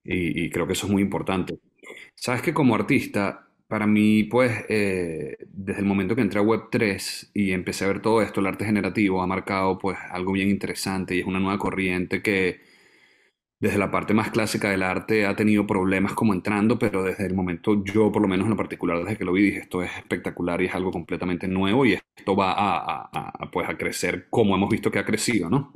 Y, 0.05 0.51
creo 0.51 0.67
que 0.67 0.75
eso 0.75 0.87
es 0.87 0.93
muy 0.93 1.03
importante. 1.03 1.59
Sabes 2.15 2.43
que 2.43 2.55
como 2.55 2.75
artista, 2.75 3.49
para 3.69 3.87
mí, 3.87 4.25
pues, 4.25 4.53
eh, 4.69 5.39
desde 5.49 5.81
el 5.81 5.87
momento 5.87 6.15
que 6.15 6.23
entré 6.23 6.41
a 6.41 6.45
Web3 6.45 7.31
y 7.35 7.53
empecé 7.53 7.85
a 7.85 7.89
ver 7.89 8.03
todo 8.03 8.23
esto, 8.23 8.41
el 8.41 8.47
arte 8.49 8.67
generativo 8.67 9.23
ha 9.23 9.27
marcado 9.27 9.79
pues 9.79 9.99
algo 10.11 10.33
bien 10.33 10.51
interesante 10.51 11.17
y 11.17 11.21
es 11.21 11.27
una 11.27 11.41
nueva 11.41 11.59
corriente 11.59 12.23
que 12.23 12.61
desde 13.59 13.79
la 13.79 13.91
parte 13.91 14.13
más 14.13 14.31
clásica 14.31 14.71
del 14.71 14.83
arte 14.83 15.25
ha 15.25 15.35
tenido 15.35 15.67
problemas 15.67 16.13
como 16.13 16.35
entrando, 16.35 16.79
pero 16.79 17.03
desde 17.03 17.27
el 17.27 17.35
momento, 17.35 17.83
yo 17.85 18.13
por 18.13 18.21
lo 18.21 18.29
menos 18.29 18.45
en 18.45 18.51
lo 18.51 18.57
particular, 18.57 18.99
desde 18.99 19.17
que 19.17 19.25
lo 19.25 19.33
vi, 19.33 19.43
dije, 19.43 19.59
esto 19.61 19.83
es 19.83 19.91
espectacular 19.97 20.61
y 20.61 20.67
es 20.67 20.75
algo 20.75 20.91
completamente 20.91 21.49
nuevo 21.49 21.87
y 21.87 21.95
esto 21.95 22.37
va 22.37 22.55
a, 22.57 23.51
pues, 23.51 23.69
a 23.69 23.77
crecer 23.79 24.29
como 24.29 24.55
hemos 24.55 24.69
visto 24.69 24.91
que 24.91 24.99
ha 24.99 25.07
crecido, 25.07 25.49
¿no? 25.49 25.73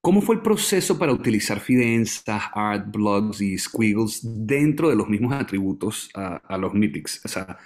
¿Cómo 0.00 0.20
fue 0.20 0.34
el 0.34 0.42
proceso 0.42 0.98
para 0.98 1.12
utilizar 1.12 1.60
fidenzas, 1.60 2.42
art, 2.54 2.90
blogs 2.90 3.40
y 3.40 3.56
squiggles 3.56 4.20
dentro 4.22 4.88
de 4.88 4.96
los 4.96 5.08
mismos 5.08 5.32
atributos 5.32 6.10
a, 6.14 6.58
los 6.58 6.74
mythics? 6.74 7.24
O 7.24 7.28
sea, 7.28 7.56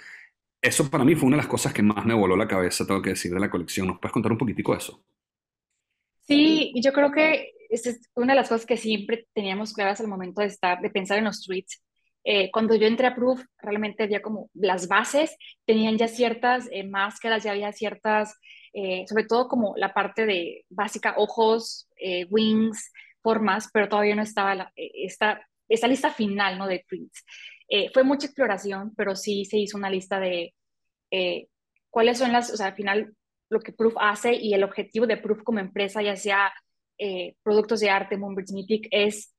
eso 0.61 0.87
para 0.91 1.03
mí 1.03 1.15
fue 1.15 1.27
una 1.27 1.37
de 1.37 1.43
las 1.43 1.49
cosas 1.49 1.73
que 1.73 1.81
más 1.81 2.05
me 2.05 2.13
voló 2.13 2.35
la 2.35 2.47
cabeza, 2.47 2.85
tengo 2.85 3.01
que 3.01 3.11
decir, 3.11 3.33
de 3.33 3.39
la 3.39 3.49
colección. 3.49 3.87
¿Nos 3.87 3.97
puedes 3.97 4.13
contar 4.13 4.31
un 4.31 4.37
poquitico 4.37 4.73
de 4.73 4.77
eso? 4.77 5.03
Sí, 6.27 6.73
yo 6.75 6.93
creo 6.93 7.11
que 7.11 7.56
es 7.69 7.99
una 8.15 8.33
de 8.33 8.39
las 8.39 8.49
cosas 8.49 8.65
que 8.65 8.77
siempre 8.77 9.27
teníamos 9.33 9.73
claras 9.73 9.99
al 9.99 10.07
momento 10.07 10.41
de 10.41 10.47
estar, 10.47 10.81
de 10.81 10.89
pensar 10.89 11.17
en 11.17 11.25
los 11.25 11.43
tweets. 11.43 11.83
Eh, 12.23 12.51
cuando 12.51 12.75
yo 12.75 12.87
entré 12.87 13.07
a 13.07 13.15
Proof, 13.15 13.41
realmente 13.59 14.03
había 14.03 14.21
como 14.21 14.49
las 14.53 14.89
bases, 14.89 15.37
tenían 15.65 15.97
ya 15.97 16.09
ciertas 16.09 16.67
eh, 16.71 16.83
máscaras, 16.83 17.43
ya 17.43 17.51
había 17.51 17.71
ciertas, 17.71 18.37
eh, 18.73 19.05
sobre 19.07 19.23
todo 19.23 19.47
como 19.47 19.73
la 19.77 19.93
parte 19.93 20.25
de 20.25 20.65
básica, 20.67 21.13
ojos, 21.17 21.87
wings, 22.29 22.91
formas, 23.21 23.69
pero 23.71 23.87
todavía 23.87 24.15
no 24.15 24.23
estaba 24.23 24.73
esta, 24.75 25.41
esta 25.69 25.87
lista 25.87 26.11
final, 26.11 26.57
¿no? 26.57 26.67
De 26.67 26.85
tweets. 26.87 27.23
fue 27.93 28.03
mucha 28.03 28.27
exploración, 28.27 28.93
pero 28.95 29.15
sí 29.15 29.45
se 29.45 29.57
hizo 29.57 29.77
una 29.77 29.89
lista 29.89 30.19
de 30.19 30.53
cuáles 31.89 32.17
son 32.17 32.33
las, 32.33 32.51
o 32.51 32.57
sea, 32.57 32.67
al 32.67 32.75
final 32.75 33.13
lo 33.49 33.61
que 33.61 33.71
Proof 33.71 33.95
hace 33.99 34.35
y 34.35 34.53
el 34.53 34.63
objetivo 34.63 35.07
de 35.07 35.17
Proof 35.17 35.43
como 35.43 35.59
empresa, 35.59 36.01
ya 36.01 36.15
sea 36.17 36.51
eh, 36.97 37.35
productos 37.43 37.79
de 37.79 37.89
arte, 37.89 38.17
Moonbirds 38.17 38.53
Mythic, 38.53 38.87
es 38.91 39.33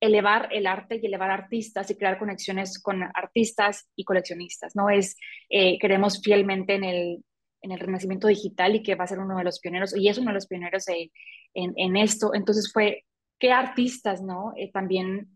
elevar 0.00 0.48
el 0.52 0.66
arte 0.66 1.00
y 1.02 1.06
elevar 1.06 1.30
artistas 1.30 1.90
y 1.90 1.96
crear 1.96 2.18
conexiones 2.18 2.80
con 2.80 3.02
artistas 3.02 3.88
y 3.96 4.04
coleccionistas, 4.04 4.76
¿no? 4.76 4.90
Es, 4.90 5.16
eh, 5.48 5.78
creemos 5.80 6.20
fielmente 6.22 6.74
en 6.74 6.84
el, 6.84 7.24
en 7.62 7.72
el 7.72 7.80
renacimiento 7.80 8.28
digital 8.28 8.76
y 8.76 8.82
que 8.82 8.94
va 8.94 9.04
a 9.04 9.08
ser 9.08 9.18
uno 9.18 9.36
de 9.36 9.44
los 9.44 9.58
pioneros, 9.58 9.96
y 9.96 10.08
es 10.08 10.18
uno 10.18 10.28
de 10.28 10.34
los 10.34 10.46
pioneros 10.46 10.84
en, 10.88 11.10
en, 11.54 11.96
esto. 11.96 12.32
Entonces 12.34 12.70
fue, 12.72 13.04
¿qué 13.38 13.50
artistas, 13.50 14.22
no? 14.22 14.52
Eh, 14.56 14.70
también, 14.70 15.34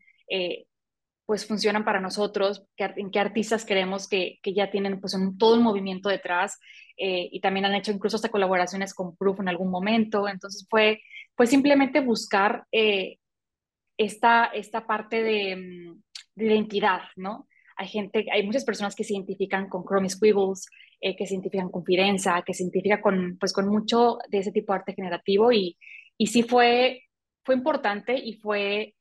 pues, 1.33 1.47
funcionan 1.47 1.83
para 1.83 1.99
nosotros, 1.99 2.67
en 2.77 3.11
qué 3.11 3.19
artistas 3.19 3.65
creemos 3.65 4.07
que, 4.07 4.39
que 4.43 4.53
ya 4.53 4.71
tienen, 4.71 5.01
pues, 5.01 5.15
un, 5.15 5.39
todo 5.39 5.55
el 5.55 5.63
movimiento 5.63 6.11
detrás 6.11 6.61
eh, 6.99 7.27
y 7.33 7.41
también 7.41 7.65
han 7.65 7.75
hecho 7.75 7.91
incluso 7.91 8.17
hasta 8.17 8.29
colaboraciones 8.29 8.93
con 8.93 9.17
Proof 9.17 9.41
en 9.41 9.49
algún 9.49 9.71
momento. 9.71 10.29
Entonces 10.29 10.67
fue, 10.69 11.01
fue 11.35 11.47
simplemente 11.47 12.01
buscar 12.01 12.67
eh, 12.71 13.17
esta, 13.97 14.45
esta 14.45 14.87
parte 14.87 15.23
de, 15.23 15.57
mm, 15.57 16.03
de, 16.35 16.45
identidad, 16.45 17.01
¿no? 17.17 17.49
Hay 17.79 17.89
gente, 17.89 18.27
hay 18.31 18.45
muchas 18.45 18.67
personas 18.67 18.95
que 18.95 19.03
se 19.03 19.15
identifican 19.15 19.71
con 19.71 19.85
Chrome 19.85 20.11
Squiggles, 20.11 20.67
eh, 21.01 21.17
que 21.17 21.27
se 21.27 21.33
identifican 21.33 21.71
con 21.71 21.83
Firenza, 21.83 22.43
que 22.45 22.53
se 22.53 22.65
identifican 22.65 23.01
con, 23.01 23.39
pues, 23.41 23.55
con 23.55 23.69
mucho 23.69 24.19
de 24.29 24.41
ese 24.41 24.53
tipo 24.53 24.75
de 24.75 24.81
arte 24.81 24.93
generativo 24.93 25.51
y, 25.51 25.79
y 26.19 26.27
sí 26.27 26.43
fue, 26.43 27.05
fue 27.43 27.55
importante 27.55 28.19
y 28.19 28.35
fue 28.35 28.95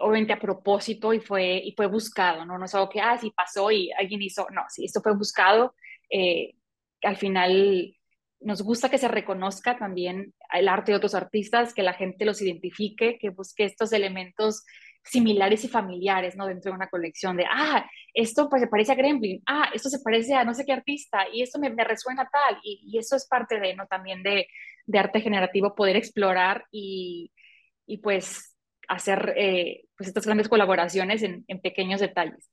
obviamente 0.00 0.32
a 0.32 0.38
propósito 0.38 1.12
y 1.12 1.20
fue, 1.20 1.60
y 1.64 1.72
fue 1.72 1.86
buscado, 1.86 2.44
¿no? 2.46 2.58
No 2.58 2.64
es 2.64 2.74
algo 2.74 2.88
que, 2.88 3.00
ah, 3.00 3.18
sí 3.18 3.32
pasó 3.36 3.70
y 3.70 3.92
alguien 3.92 4.22
hizo, 4.22 4.46
no, 4.50 4.62
sí, 4.68 4.84
esto 4.84 5.00
fue 5.02 5.14
buscado, 5.14 5.74
eh, 6.10 6.54
al 7.02 7.16
final 7.16 7.94
nos 8.40 8.62
gusta 8.62 8.90
que 8.90 8.98
se 8.98 9.08
reconozca 9.08 9.76
también 9.76 10.34
el 10.52 10.68
arte 10.68 10.92
de 10.92 10.96
otros 10.96 11.14
artistas, 11.14 11.74
que 11.74 11.82
la 11.82 11.94
gente 11.94 12.24
los 12.24 12.40
identifique, 12.42 13.18
que 13.18 13.30
busque 13.30 13.64
estos 13.64 13.92
elementos 13.92 14.64
similares 15.02 15.64
y 15.64 15.68
familiares, 15.68 16.36
¿no? 16.36 16.46
Dentro 16.46 16.70
de 16.70 16.76
una 16.76 16.88
colección 16.88 17.36
de, 17.36 17.44
ah, 17.50 17.88
esto 18.12 18.48
pues 18.48 18.62
se 18.62 18.68
parece 18.68 18.92
a 18.92 18.94
Gremlin, 18.94 19.42
ah, 19.46 19.70
esto 19.74 19.88
se 19.88 20.00
parece 20.00 20.34
a 20.34 20.44
no 20.44 20.54
sé 20.54 20.64
qué 20.64 20.72
artista, 20.72 21.26
y 21.32 21.42
esto 21.42 21.58
me, 21.58 21.70
resuena 21.84 22.28
tal, 22.30 22.58
y, 22.62 22.96
eso 22.98 23.16
es 23.16 23.26
parte 23.26 23.60
de, 23.60 23.74
¿no? 23.74 23.86
También 23.86 24.22
de, 24.22 24.46
arte 24.98 25.20
generativo, 25.20 25.74
poder 25.74 25.96
explorar 25.96 26.66
y, 26.70 27.30
pues 28.02 28.53
hacer 28.88 29.34
eh, 29.36 29.84
pues 29.96 30.08
estas 30.08 30.26
grandes 30.26 30.48
colaboraciones 30.48 31.22
en, 31.22 31.44
en 31.48 31.60
pequeños 31.60 32.00
detalles. 32.00 32.50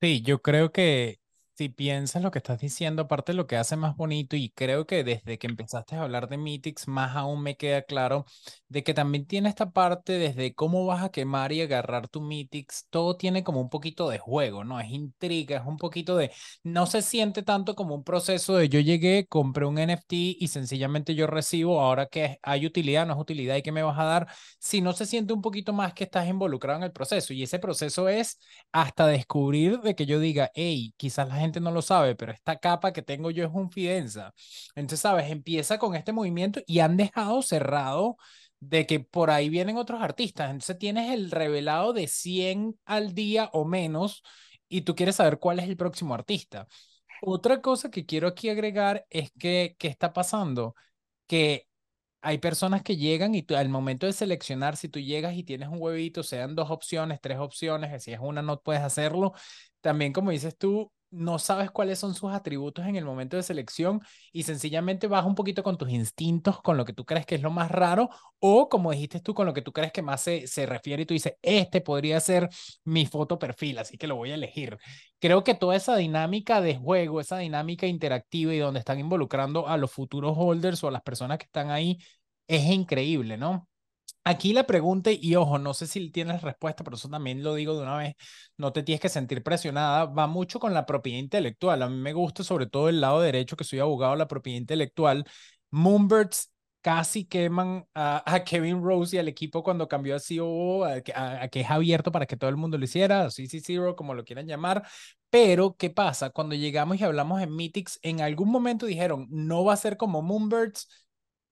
Sí, 0.00 0.22
yo 0.22 0.40
creo 0.42 0.72
que 0.72 1.20
si 1.56 1.70
piensas 1.70 2.22
lo 2.22 2.30
que 2.30 2.38
estás 2.38 2.60
diciendo, 2.60 3.02
aparte 3.02 3.32
lo 3.32 3.46
que 3.46 3.56
hace 3.56 3.76
más 3.76 3.96
bonito, 3.96 4.36
y 4.36 4.50
creo 4.50 4.86
que 4.86 5.04
desde 5.04 5.38
que 5.38 5.46
empezaste 5.46 5.96
a 5.96 6.02
hablar 6.02 6.28
de 6.28 6.36
Mythics, 6.36 6.86
más 6.86 7.16
aún 7.16 7.42
me 7.42 7.56
queda 7.56 7.82
claro 7.82 8.26
de 8.68 8.82
que 8.84 8.92
también 8.92 9.26
tiene 9.26 9.48
esta 9.48 9.70
parte 9.70 10.12
desde 10.14 10.54
cómo 10.54 10.84
vas 10.84 11.02
a 11.02 11.08
quemar 11.10 11.52
y 11.52 11.62
agarrar 11.62 12.08
tu 12.08 12.20
Mythics, 12.20 12.86
todo 12.90 13.16
tiene 13.16 13.42
como 13.42 13.60
un 13.60 13.70
poquito 13.70 14.10
de 14.10 14.18
juego, 14.18 14.64
¿no? 14.64 14.78
Es 14.80 14.90
intriga, 14.90 15.58
es 15.58 15.66
un 15.66 15.78
poquito 15.78 16.16
de, 16.16 16.30
no 16.62 16.86
se 16.86 17.00
siente 17.00 17.42
tanto 17.42 17.74
como 17.74 17.94
un 17.94 18.04
proceso 18.04 18.56
de 18.56 18.68
yo 18.68 18.80
llegué, 18.80 19.26
compré 19.26 19.64
un 19.64 19.78
NFT 19.78 20.12
y 20.12 20.48
sencillamente 20.48 21.14
yo 21.14 21.26
recibo, 21.26 21.80
ahora 21.80 22.06
que 22.06 22.38
hay 22.42 22.66
utilidad, 22.66 23.06
no 23.06 23.14
es 23.14 23.18
utilidad 23.20 23.56
y 23.56 23.62
que 23.62 23.72
me 23.72 23.82
vas 23.82 23.98
a 23.98 24.04
dar, 24.04 24.26
si 24.58 24.82
no 24.82 24.92
se 24.92 25.06
siente 25.06 25.32
un 25.32 25.40
poquito 25.42 25.72
más 25.72 25.94
que 25.94 26.04
estás 26.04 26.28
involucrado 26.28 26.78
en 26.78 26.84
el 26.84 26.92
proceso, 26.92 27.32
y 27.32 27.42
ese 27.42 27.58
proceso 27.58 28.08
es 28.10 28.38
hasta 28.72 29.06
descubrir 29.06 29.80
de 29.80 29.94
que 29.94 30.04
yo 30.06 30.20
diga, 30.20 30.50
hey, 30.54 30.92
quizás 30.96 31.28
la 31.28 31.45
no 31.60 31.70
lo 31.70 31.82
sabe, 31.82 32.14
pero 32.14 32.32
esta 32.32 32.56
capa 32.58 32.92
que 32.92 33.02
tengo 33.02 33.30
yo 33.30 33.44
es 33.46 33.50
un 33.52 33.70
fidenza. 33.70 34.32
Entonces, 34.74 35.00
¿sabes? 35.00 35.30
Empieza 35.30 35.78
con 35.78 35.94
este 35.94 36.12
movimiento 36.12 36.60
y 36.66 36.80
han 36.80 36.96
dejado 36.96 37.42
cerrado 37.42 38.16
de 38.60 38.86
que 38.86 39.00
por 39.00 39.30
ahí 39.30 39.48
vienen 39.48 39.76
otros 39.76 40.02
artistas. 40.02 40.50
Entonces 40.50 40.78
tienes 40.78 41.12
el 41.12 41.30
revelado 41.30 41.92
de 41.92 42.08
100 42.08 42.78
al 42.84 43.14
día 43.14 43.50
o 43.52 43.64
menos 43.64 44.22
y 44.68 44.82
tú 44.82 44.94
quieres 44.94 45.16
saber 45.16 45.38
cuál 45.38 45.58
es 45.58 45.68
el 45.68 45.76
próximo 45.76 46.14
artista. 46.14 46.66
Otra 47.22 47.60
cosa 47.62 47.90
que 47.90 48.06
quiero 48.06 48.28
aquí 48.28 48.48
agregar 48.48 49.06
es 49.10 49.30
que, 49.38 49.76
¿qué 49.78 49.88
está 49.88 50.12
pasando? 50.12 50.74
Que 51.26 51.66
hay 52.22 52.38
personas 52.38 52.82
que 52.82 52.96
llegan 52.96 53.34
y 53.34 53.46
al 53.54 53.68
momento 53.68 54.06
de 54.06 54.12
seleccionar, 54.12 54.76
si 54.76 54.88
tú 54.88 54.98
llegas 55.00 55.34
y 55.36 55.44
tienes 55.44 55.68
un 55.68 55.80
huevito, 55.80 56.22
sean 56.22 56.56
dos 56.56 56.70
opciones, 56.70 57.20
tres 57.20 57.38
opciones, 57.38 58.02
si 58.02 58.12
es 58.12 58.18
una 58.20 58.42
no 58.42 58.60
puedes 58.60 58.82
hacerlo. 58.82 59.32
También, 59.80 60.12
como 60.12 60.30
dices 60.32 60.56
tú, 60.58 60.92
no 61.10 61.38
sabes 61.38 61.70
cuáles 61.70 61.98
son 61.98 62.14
sus 62.14 62.32
atributos 62.32 62.86
en 62.86 62.96
el 62.96 63.04
momento 63.04 63.36
de 63.36 63.42
selección 63.42 64.00
y 64.32 64.42
sencillamente 64.42 65.06
vas 65.06 65.24
un 65.24 65.34
poquito 65.34 65.62
con 65.62 65.78
tus 65.78 65.90
instintos, 65.90 66.60
con 66.62 66.76
lo 66.76 66.84
que 66.84 66.92
tú 66.92 67.04
crees 67.04 67.24
que 67.26 67.36
es 67.36 67.42
lo 67.42 67.50
más 67.50 67.70
raro 67.70 68.10
o 68.38 68.68
como 68.68 68.90
dijiste 68.92 69.20
tú, 69.20 69.34
con 69.34 69.46
lo 69.46 69.54
que 69.54 69.62
tú 69.62 69.72
crees 69.72 69.92
que 69.92 70.02
más 70.02 70.20
se, 70.22 70.46
se 70.46 70.66
refiere 70.66 71.02
y 71.02 71.06
tú 71.06 71.14
dices, 71.14 71.34
este 71.42 71.80
podría 71.80 72.20
ser 72.20 72.48
mi 72.84 73.06
foto 73.06 73.38
perfil, 73.38 73.78
así 73.78 73.96
que 73.98 74.06
lo 74.06 74.16
voy 74.16 74.30
a 74.32 74.34
elegir. 74.34 74.78
Creo 75.18 75.44
que 75.44 75.54
toda 75.54 75.76
esa 75.76 75.96
dinámica 75.96 76.60
de 76.60 76.76
juego, 76.76 77.20
esa 77.20 77.38
dinámica 77.38 77.86
interactiva 77.86 78.54
y 78.54 78.58
donde 78.58 78.80
están 78.80 79.00
involucrando 79.00 79.68
a 79.68 79.76
los 79.76 79.90
futuros 79.92 80.34
holders 80.36 80.82
o 80.84 80.88
a 80.88 80.90
las 80.90 81.02
personas 81.02 81.38
que 81.38 81.44
están 81.46 81.70
ahí, 81.70 81.98
es 82.46 82.64
increíble, 82.64 83.36
¿no? 83.38 83.68
Aquí 84.28 84.52
la 84.52 84.66
pregunta, 84.66 85.12
y 85.12 85.36
ojo, 85.36 85.56
no 85.60 85.72
sé 85.72 85.86
si 85.86 86.10
tienes 86.10 86.42
respuesta, 86.42 86.82
pero 86.82 86.96
eso 86.96 87.08
también 87.08 87.44
lo 87.44 87.54
digo 87.54 87.76
de 87.76 87.82
una 87.82 87.96
vez, 87.96 88.14
no 88.56 88.72
te 88.72 88.82
tienes 88.82 89.00
que 89.00 89.08
sentir 89.08 89.40
presionada, 89.44 90.06
va 90.06 90.26
mucho 90.26 90.58
con 90.58 90.74
la 90.74 90.84
propiedad 90.84 91.20
intelectual. 91.20 91.80
A 91.80 91.88
mí 91.88 91.96
me 91.96 92.12
gusta 92.12 92.42
sobre 92.42 92.66
todo 92.66 92.88
el 92.88 93.00
lado 93.00 93.20
derecho, 93.20 93.56
que 93.56 93.62
soy 93.62 93.78
abogado 93.78 94.14
de 94.14 94.18
la 94.18 94.26
propiedad 94.26 94.58
intelectual. 94.58 95.24
Moonbirds 95.70 96.50
casi 96.80 97.24
queman 97.24 97.86
a, 97.94 98.42
Kevin 98.44 98.82
Rose 98.82 99.14
y 99.14 99.20
al 99.20 99.28
equipo 99.28 99.62
cuando 99.62 99.86
cambió 99.86 100.16
a 100.16 100.18
CEO, 100.18 100.84
a, 100.84 101.00
que 101.02 101.60
es 101.60 101.70
abierto 101.70 102.10
para 102.10 102.26
que 102.26 102.36
todo 102.36 102.50
el 102.50 102.56
mundo 102.56 102.78
lo 102.78 102.84
hiciera, 102.84 103.30
CC 103.30 103.60
Zero, 103.60 103.94
como 103.94 104.12
lo 104.12 104.24
quieran 104.24 104.48
llamar. 104.48 104.88
Pero, 105.30 105.76
¿qué 105.76 105.90
pasa? 105.90 106.30
Cuando 106.30 106.56
llegamos 106.56 107.00
y 107.00 107.04
hablamos 107.04 107.42
en 107.42 107.54
Mythics, 107.54 108.00
en 108.02 108.20
algún 108.20 108.50
momento 108.50 108.86
dijeron, 108.86 109.28
no 109.30 109.64
va 109.64 109.74
a 109.74 109.76
ser 109.76 109.96
como 109.96 110.20
Moonbirds, 110.22 110.88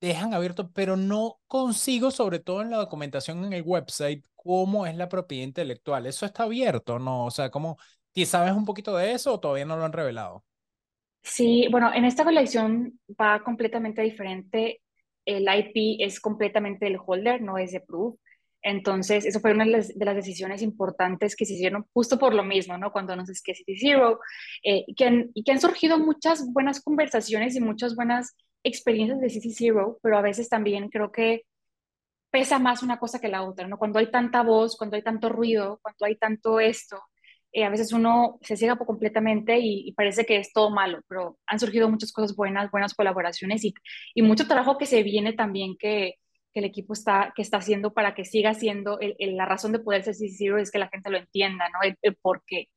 dejan 0.05 0.34
abierto, 0.34 0.70
pero 0.72 0.96
no 0.96 1.40
consigo, 1.46 2.11
sobre 2.11 2.38
todo 2.38 2.62
en 2.62 2.70
la 2.70 2.76
documentación 2.78 3.44
en 3.44 3.52
el 3.52 3.62
website, 3.62 4.24
cómo 4.34 4.86
es 4.86 4.96
la 4.96 5.09
propiedad 5.09 5.44
intelectual. 5.44 6.07
¿Eso 6.07 6.26
está 6.26 6.44
abierto 6.44 6.98
no? 6.98 7.26
O 7.26 7.30
sea, 7.30 7.50
¿cómo, 7.50 7.78
¿sabes 8.24 8.52
un 8.52 8.64
poquito 8.64 8.96
de 8.96 9.12
eso 9.12 9.34
o 9.34 9.40
todavía 9.40 9.64
no 9.64 9.76
lo 9.76 9.84
han 9.84 9.92
revelado? 9.92 10.44
Sí, 11.22 11.68
bueno, 11.70 11.92
en 11.94 12.05
esta 12.05 12.24
colección 12.24 13.00
va 13.20 13.42
completamente 13.42 14.02
diferente. 14.02 14.82
El 15.24 15.44
IP 15.44 15.96
es 16.00 16.20
completamente 16.20 16.84
del 16.84 16.98
holder, 17.05 17.40
no 17.40 17.57
es 17.57 17.72
de 17.72 17.80
proof. 17.80 18.16
Entonces, 18.61 19.26
eso 19.26 19.40
fue 19.40 19.52
una 19.52 19.64
de 19.64 19.70
las, 19.70 20.16
decisiones 20.16 20.62
importantes 20.62 21.36
que 21.36 21.44
se 21.44 21.52
hicieron 21.52 21.84
justo 21.92 22.18
por 22.18 22.34
lo 22.34 22.44
mismo, 22.44 22.78
¿no? 22.78 22.92
Cuando 22.92 23.14
es 23.14 23.42
que 23.42 23.55
City 23.55 23.76
Zero, 23.76 24.20
eh, 24.62 24.86
que 24.96 25.05
han, 25.05 25.30
y 25.34 25.44
que 25.44 25.52
han 25.52 25.61
surgido 25.61 25.98
muchas 25.98 26.50
buenas 26.50 26.80
conversaciones 26.82 27.57
y 27.57 27.61
muchas 27.61 27.94
buenas 27.94 28.34
experiencias 28.65 29.21
de 29.21 29.31
City 29.31 29.53
Zero, 29.53 29.99
pero 30.03 30.19
a 30.19 30.23
veces 30.23 30.49
también 30.49 30.89
creo 30.89 31.12
que 31.12 31.45
pesa 32.31 32.59
más 32.59 32.83
una 32.83 32.99
cosa 32.99 33.21
que 33.21 33.29
la 33.29 33.45
otra, 33.45 33.69
¿no? 33.69 33.79
Cuando 33.79 34.01
hay 34.01 34.11
tanta 34.11 34.43
voz, 34.43 34.77
cuando 34.77 34.97
hay 34.97 35.03
tanto 35.03 35.29
ruido, 35.29 35.79
cuando 35.83 36.07
hay 36.07 36.17
tanto 36.17 36.59
esto, 36.61 37.01
eh, 37.53 37.65
a 37.65 37.71
veces 37.71 37.93
uno 37.93 38.39
se 38.43 38.57
ciega 38.57 38.77
completamente 38.77 39.61
y, 39.61 39.93
parece 39.93 40.27
que 40.27 40.39
es 40.39 40.53
todo 40.53 40.71
malo, 40.71 41.01
pero 41.09 41.39
han 41.47 41.61
surgido 41.61 41.89
muchas 41.89 42.11
cosas 42.12 42.35
buenas, 42.35 42.71
buenas 42.73 42.95
colaboraciones 42.95 43.65
y, 43.65 43.75
mucho 44.23 44.49
trabajo 44.49 44.77
que 44.79 44.87
se 44.87 45.05
viene 45.05 45.35
también 45.35 45.77
que, 45.79 46.17
el 46.55 46.65
equipo 46.65 46.93
está, 46.93 47.33
que 47.35 47.43
está 47.43 47.59
haciendo 47.59 47.93
para 47.93 48.15
que 48.15 48.25
siga 48.25 48.55
siendo 48.55 48.99
la 49.19 49.47
razón 49.47 49.73
de 49.73 49.81
poder 49.81 50.05
ser 50.05 50.15
Zero 50.15 50.59
es 50.59 50.71
que 50.71 50.79
la 50.79 50.89
gente 50.89 51.11
lo 51.11 51.19
entienda, 51.19 51.69
¿no? 51.69 51.81
El, 51.83 52.17
por 52.17 52.45
qué. 52.47 52.69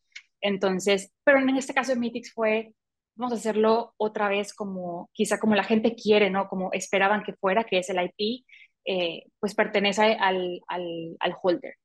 Entonces, 0.41 1.11
pero 1.23 1.39
en 1.39 1.49
este 1.57 1.73
caso 1.75 1.93
de 1.93 1.99
Mythics 1.99 2.33
fue, 2.33 2.73
vamos 3.17 3.33
a 3.33 3.35
hacerlo 3.37 3.93
otra 3.97 4.29
vez 4.29 4.53
como, 4.53 5.09
quizá 5.13 5.39
como 5.39 5.55
la 5.55 5.63
gente 5.63 5.95
quiere, 5.95 6.29
¿no? 6.29 6.47
Como 6.47 6.71
esperaban 6.73 7.23
que 7.23 7.33
fuera, 7.33 7.63
que 7.65 7.79
es 7.79 7.89
el 7.89 7.99
IP, 8.01 8.45
eh, 8.85 9.23
pues 9.39 9.55
pertenece 9.55 10.01
al, 10.19 10.61
al, 10.67 11.17
al 11.19 11.35
holder. 11.41 11.75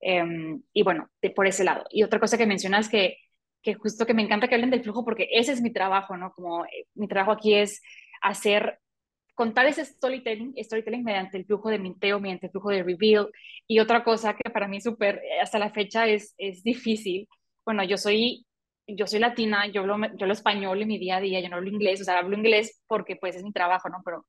Em, 0.00 0.62
y 0.72 0.82
bueno, 0.82 1.08
por 1.34 1.46
ese 1.46 1.64
lado. 1.64 1.84
Y 1.90 2.02
otra 2.02 2.20
cosa 2.20 2.38
que 2.38 2.46
mencionas 2.46 2.88
que, 2.88 3.18
que 3.62 3.74
justo 3.74 4.06
que 4.06 4.14
me 4.14 4.22
encanta 4.22 4.48
que 4.48 4.54
hablen 4.54 4.70
del 4.70 4.82
flujo 4.82 5.04
porque 5.04 5.28
ese 5.32 5.52
es 5.52 5.62
mi 5.62 5.72
trabajo, 5.72 6.16
¿no? 6.16 6.32
Como 6.32 6.64
eh, 6.66 6.86
mi 6.94 7.08
trabajo 7.08 7.32
aquí 7.32 7.54
es 7.54 7.82
hacer 8.20 8.80
contar 9.34 9.66
ese 9.66 9.84
storytelling, 9.84 10.54
storytelling 10.62 11.04
mediante 11.04 11.38
el 11.38 11.46
flujo 11.46 11.70
de 11.70 11.78
minteo, 11.78 12.20
mediante 12.20 12.46
el 12.46 12.52
flujo 12.52 12.70
de 12.70 12.82
reveal. 12.82 13.28
Y 13.66 13.80
otra 13.80 14.04
cosa 14.04 14.34
que 14.36 14.50
para 14.50 14.68
mí 14.68 14.80
súper, 14.80 15.16
eh, 15.16 15.40
hasta 15.40 15.58
la 15.58 15.70
fecha 15.70 16.06
es, 16.06 16.34
es 16.38 16.62
difícil. 16.62 17.28
Bueno, 17.64 17.84
yo 17.84 17.96
soy, 17.96 18.46
yo 18.86 19.06
soy 19.06 19.20
latina, 19.20 19.66
yo 19.68 19.82
hablo, 19.82 19.96
yo 19.98 20.22
hablo 20.22 20.32
español 20.32 20.82
en 20.82 20.88
mi 20.88 20.98
día 20.98 21.16
a 21.16 21.20
día, 21.20 21.40
yo 21.40 21.48
no 21.48 21.56
hablo 21.56 21.70
inglés, 21.70 22.00
o 22.00 22.04
sea, 22.04 22.18
hablo 22.18 22.36
inglés 22.36 22.82
porque 22.86 23.16
pues 23.16 23.36
es 23.36 23.42
mi 23.44 23.52
trabajo, 23.52 23.88
¿no? 23.88 24.02
Pero, 24.04 24.26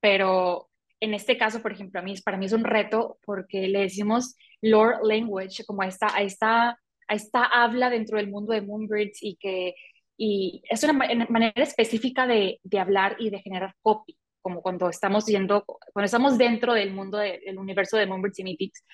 pero 0.00 0.70
en 1.00 1.14
este 1.14 1.38
caso, 1.38 1.62
por 1.62 1.72
ejemplo, 1.72 2.00
a 2.00 2.02
mí, 2.02 2.14
para 2.24 2.36
mí 2.36 2.46
es 2.46 2.52
un 2.52 2.64
reto 2.64 3.18
porque 3.24 3.68
le 3.68 3.80
decimos 3.80 4.36
lore 4.62 4.98
language, 5.02 5.64
como 5.66 5.82
a 5.82 5.86
esta, 5.86 6.14
a 6.14 6.22
esta, 6.22 6.70
a 7.08 7.14
esta 7.14 7.44
habla 7.44 7.90
dentro 7.90 8.18
del 8.18 8.30
mundo 8.30 8.52
de 8.52 8.62
Moonbirds 8.62 9.22
y 9.22 9.36
que 9.36 9.74
y 10.22 10.62
es 10.68 10.84
una 10.84 10.92
manera 10.92 11.62
específica 11.62 12.26
de, 12.26 12.60
de 12.62 12.78
hablar 12.78 13.16
y 13.18 13.30
de 13.30 13.40
generar 13.40 13.74
copy 13.80 14.18
como 14.42 14.62
cuando 14.62 14.88
estamos 14.90 15.26
yendo, 15.26 15.64
cuando 15.64 16.04
estamos 16.04 16.38
dentro 16.38 16.74
del 16.74 16.92
mundo, 16.92 17.18
del 17.18 17.58
universo 17.58 17.96
de 17.96 18.06
Moonbirds 18.06 18.38
y 18.38 18.44
Mythics, 18.44 18.84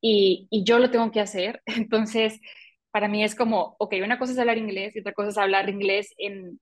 y, 0.00 0.46
y, 0.50 0.64
yo 0.64 0.78
lo 0.78 0.90
tengo 0.90 1.10
que 1.10 1.20
hacer. 1.20 1.62
Entonces, 1.66 2.40
para 2.96 3.08
mí 3.08 3.22
es 3.22 3.34
como, 3.34 3.76
ok, 3.78 3.96
una 4.02 4.18
cosa 4.18 4.32
es 4.32 4.38
hablar 4.38 4.56
inglés 4.56 4.96
y 4.96 5.00
otra 5.00 5.12
cosa 5.12 5.28
es 5.28 5.36
hablar 5.36 5.68
inglés 5.68 6.14
en, 6.16 6.58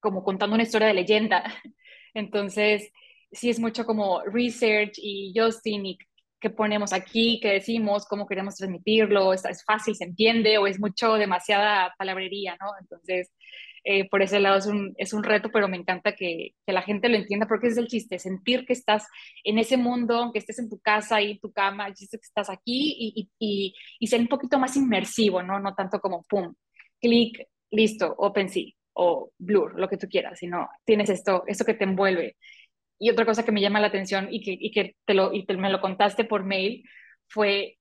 como 0.00 0.24
contando 0.24 0.54
una 0.54 0.64
historia 0.64 0.88
de 0.88 0.94
leyenda. 0.94 1.44
Entonces, 2.14 2.90
sí 3.30 3.48
es 3.48 3.60
mucho 3.60 3.86
como 3.86 4.20
research 4.24 4.94
y 4.96 5.32
Justin 5.36 5.86
y 5.86 5.98
qué 6.40 6.50
ponemos 6.50 6.92
aquí, 6.92 7.38
qué 7.40 7.52
decimos, 7.52 8.06
cómo 8.06 8.26
queremos 8.26 8.56
transmitirlo, 8.56 9.32
es, 9.32 9.44
es 9.44 9.64
fácil, 9.64 9.94
se 9.94 10.02
entiende 10.02 10.58
o 10.58 10.66
es 10.66 10.80
mucho, 10.80 11.14
demasiada 11.14 11.94
palabrería, 11.96 12.56
¿no? 12.60 12.72
Entonces, 12.80 13.30
eh, 13.84 14.08
por 14.08 14.22
ese 14.22 14.40
lado 14.40 14.58
es 14.58 14.66
un, 14.66 14.94
es 14.98 15.12
un 15.12 15.22
reto, 15.22 15.50
pero 15.52 15.68
me 15.68 15.76
encanta 15.76 16.12
que, 16.12 16.50
que, 16.66 16.72
la 16.72 16.82
gente 16.82 17.08
lo 17.08 17.16
entienda 17.16 17.46
porque 17.46 17.68
es 17.68 17.76
el 17.76 17.88
chiste, 17.88 18.18
sentir 18.18 18.66
que 18.66 18.72
estás 18.72 19.06
en 19.44 19.58
ese 19.58 19.76
mundo, 19.76 20.30
que 20.32 20.38
estés 20.38 20.58
en 20.58 20.68
tu 20.68 20.78
casa 20.80 21.20
y 21.22 21.32
en 21.32 21.40
tu 21.40 21.52
cama, 21.52 21.86
el 21.86 21.94
chiste 21.94 22.18
que 22.18 22.26
estás 22.26 22.50
aquí 22.50 22.94
y, 22.98 23.30
y, 23.38 23.74
y, 24.00 24.06
ser 24.06 24.20
un 24.20 24.28
poquito 24.28 24.58
más 24.58 24.76
inmersivo, 24.76 25.42
¿no? 25.42 25.60
No 25.60 25.74
tanto 25.74 26.00
como 26.00 26.22
pum, 26.24 26.54
clic, 27.00 27.46
listo, 27.70 28.14
OpenSea 28.18 28.72
o 28.94 29.30
Blur, 29.38 29.78
lo 29.78 29.88
que 29.88 29.96
tú 29.96 30.08
quieras, 30.08 30.38
sino 30.38 30.68
tienes 30.84 31.08
esto, 31.10 31.44
esto 31.46 31.64
que 31.64 31.74
te 31.74 31.84
envuelve. 31.84 32.36
Y 32.98 33.10
otra 33.10 33.24
cosa 33.24 33.44
que 33.44 33.52
me 33.52 33.60
llama 33.60 33.80
la 33.80 33.86
atención 33.88 34.28
y 34.30 34.42
que, 34.42 34.56
y 34.58 34.72
que 34.72 34.96
te 35.04 35.14
lo, 35.14 35.32
y 35.32 35.46
te, 35.46 35.56
me 35.56 35.70
lo 35.70 35.80
contaste 35.80 36.24
por 36.24 36.44
mail 36.44 36.84
fue 37.28 37.78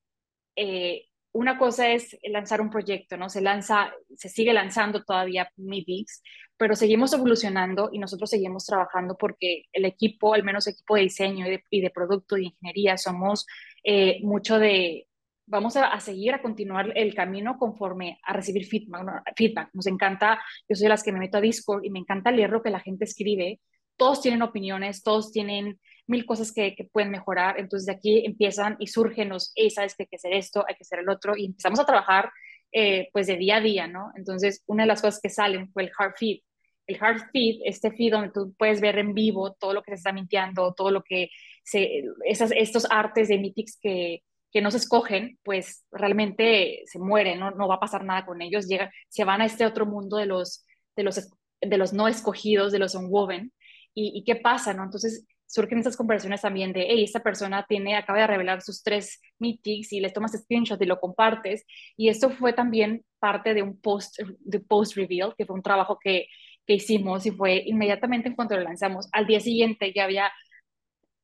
eh, 0.55 1.07
una 1.37 1.59
cosa 1.59 1.91
es 1.91 2.17
lanzar 2.23 2.61
un 2.61 2.71
proyecto, 2.71 3.15
¿no? 3.15 3.29
Se 3.29 3.41
lanza, 3.41 3.93
se 4.15 4.27
sigue 4.27 4.53
lanzando 4.53 5.03
todavía 5.03 5.47
MIDIX, 5.55 6.23
pero 6.57 6.75
seguimos 6.75 7.13
evolucionando 7.13 7.91
y 7.93 7.99
nosotros 7.99 8.31
seguimos 8.31 8.65
trabajando 8.65 9.15
porque 9.15 9.65
el 9.71 9.85
equipo, 9.85 10.33
al 10.33 10.43
menos 10.43 10.65
equipo 10.65 10.95
de 10.95 11.03
diseño 11.03 11.45
y 11.69 11.81
de, 11.81 11.91
producto 11.91 12.37
y 12.37 12.45
ingeniería, 12.45 12.97
somos 12.97 13.45
eh, 13.83 14.19
mucho 14.23 14.57
de, 14.57 15.07
vamos 15.45 15.77
a, 15.77 15.99
seguir 15.99 16.33
a 16.33 16.41
continuar 16.41 16.91
el 16.95 17.13
camino 17.13 17.59
conforme 17.59 18.19
a 18.23 18.33
recibir 18.33 18.65
feedback, 18.65 19.23
feedback. 19.35 19.69
Nos 19.73 19.85
encanta, 19.85 20.41
yo 20.67 20.75
soy 20.75 20.85
de 20.85 20.89
las 20.89 21.03
que 21.03 21.11
me 21.11 21.19
meto 21.19 21.37
a 21.37 21.41
Discord 21.41 21.83
y 21.83 21.91
me 21.91 21.99
encanta 21.99 22.31
leer 22.31 22.49
lo 22.49 22.63
que 22.63 22.71
la 22.71 22.79
gente 22.79 23.05
escribe. 23.05 23.59
Todos 23.97 24.21
tienen 24.21 24.41
opiniones, 24.41 25.03
todos 25.03 25.31
tienen 25.31 25.79
mil 26.07 26.25
cosas 26.25 26.51
que, 26.53 26.75
pueden 26.91 27.11
mejorar. 27.11 27.59
Entonces 27.59 27.85
de 27.85 27.93
aquí 27.93 28.25
empiezan 28.25 28.77
y 28.79 28.87
surgen 28.87 29.29
los, 29.29 29.51
hey, 29.55 29.69
sabes 29.69 29.95
que 29.95 30.03
hay 30.03 30.07
que 30.07 30.15
hacer 30.15 30.33
esto, 30.33 30.65
hay 30.67 30.75
que 30.75 30.83
hacer 30.83 30.99
el 30.99 31.09
otro, 31.09 31.35
y 31.35 31.45
empezamos 31.45 31.79
a 31.79 31.85
trabajar 31.85 32.31
eh, 32.71 33.09
pues 33.13 33.27
de 33.27 33.37
día 33.37 33.57
a 33.57 33.61
día, 33.61 33.87
¿no? 33.87 34.11
Entonces 34.15 34.63
una 34.67 34.83
de 34.83 34.87
las 34.87 35.01
cosas 35.01 35.19
que 35.21 35.29
salen 35.29 35.71
fue 35.71 35.83
el 35.83 35.91
hard 35.97 36.13
feed. 36.17 36.39
El 36.87 36.97
hard 37.01 37.29
feed, 37.31 37.61
este 37.65 37.91
feed 37.91 38.13
donde 38.13 38.31
tú 38.31 38.53
puedes 38.57 38.79
ver 38.79 38.97
en 38.97 39.13
vivo 39.13 39.53
todo 39.53 39.73
lo 39.73 39.83
que 39.83 39.91
se 39.91 39.95
está 39.95 40.13
mintiendo, 40.13 40.73
todo 40.73 40.91
lo 40.91 41.03
que 41.03 41.29
se, 41.63 42.03
esas, 42.25 42.51
estos 42.55 42.87
artes 42.89 43.27
de 43.27 43.37
Mythics 43.39 43.77
que, 43.81 44.23
que 44.51 44.61
no 44.61 44.71
se 44.71 44.77
escogen, 44.77 45.37
pues 45.43 45.85
realmente 45.91 46.83
se 46.85 46.99
mueren, 46.99 47.39
¿no? 47.39 47.51
no 47.51 47.67
va 47.67 47.75
a 47.75 47.79
pasar 47.79 48.03
nada 48.05 48.25
con 48.25 48.41
ellos, 48.41 48.67
llega, 48.67 48.91
se 49.09 49.23
van 49.25 49.41
a 49.41 49.45
este 49.45 49.65
otro 49.65 49.85
mundo 49.85 50.17
de 50.17 50.25
los, 50.25 50.65
de 50.95 51.03
los, 51.03 51.29
de 51.61 51.77
los 51.77 51.93
no 51.93 52.07
escogidos, 52.07 52.71
de 52.71 52.79
los 52.79 52.95
unwoven, 52.95 53.51
y, 53.97 54.19
y 54.19 54.23
qué 54.23 54.35
pasa, 54.35 54.73
¿no? 54.73 54.83
Entonces, 54.83 55.25
surgen 55.47 55.79
esas 55.79 55.97
conversaciones 55.97 56.41
también 56.41 56.73
de, 56.73 56.85
hey, 56.89 57.03
esta 57.03 57.21
persona 57.23 57.65
tiene, 57.67 57.95
acaba 57.95 58.19
de 58.19 58.27
revelar 58.27 58.61
sus 58.61 58.83
tres 58.83 59.19
meetings 59.39 59.93
y 59.93 60.01
les 60.01 60.13
tomas 60.13 60.33
screenshot 60.33 60.81
y 60.81 60.85
lo 60.85 60.99
compartes. 60.99 61.65
Y 61.95 62.09
esto 62.09 62.29
fue 62.29 62.53
también 62.53 63.03
parte 63.19 63.53
de 63.53 63.63
un 63.63 63.79
post, 63.79 64.19
de 64.39 64.59
post 64.59 64.95
reveal, 64.95 65.33
que 65.37 65.45
fue 65.45 65.55
un 65.55 65.63
trabajo 65.63 65.97
que, 65.99 66.27
que 66.65 66.73
hicimos 66.75 67.25
y 67.25 67.31
fue 67.31 67.63
inmediatamente 67.65 68.27
en 68.27 68.35
cuanto 68.35 68.55
lo 68.55 68.63
lanzamos. 68.63 69.07
Al 69.13 69.25
día 69.25 69.39
siguiente 69.39 69.93
ya 69.95 70.03
había 70.03 70.31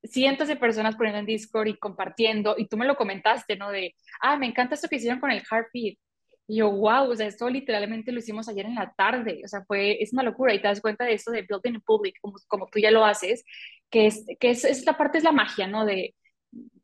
cientos 0.04 0.48
de 0.48 0.56
personas 0.56 0.96
poniendo 0.96 1.20
en 1.20 1.26
Discord 1.26 1.68
y 1.68 1.78
compartiendo, 1.78 2.56
y 2.58 2.68
tú 2.68 2.78
me 2.78 2.86
lo 2.86 2.96
comentaste, 2.96 3.56
¿no? 3.58 3.72
De, 3.72 3.96
ah, 4.22 4.38
me 4.38 4.48
encanta 4.48 4.76
esto 4.76 4.88
que 4.88 4.98
hicieron 4.98 5.20
con 5.20 5.32
el 5.32 5.44
Heartbeat. 5.50 5.98
Y 6.48 6.58
yo, 6.58 6.72
wow, 6.72 7.10
o 7.10 7.16
sea, 7.16 7.28
esto 7.28 7.50
literalmente 7.50 8.12
lo 8.12 8.20
hicimos 8.20 8.50
ayer 8.50 8.66
en 8.66 8.76
la 8.76 8.94
tarde, 8.94 9.42
o 9.46 9.48
sea, 9.48 9.64
fue, 9.66 10.02
es 10.02 10.12
una 10.14 10.24
locura 10.24 10.54
y 10.54 10.62
te 10.62 10.68
das 10.68 10.82
cuenta 10.82 11.06
de 11.06 11.14
esto 11.14 11.32
de 11.32 11.46
building 11.48 11.76
in 11.76 11.82
public, 11.82 12.16
como, 12.22 12.36
como 12.48 12.68
tú 12.68 12.80
ya 12.80 12.92
lo 12.92 13.06
haces, 13.06 13.46
que 13.90 14.08
es, 14.08 14.26
que 14.40 14.52
es, 14.52 14.66
esta 14.66 14.98
parte 14.98 15.20
es 15.20 15.24
la 15.24 15.32
magia, 15.32 15.68
¿no? 15.68 15.86
De, 15.86 16.16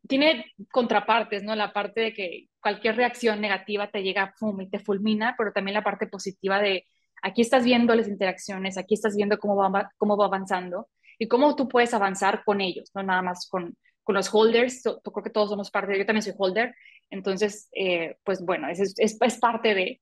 tiene 0.08 0.46
contrapartes, 0.72 1.44
¿no? 1.44 1.56
La 1.56 1.74
parte 1.74 2.02
de 2.02 2.14
que 2.14 2.48
cualquier 2.62 2.96
reacción 2.96 3.42
negativa 3.42 3.90
te 3.92 4.02
llega 4.04 4.34
fum, 4.38 4.62
y 4.62 4.70
te 4.70 4.80
fulmina, 4.80 5.36
pero 5.38 5.52
también 5.54 5.76
la 5.76 5.84
parte 5.84 6.08
positiva 6.08 6.60
de 6.60 6.86
aquí 7.22 7.42
estás 7.42 7.64
viendo 7.64 7.96
las 7.96 8.08
interacciones, 8.08 8.78
aquí 8.78 8.96
estás 8.96 9.16
viendo 9.16 9.38
cómo 9.40 9.56
va, 9.56 9.92
cómo 9.98 10.18
va 10.18 10.26
avanzando 10.26 10.88
y 11.20 11.28
cómo 11.28 11.56
tú 11.56 11.68
puedes 11.68 11.94
avanzar 11.94 12.44
con 12.46 12.62
ellos, 12.62 12.92
no 12.96 13.04
nada 13.04 13.22
más 13.22 13.48
con, 13.50 13.76
con 14.04 14.16
los 14.16 14.34
holders, 14.34 14.84
yo, 14.84 15.02
creo 15.02 15.24
que 15.24 15.30
todos 15.30 15.50
somos 15.50 15.72
parte 15.72 15.98
yo 15.98 16.06
también 16.06 16.24
soy 16.24 16.34
holder, 16.38 16.76
entonces, 17.10 17.70
eh, 17.74 18.18
pues 18.24 18.44
bueno, 18.44 18.68
es, 18.70 19.40
parte 19.40 19.74
de, 19.74 20.02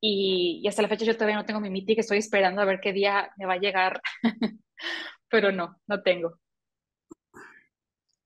y, 0.00 0.66
hasta 0.68 0.82
la 0.82 0.88
fecha 0.88 1.04
yo 1.04 1.14
todavía 1.14 1.36
no 1.36 1.44
tengo 1.44 1.60
mi 1.60 1.70
meeting, 1.70 1.96
estoy 1.98 2.18
esperando 2.18 2.62
a 2.62 2.64
ver 2.64 2.80
qué 2.80 2.92
día 2.92 3.30
me 3.36 3.46
va 3.46 3.54
a 3.54 3.58
llegar, 3.58 4.00
pero 5.28 5.52
no, 5.52 5.80
no 5.86 6.02
tengo. 6.02 6.38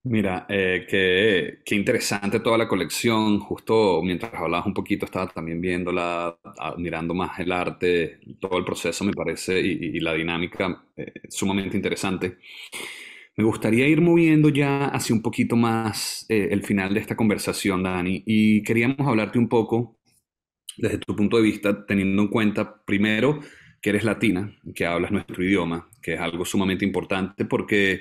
Mira, 0.05 0.47
eh, 0.49 0.87
qué, 0.89 1.59
qué, 1.64 1.75
interesante 1.75 2.41
toda 2.41 2.57
la 2.57 2.66
colección. 2.66 3.41
Justo 3.41 4.01
mientras 4.03 4.33
hablabas 4.33 4.66
un 4.66 4.73
poquito, 4.73 5.05
estaba 5.05 5.27
también 5.27 5.61
viéndola, 5.61 6.39
mirando 6.79 7.12
más 7.12 7.39
el 7.41 7.53
arte, 7.53 8.21
todo 8.41 8.57
el 8.59 8.64
proceso 8.64 9.05
me 9.05 9.12
parece 9.12 9.61
y, 9.61 10.01
la 10.01 10.14
dinámica 10.14 10.83
eh, 10.97 11.12
sumamente 11.29 11.77
interesante. 11.77 12.39
Me 13.39 13.45
gustaría 13.45 13.86
ir 13.86 14.01
moviendo 14.01 14.49
ya 14.49 14.86
hacia 14.86 15.14
un 15.14 15.22
poquito 15.22 15.55
más 15.55 16.26
eh, 16.28 16.49
el 16.51 16.64
final 16.64 16.93
de 16.93 16.99
esta 16.99 17.14
conversación, 17.14 17.84
Dani, 17.84 18.24
y 18.26 18.64
queríamos 18.64 19.07
hablarte 19.07 19.39
un 19.39 19.49
poco 19.49 19.97
desde 20.76 20.99
tu 20.99 21.14
punto 21.14 21.36
de 21.36 21.45
vista, 21.45 21.86
teniendo 21.86 22.20
en 22.22 22.28
cuenta, 22.28 22.84
primero, 22.84 23.39
que 23.80 23.91
eres 23.91 24.03
latina, 24.03 24.53
que 24.74 24.86
hablas 24.86 25.12
nuestro 25.12 25.45
idioma, 25.45 25.89
que 26.03 26.14
es 26.14 26.20
algo 26.20 26.45
sumamente 26.45 26.84
importante 26.84 27.45
porque 27.45 28.01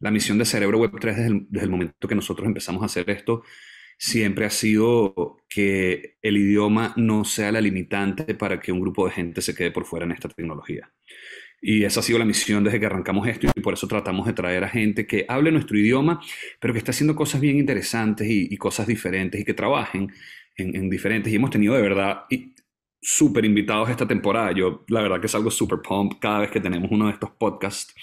la 0.00 0.10
misión 0.10 0.36
de 0.36 0.44
Cerebro 0.44 0.78
Web 0.78 0.92
3 1.00 1.16
desde 1.16 1.30
el, 1.30 1.46
desde 1.48 1.64
el 1.64 1.70
momento 1.70 2.06
que 2.06 2.14
nosotros 2.14 2.46
empezamos 2.46 2.82
a 2.82 2.86
hacer 2.86 3.08
esto 3.08 3.42
siempre 3.98 4.44
ha 4.44 4.50
sido 4.50 5.38
que 5.48 6.18
el 6.20 6.36
idioma 6.36 6.92
no 6.96 7.24
sea 7.24 7.52
la 7.52 7.62
limitante 7.62 8.34
para 8.34 8.60
que 8.60 8.70
un 8.70 8.80
grupo 8.80 9.06
de 9.06 9.12
gente 9.12 9.40
se 9.40 9.54
quede 9.54 9.70
por 9.70 9.86
fuera 9.86 10.04
en 10.04 10.12
esta 10.12 10.28
tecnología. 10.28 10.92
Y 11.66 11.82
esa 11.84 12.00
ha 12.00 12.02
sido 12.02 12.18
la 12.18 12.26
misión 12.26 12.62
desde 12.62 12.78
que 12.78 12.84
arrancamos 12.84 13.26
esto 13.26 13.46
y 13.56 13.60
por 13.62 13.72
eso 13.72 13.88
tratamos 13.88 14.26
de 14.26 14.34
traer 14.34 14.64
a 14.64 14.68
gente 14.68 15.06
que 15.06 15.24
hable 15.26 15.50
nuestro 15.50 15.78
idioma, 15.78 16.20
pero 16.60 16.74
que 16.74 16.78
esté 16.78 16.90
haciendo 16.90 17.16
cosas 17.16 17.40
bien 17.40 17.56
interesantes 17.56 18.28
y, 18.28 18.54
cosas 18.58 18.86
diferentes 18.86 19.40
y 19.40 19.46
que 19.46 19.54
trabajen 19.54 20.12
en, 20.58 20.90
diferentes. 20.90 21.32
Y 21.32 21.36
hemos 21.36 21.48
tenido 21.48 21.72
de 21.74 21.80
verdad 21.80 22.24
súper 23.00 23.46
invitados 23.46 23.88
esta 23.88 24.06
temporada. 24.06 24.52
Yo 24.52 24.84
la 24.88 25.00
verdad 25.00 25.22
que 25.22 25.26
salgo 25.26 25.50
súper 25.50 25.78
pump 25.80 26.20
cada 26.20 26.40
vez 26.40 26.50
que 26.50 26.60
tenemos 26.60 26.90
uno 26.90 27.06
de 27.06 27.12
estos 27.12 27.30
podcasts. 27.30 27.94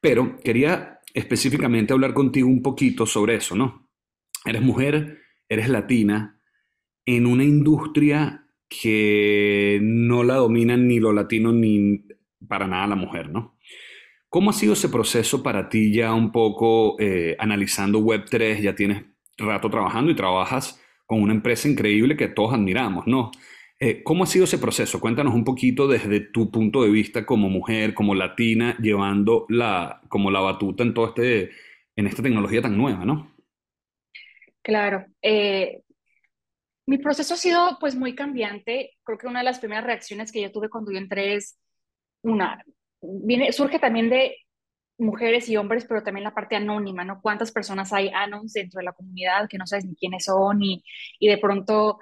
Pero 0.00 0.36
quería 0.42 0.98
específicamente 1.14 1.92
hablar 1.92 2.12
contigo 2.12 2.48
un 2.48 2.60
poquito 2.60 3.06
sobre 3.06 3.36
eso, 3.36 3.54
¿no? 3.54 3.88
Eres 4.44 4.62
mujer, 4.62 5.20
eres 5.48 5.68
latina, 5.68 6.40
en 7.06 7.26
una 7.26 7.44
industria 7.44 8.48
que 8.68 9.78
no 9.80 10.24
la 10.24 10.34
dominan 10.34 10.88
ni 10.88 10.98
los 10.98 11.14
latinos 11.14 11.54
ni 11.54 12.09
para 12.50 12.66
nada 12.66 12.88
la 12.88 12.96
mujer, 12.96 13.30
¿no? 13.30 13.56
¿Cómo 14.28 14.50
ha 14.50 14.52
sido 14.52 14.74
ese 14.74 14.88
proceso 14.88 15.42
para 15.42 15.68
ti 15.68 15.94
ya 15.94 16.12
un 16.12 16.32
poco 16.32 16.96
eh, 17.00 17.36
analizando 17.38 18.00
Web3? 18.00 18.60
Ya 18.60 18.74
tienes 18.74 19.04
rato 19.38 19.70
trabajando 19.70 20.10
y 20.10 20.16
trabajas 20.16 20.82
con 21.06 21.22
una 21.22 21.32
empresa 21.32 21.68
increíble 21.68 22.16
que 22.16 22.28
todos 22.28 22.52
admiramos, 22.52 23.06
¿no? 23.06 23.30
Eh, 23.78 24.02
¿Cómo 24.02 24.24
ha 24.24 24.26
sido 24.26 24.44
ese 24.44 24.58
proceso? 24.58 25.00
Cuéntanos 25.00 25.32
un 25.32 25.44
poquito 25.44 25.88
desde 25.88 26.20
tu 26.20 26.50
punto 26.50 26.82
de 26.82 26.90
vista 26.90 27.24
como 27.24 27.48
mujer, 27.48 27.94
como 27.94 28.14
latina, 28.14 28.76
llevando 28.78 29.46
la, 29.48 30.02
como 30.08 30.30
la 30.30 30.40
batuta 30.40 30.82
en, 30.82 30.92
todo 30.92 31.06
este, 31.08 31.50
en 31.96 32.06
esta 32.06 32.22
tecnología 32.22 32.60
tan 32.60 32.76
nueva, 32.76 33.04
¿no? 33.04 33.32
Claro. 34.62 35.06
Eh, 35.22 35.82
mi 36.86 36.98
proceso 36.98 37.34
ha 37.34 37.36
sido 37.36 37.78
pues 37.78 37.94
muy 37.94 38.16
cambiante. 38.16 38.96
Creo 39.04 39.16
que 39.16 39.28
una 39.28 39.38
de 39.38 39.44
las 39.44 39.60
primeras 39.60 39.84
reacciones 39.84 40.32
que 40.32 40.42
yo 40.42 40.50
tuve 40.50 40.68
cuando 40.68 40.90
yo 40.90 40.98
entré 40.98 41.34
es 41.34 41.59
una, 42.22 42.62
viene, 43.00 43.52
surge 43.52 43.78
también 43.78 44.10
de 44.10 44.36
mujeres 44.98 45.48
y 45.48 45.56
hombres, 45.56 45.86
pero 45.88 46.02
también 46.02 46.24
la 46.24 46.34
parte 46.34 46.56
anónima, 46.56 47.04
¿no? 47.04 47.20
¿Cuántas 47.22 47.52
personas 47.52 47.92
hay 47.92 48.10
anons 48.14 48.52
dentro 48.52 48.78
de 48.78 48.84
la 48.84 48.92
comunidad 48.92 49.48
que 49.48 49.58
no 49.58 49.66
sabes 49.66 49.86
ni 49.86 49.96
quiénes 49.96 50.24
son 50.24 50.62
y, 50.62 50.84
y 51.18 51.28
de 51.28 51.38
pronto 51.38 51.98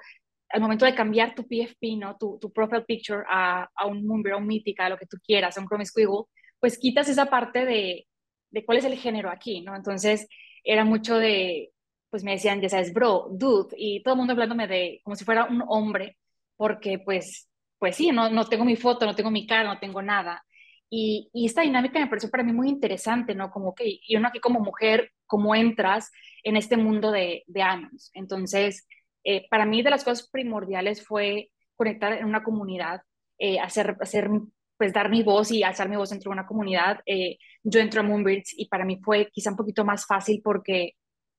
al 0.49 0.61
momento 0.61 0.85
de 0.85 0.95
cambiar 0.95 1.35
tu 1.35 1.47
PFP, 1.47 1.95
¿no? 1.97 2.17
Tu, 2.17 2.37
tu 2.39 2.51
profile 2.51 2.81
picture 2.83 3.23
a, 3.29 3.69
a 3.75 3.85
un 3.87 4.05
Moonbear, 4.05 4.35
a 4.35 4.37
un 4.37 4.47
Mythica, 4.47 4.85
a 4.85 4.89
lo 4.89 4.97
que 4.97 5.05
tú 5.05 5.17
quieras, 5.23 5.57
a 5.57 5.61
un 5.61 5.67
Chrome 5.67 5.85
Squiggle, 5.85 6.25
pues 6.59 6.77
quitas 6.77 7.07
esa 7.09 7.27
parte 7.27 7.65
de, 7.65 8.07
de 8.51 8.65
cuál 8.65 8.79
es 8.79 8.85
el 8.85 8.95
género 8.97 9.29
aquí, 9.29 9.61
¿no? 9.61 9.75
Entonces 9.75 10.27
era 10.63 10.83
mucho 10.85 11.17
de, 11.17 11.71
pues 12.09 12.23
me 12.23 12.31
decían, 12.31 12.61
ya 12.61 12.69
sabes, 12.69 12.93
bro, 12.93 13.27
dude, 13.31 13.75
y 13.77 14.01
todo 14.03 14.15
el 14.15 14.17
mundo 14.19 14.33
hablándome 14.33 14.67
de 14.67 15.01
como 15.03 15.15
si 15.15 15.23
fuera 15.25 15.45
un 15.45 15.63
hombre, 15.67 16.17
porque 16.55 16.99
pues, 16.99 17.48
pues 17.79 17.95
sí, 17.95 18.11
no, 18.11 18.29
no 18.29 18.45
tengo 18.45 18.65
mi 18.65 18.75
foto, 18.75 19.05
no 19.05 19.15
tengo 19.15 19.31
mi 19.31 19.47
cara, 19.47 19.73
no 19.73 19.79
tengo 19.79 20.01
nada. 20.01 20.43
Y, 20.89 21.29
y 21.33 21.45
esta 21.45 21.61
dinámica 21.61 21.99
me 21.99 22.07
pareció 22.07 22.29
para 22.29 22.43
mí 22.43 22.51
muy 22.51 22.69
interesante, 22.69 23.35
¿no? 23.35 23.51
Como 23.51 23.75
que, 23.75 23.99
y 24.05 24.15
uno 24.15 24.27
aquí 24.27 24.39
como 24.39 24.59
mujer, 24.59 25.11
¿cómo 25.27 25.55
entras 25.55 26.11
en 26.43 26.57
este 26.57 26.77
mundo 26.77 27.11
de, 27.11 27.43
de 27.47 27.61
años? 27.61 28.11
Entonces, 28.13 28.87
eh, 29.23 29.47
para 29.49 29.65
mí 29.65 29.81
de 29.81 29.91
las 29.91 30.03
cosas 30.03 30.29
primordiales 30.29 31.05
fue 31.05 31.51
conectar 31.75 32.13
en 32.13 32.25
una 32.25 32.43
comunidad, 32.43 33.01
eh, 33.37 33.59
hacer, 33.59 33.95
hacer, 34.01 34.29
pues 34.77 34.93
dar 34.93 35.09
mi 35.09 35.23
voz 35.23 35.51
y 35.51 35.63
alzar 35.63 35.89
mi 35.89 35.95
voz 35.95 36.09
dentro 36.09 36.29
de 36.29 36.33
una 36.33 36.47
comunidad. 36.47 37.01
Eh, 37.05 37.37
yo 37.63 37.79
entro 37.79 38.01
a 38.01 38.03
Moonbirds 38.03 38.53
y 38.57 38.67
para 38.67 38.85
mí 38.85 38.99
fue 39.03 39.29
quizá 39.31 39.51
un 39.51 39.57
poquito 39.57 39.85
más 39.85 40.05
fácil 40.05 40.41
porque 40.43 40.93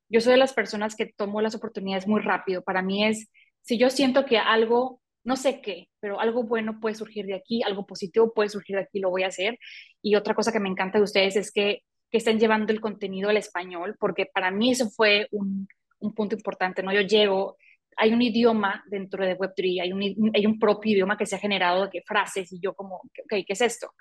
yo 0.08 0.20
soy 0.20 0.32
de 0.32 0.38
las 0.38 0.52
personas 0.52 0.96
que 0.96 1.06
tomo 1.06 1.40
las 1.40 1.54
oportunidades 1.54 2.06
muy 2.06 2.20
rápido. 2.20 2.62
Para 2.62 2.82
mí 2.82 3.04
es, 3.04 3.30
si 3.62 3.78
yo 3.78 3.90
siento 3.90 4.24
que 4.24 4.38
algo, 4.38 4.99
no 5.24 5.36
sé 5.36 5.60
qué, 5.60 5.88
pero 6.00 6.20
algo 6.20 6.44
bueno 6.44 6.80
puede 6.80 6.94
surgir 6.94 7.26
de 7.26 7.34
aquí, 7.34 7.62
algo 7.62 7.86
positivo 7.86 8.32
puede 8.32 8.48
surgir 8.48 8.76
de 8.76 8.82
aquí, 8.82 9.00
lo 9.00 9.10
voy 9.10 9.22
a 9.24 9.28
hacer. 9.28 9.58
Y 10.02 10.16
otra 10.16 10.34
cosa 10.34 10.52
que 10.52 10.60
me 10.60 10.68
encanta 10.68 10.98
de 10.98 11.04
ustedes 11.04 11.36
es 11.36 11.52
que, 11.52 11.82
que 12.10 12.18
estén 12.18 12.40
llevando 12.40 12.72
el 12.72 12.80
contenido 12.80 13.30
al 13.30 13.36
español, 13.36 13.96
porque 13.98 14.26
para 14.26 14.50
mí 14.50 14.72
eso 14.72 14.88
fue 14.90 15.28
un, 15.30 15.68
un 16.00 16.14
punto 16.14 16.34
importante, 16.34 16.82
¿no? 16.82 16.92
Yo 16.92 17.02
llego, 17.02 17.56
hay 17.96 18.12
un 18.12 18.22
idioma 18.22 18.82
dentro 18.88 19.24
de 19.24 19.36
Web3, 19.36 19.82
hay 19.82 19.92
un, 19.92 20.32
hay 20.34 20.46
un 20.46 20.58
propio 20.58 20.92
idioma 20.92 21.16
que 21.16 21.26
se 21.26 21.36
ha 21.36 21.38
generado 21.38 21.88
de 21.88 22.02
frases 22.02 22.52
y 22.52 22.60
yo 22.60 22.74
como, 22.74 22.96
ok, 22.96 23.28
¿qué 23.28 23.44
es 23.46 23.60
esto? 23.60 23.92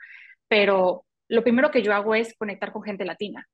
Pero 0.47 1.05
lo 1.28 1.43
primero 1.43 1.70
que 1.70 1.84
yo 1.84 1.93
hago 1.93 2.15
es 2.15 2.36
conectar 2.38 2.72
con 2.72 2.84
gente 2.84 3.05
latina. 3.05 3.47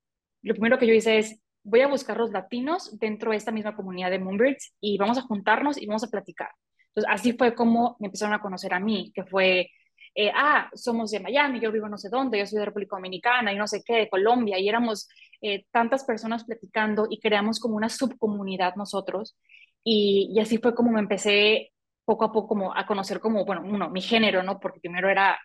Lo 0.43 0.53
primero 0.53 0.77
que 0.77 0.87
yo 0.87 0.93
hice 0.93 1.17
es, 1.17 1.41
voy 1.63 1.81
a 1.81 1.87
buscar 1.87 2.17
los 2.17 2.31
latinos 2.31 2.97
dentro 2.99 3.31
de 3.31 3.37
esta 3.37 3.51
misma 3.51 3.75
comunidad 3.75 4.11
de 4.11 4.19
Moonbirds 4.19 4.75
y 4.79 4.97
vamos 4.97 5.17
a 5.17 5.23
juntarnos 5.23 5.81
y 5.81 5.87
vamos 5.87 6.03
a 6.03 6.09
platicar. 6.09 6.49
Entonces, 6.95 7.13
así 7.13 7.33
fue 7.33 7.53
como 7.53 7.97
me 7.99 8.07
empezaron 8.07 8.33
a 8.33 8.41
conocer 8.41 8.73
a 8.73 8.79
mí, 8.79 9.11
que 9.13 9.23
fue, 9.25 9.69
eh, 10.15 10.31
ah, 10.33 10.69
somos 10.73 11.11
de 11.11 11.19
Miami, 11.19 11.59
yo 11.59 11.71
vivo 11.71 11.89
no 11.89 11.97
sé 11.97 12.09
dónde, 12.09 12.39
yo 12.39 12.45
soy 12.45 12.59
de 12.59 12.65
República 12.65 12.95
Dominicana 12.95 13.51
y 13.51 13.57
no 13.57 13.67
sé 13.67 13.83
qué, 13.85 13.95
de 13.97 14.09
Colombia, 14.09 14.57
y 14.57 14.69
éramos 14.69 15.09
eh, 15.41 15.65
tantas 15.71 16.05
personas 16.05 16.45
platicando 16.45 17.07
y 17.09 17.19
creamos 17.19 17.59
como 17.59 17.75
una 17.75 17.89
subcomunidad 17.89 18.75
nosotros. 18.75 19.37
Y, 19.83 20.31
y, 20.33 20.39
así 20.39 20.57
fue 20.57 20.73
como 20.73 20.91
me 20.91 21.01
empecé 21.01 21.71
poco 22.05 22.25
a 22.25 22.31
poco 22.31 22.47
como 22.47 22.75
a 22.75 22.85
conocer 22.85 23.19
como, 23.19 23.45
bueno, 23.45 23.63
uno, 23.65 23.89
mi 23.89 24.01
género, 24.01 24.41
¿no? 24.41 24.59
Porque 24.59 24.79
primero 24.79 25.09
era 25.09 25.37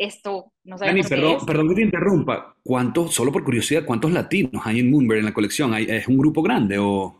esto 0.00 0.54
no 0.64 0.78
sabemos 0.78 1.08
perdón, 1.08 1.46
perdón 1.46 1.68
que 1.68 1.74
te 1.74 1.82
interrumpa. 1.82 2.56
¿Cuántos, 2.62 3.14
solo 3.14 3.30
por 3.30 3.44
curiosidad, 3.44 3.84
cuántos 3.84 4.10
latinos 4.10 4.62
hay 4.64 4.80
en 4.80 4.90
Moonbear 4.90 5.18
en 5.18 5.26
la 5.26 5.34
colección? 5.34 5.74
¿Es 5.74 6.08
un 6.08 6.16
grupo 6.16 6.42
grande 6.42 6.78
o...? 6.78 7.16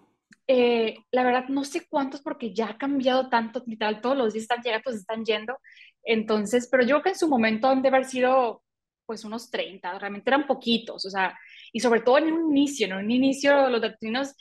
Eh, 0.53 0.97
la 1.13 1.23
verdad 1.23 1.45
no 1.49 1.63
sé 1.63 1.87
cuántos 1.89 2.23
porque 2.23 2.53
ya 2.53 2.71
ha 2.71 2.77
cambiado 2.77 3.29
tanto, 3.29 3.63
literal, 3.69 4.01
todos 4.01 4.17
los 4.17 4.33
días 4.33 4.43
están 4.43 4.61
llegando, 4.63 4.83
pues 4.83 4.97
están 4.97 5.25
yendo. 5.25 5.57
Entonces, 6.03 6.69
pero 6.69 6.83
yo 6.83 6.97
creo 6.97 7.03
que 7.03 7.09
en 7.11 7.19
su 7.19 7.29
momento 7.29 7.69
han 7.69 7.83
de 7.83 7.89
haber 7.89 8.05
sido 8.05 8.65
pues 9.07 9.25
unos 9.25 9.49
30, 9.49 9.97
realmente 10.01 10.29
eran 10.29 10.49
poquitos, 10.49 11.05
o 11.05 11.11
sea, 11.11 11.39
y 11.73 11.79
sobre 11.79 12.01
todo 12.01 12.19
en 12.19 12.33
un 12.33 12.51
inicio, 12.51 12.89
¿no? 12.89 12.99
En 12.99 13.05
un 13.05 13.11
inicio 13.13 13.69
los 13.69 13.81
latinos 13.81 14.35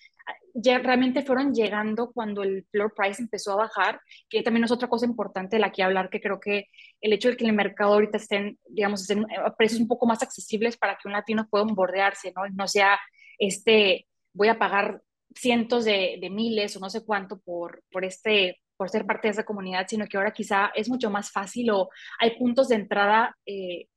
ya 0.56 0.80
realmente 0.80 1.22
fueron 1.22 1.54
llegando 1.54 2.12
cuando 2.12 2.42
el 2.42 2.66
floor 2.72 2.92
price 2.96 3.22
empezó 3.22 3.54
a 3.54 3.68
bajar, 3.68 4.02
que 4.30 4.42
también 4.42 4.64
es 4.64 4.72
otra 4.72 4.90
cosa 4.90 5.06
importante 5.06 5.58
de 5.58 5.62
la 5.62 5.72
que 5.72 5.84
hablar, 5.84 6.10
que 6.10 6.22
creo 6.22 6.40
que 6.40 6.70
el 7.02 7.14
hecho 7.14 7.30
de 7.30 7.38
que 7.38 7.46
el 7.46 7.54
mercado 7.54 7.94
ahorita 7.94 8.18
estén, 8.18 8.58
digamos, 8.68 9.02
estén 9.02 9.28
a 9.46 9.56
precios 9.56 9.80
un 9.80 9.88
poco 9.88 10.08
más 10.08 10.24
accesibles 10.24 10.76
para 10.76 10.98
que 10.98 11.08
un 11.08 11.14
latino 11.14 11.48
pueda 11.48 11.66
bordearse, 11.66 12.34
¿no? 12.36 12.50
No 12.56 12.68
sea, 12.68 13.00
este, 13.38 14.08
voy 14.34 14.48
a 14.48 14.58
pagar 14.58 15.04
cientos 15.36 15.86
de, 15.86 16.20
miles 16.32 16.76
o 16.76 16.80
no 16.80 16.90
sé 16.90 17.06
cuánto 17.06 17.40
por, 17.40 17.84
por, 17.92 18.06
este, 18.06 18.62
por 18.78 18.90
ser 18.90 19.06
parte 19.06 19.28
de 19.28 19.34
esa 19.34 19.46
comunidad, 19.46 19.86
sino 19.88 20.08
que 20.08 20.18
ahora 20.18 20.32
quizá 20.32 20.72
es 20.76 20.90
mucho 20.90 21.10
más 21.10 21.32
fácil 21.32 21.72
o 21.72 21.90
hay 22.20 22.38
puntos 22.38 22.70
de 22.70 22.76
entrada 22.76 23.36
eh, 23.46 23.88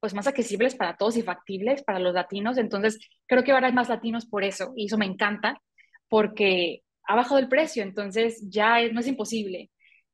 pues 0.00 0.14
más 0.14 0.26
accesibles 0.26 0.74
para 0.74 0.96
todos 0.96 1.16
y 1.16 1.22
factibles 1.22 1.82
para 1.82 1.98
los 1.98 2.14
latinos. 2.14 2.58
Entonces, 2.58 2.98
creo 3.26 3.42
que 3.42 3.52
ahora 3.52 3.68
hay 3.68 3.72
más 3.72 3.88
latinos 3.88 4.26
por 4.26 4.44
eso 4.44 4.72
y 4.76 4.86
eso 4.86 4.98
me 4.98 5.06
encanta 5.06 5.60
porque 6.08 6.82
ha 7.08 7.16
bajado 7.16 7.38
el 7.38 7.48
precio, 7.48 7.82
entonces 7.82 8.42
ya 8.48 8.80
no 8.92 9.00
es 9.00 9.06
imposible. 9.06 9.70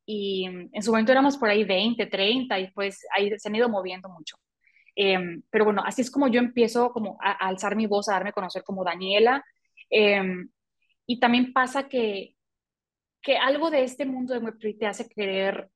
Y 0.06 0.48
mm, 0.48 0.70
en 0.72 0.82
su 0.82 0.90
momento 0.90 1.12
éramos 1.12 1.36
por 1.36 1.48
ahí 1.50 1.64
20, 1.64 2.06
30 2.06 2.58
y 2.60 2.70
pues 2.72 3.04
ahí 3.16 3.30
se 3.38 3.48
han 3.48 3.56
ido 3.56 3.68
moviendo 3.68 4.08
mucho. 4.08 4.36
Em, 4.94 5.42
pero 5.50 5.64
bueno, 5.64 5.82
así 5.84 6.02
es 6.02 6.10
como 6.10 6.28
yo 6.28 6.40
empiezo 6.40 6.90
como 6.92 7.18
a, 7.22 7.32
alzar 7.32 7.76
mi 7.76 7.86
voz, 7.86 8.08
a 8.08 8.12
darme 8.12 8.30
a 8.30 8.32
conocer 8.32 8.62
como 8.62 8.84
Daniela. 8.84 9.44
Em, 9.90 10.48
y 11.12 11.20
también 11.20 11.52
pasa 11.52 11.90
que, 11.90 12.34
que 13.20 13.36
algo 13.36 13.70
de 13.70 13.84
este 13.84 14.06
mundo 14.06 14.32
de 14.32 14.40
Web3 14.40 14.78
te 14.78 14.86
hace 14.86 15.06
querer, 15.10 15.68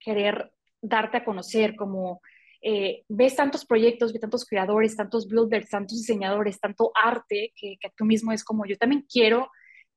querer 0.00 0.50
darte 0.82 1.18
a 1.18 1.24
conocer, 1.24 1.76
como 1.76 2.20
eh, 2.60 3.04
ves 3.08 3.36
tantos 3.36 3.64
proyectos, 3.64 4.12
ves 4.12 4.20
tantos 4.20 4.44
creadores, 4.44 4.96
tantos 4.96 5.28
builders, 5.28 5.70
tantos 5.70 5.96
diseñadores, 5.96 6.58
tanto 6.58 6.90
arte, 7.00 7.52
que, 7.54 7.78
tú 7.96 8.04
mismo 8.04 8.32
es 8.32 8.42
como 8.42 8.66
yo 8.66 8.76
también 8.76 9.06
quiero 9.08 9.52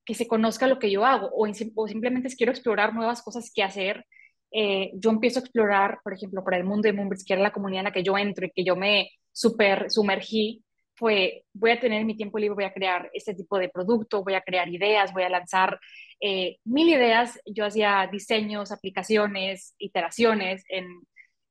que 0.06 0.14
se 0.14 0.28
conozca 0.28 0.68
lo 0.68 0.78
que 0.78 0.91
yo 0.91 1.04
hago 1.06 1.32
o, 1.34 1.52
simplemente 1.52 2.30
quiero 2.36 2.52
explorar 2.52 2.94
nuevas 2.94 3.24
cosas 3.24 3.52
que 3.52 3.64
hacer. 3.64 4.06
Eh, 4.52 4.91
yo 4.94 5.10
empiezo 5.10 5.39
a 5.39 5.41
explorar, 5.41 6.02
por 6.04 6.14
ejemplo, 6.14 6.44
por 6.44 6.54
el 6.54 6.66
mundo 6.66 6.84
de 6.84 6.94
Moonbirds, 6.94 7.26
que 7.26 7.34
era 7.34 7.41
la 7.41 7.52
comunidad 7.52 7.80
en 7.80 7.86
la 7.86 7.94
que 7.94 8.04
yo 8.04 8.16
entro 8.16 8.46
y 8.46 8.52
que 8.52 8.64
yo 8.64 8.76
me 8.76 9.10
super 9.32 9.89
sumergí, 9.89 10.64
fue, 10.96 11.46
voy 11.54 11.72
a 11.72 11.80
tener 11.80 12.06
mi 12.06 12.16
tiempo 12.16 12.38
libre, 12.38 12.56
voy 12.56 12.64
a 12.66 12.74
crear 12.74 13.10
este 13.14 13.34
tipo 13.34 13.58
de 13.58 13.70
producto, 13.70 14.24
voy 14.24 14.36
a 14.36 14.41
crear 14.41 14.70
ideas, 14.70 15.14
voy 15.14 15.24
a 15.24 15.30
lanzar 15.30 15.80
eh, 16.20 16.58
mil 16.66 16.89
ideas. 16.89 17.39
Yo 17.46 17.66
hacía 17.66 18.08
diseños, 18.12 18.72
aplicaciones, 18.72 19.76
iteraciones 19.78 20.64
en, 20.70 20.88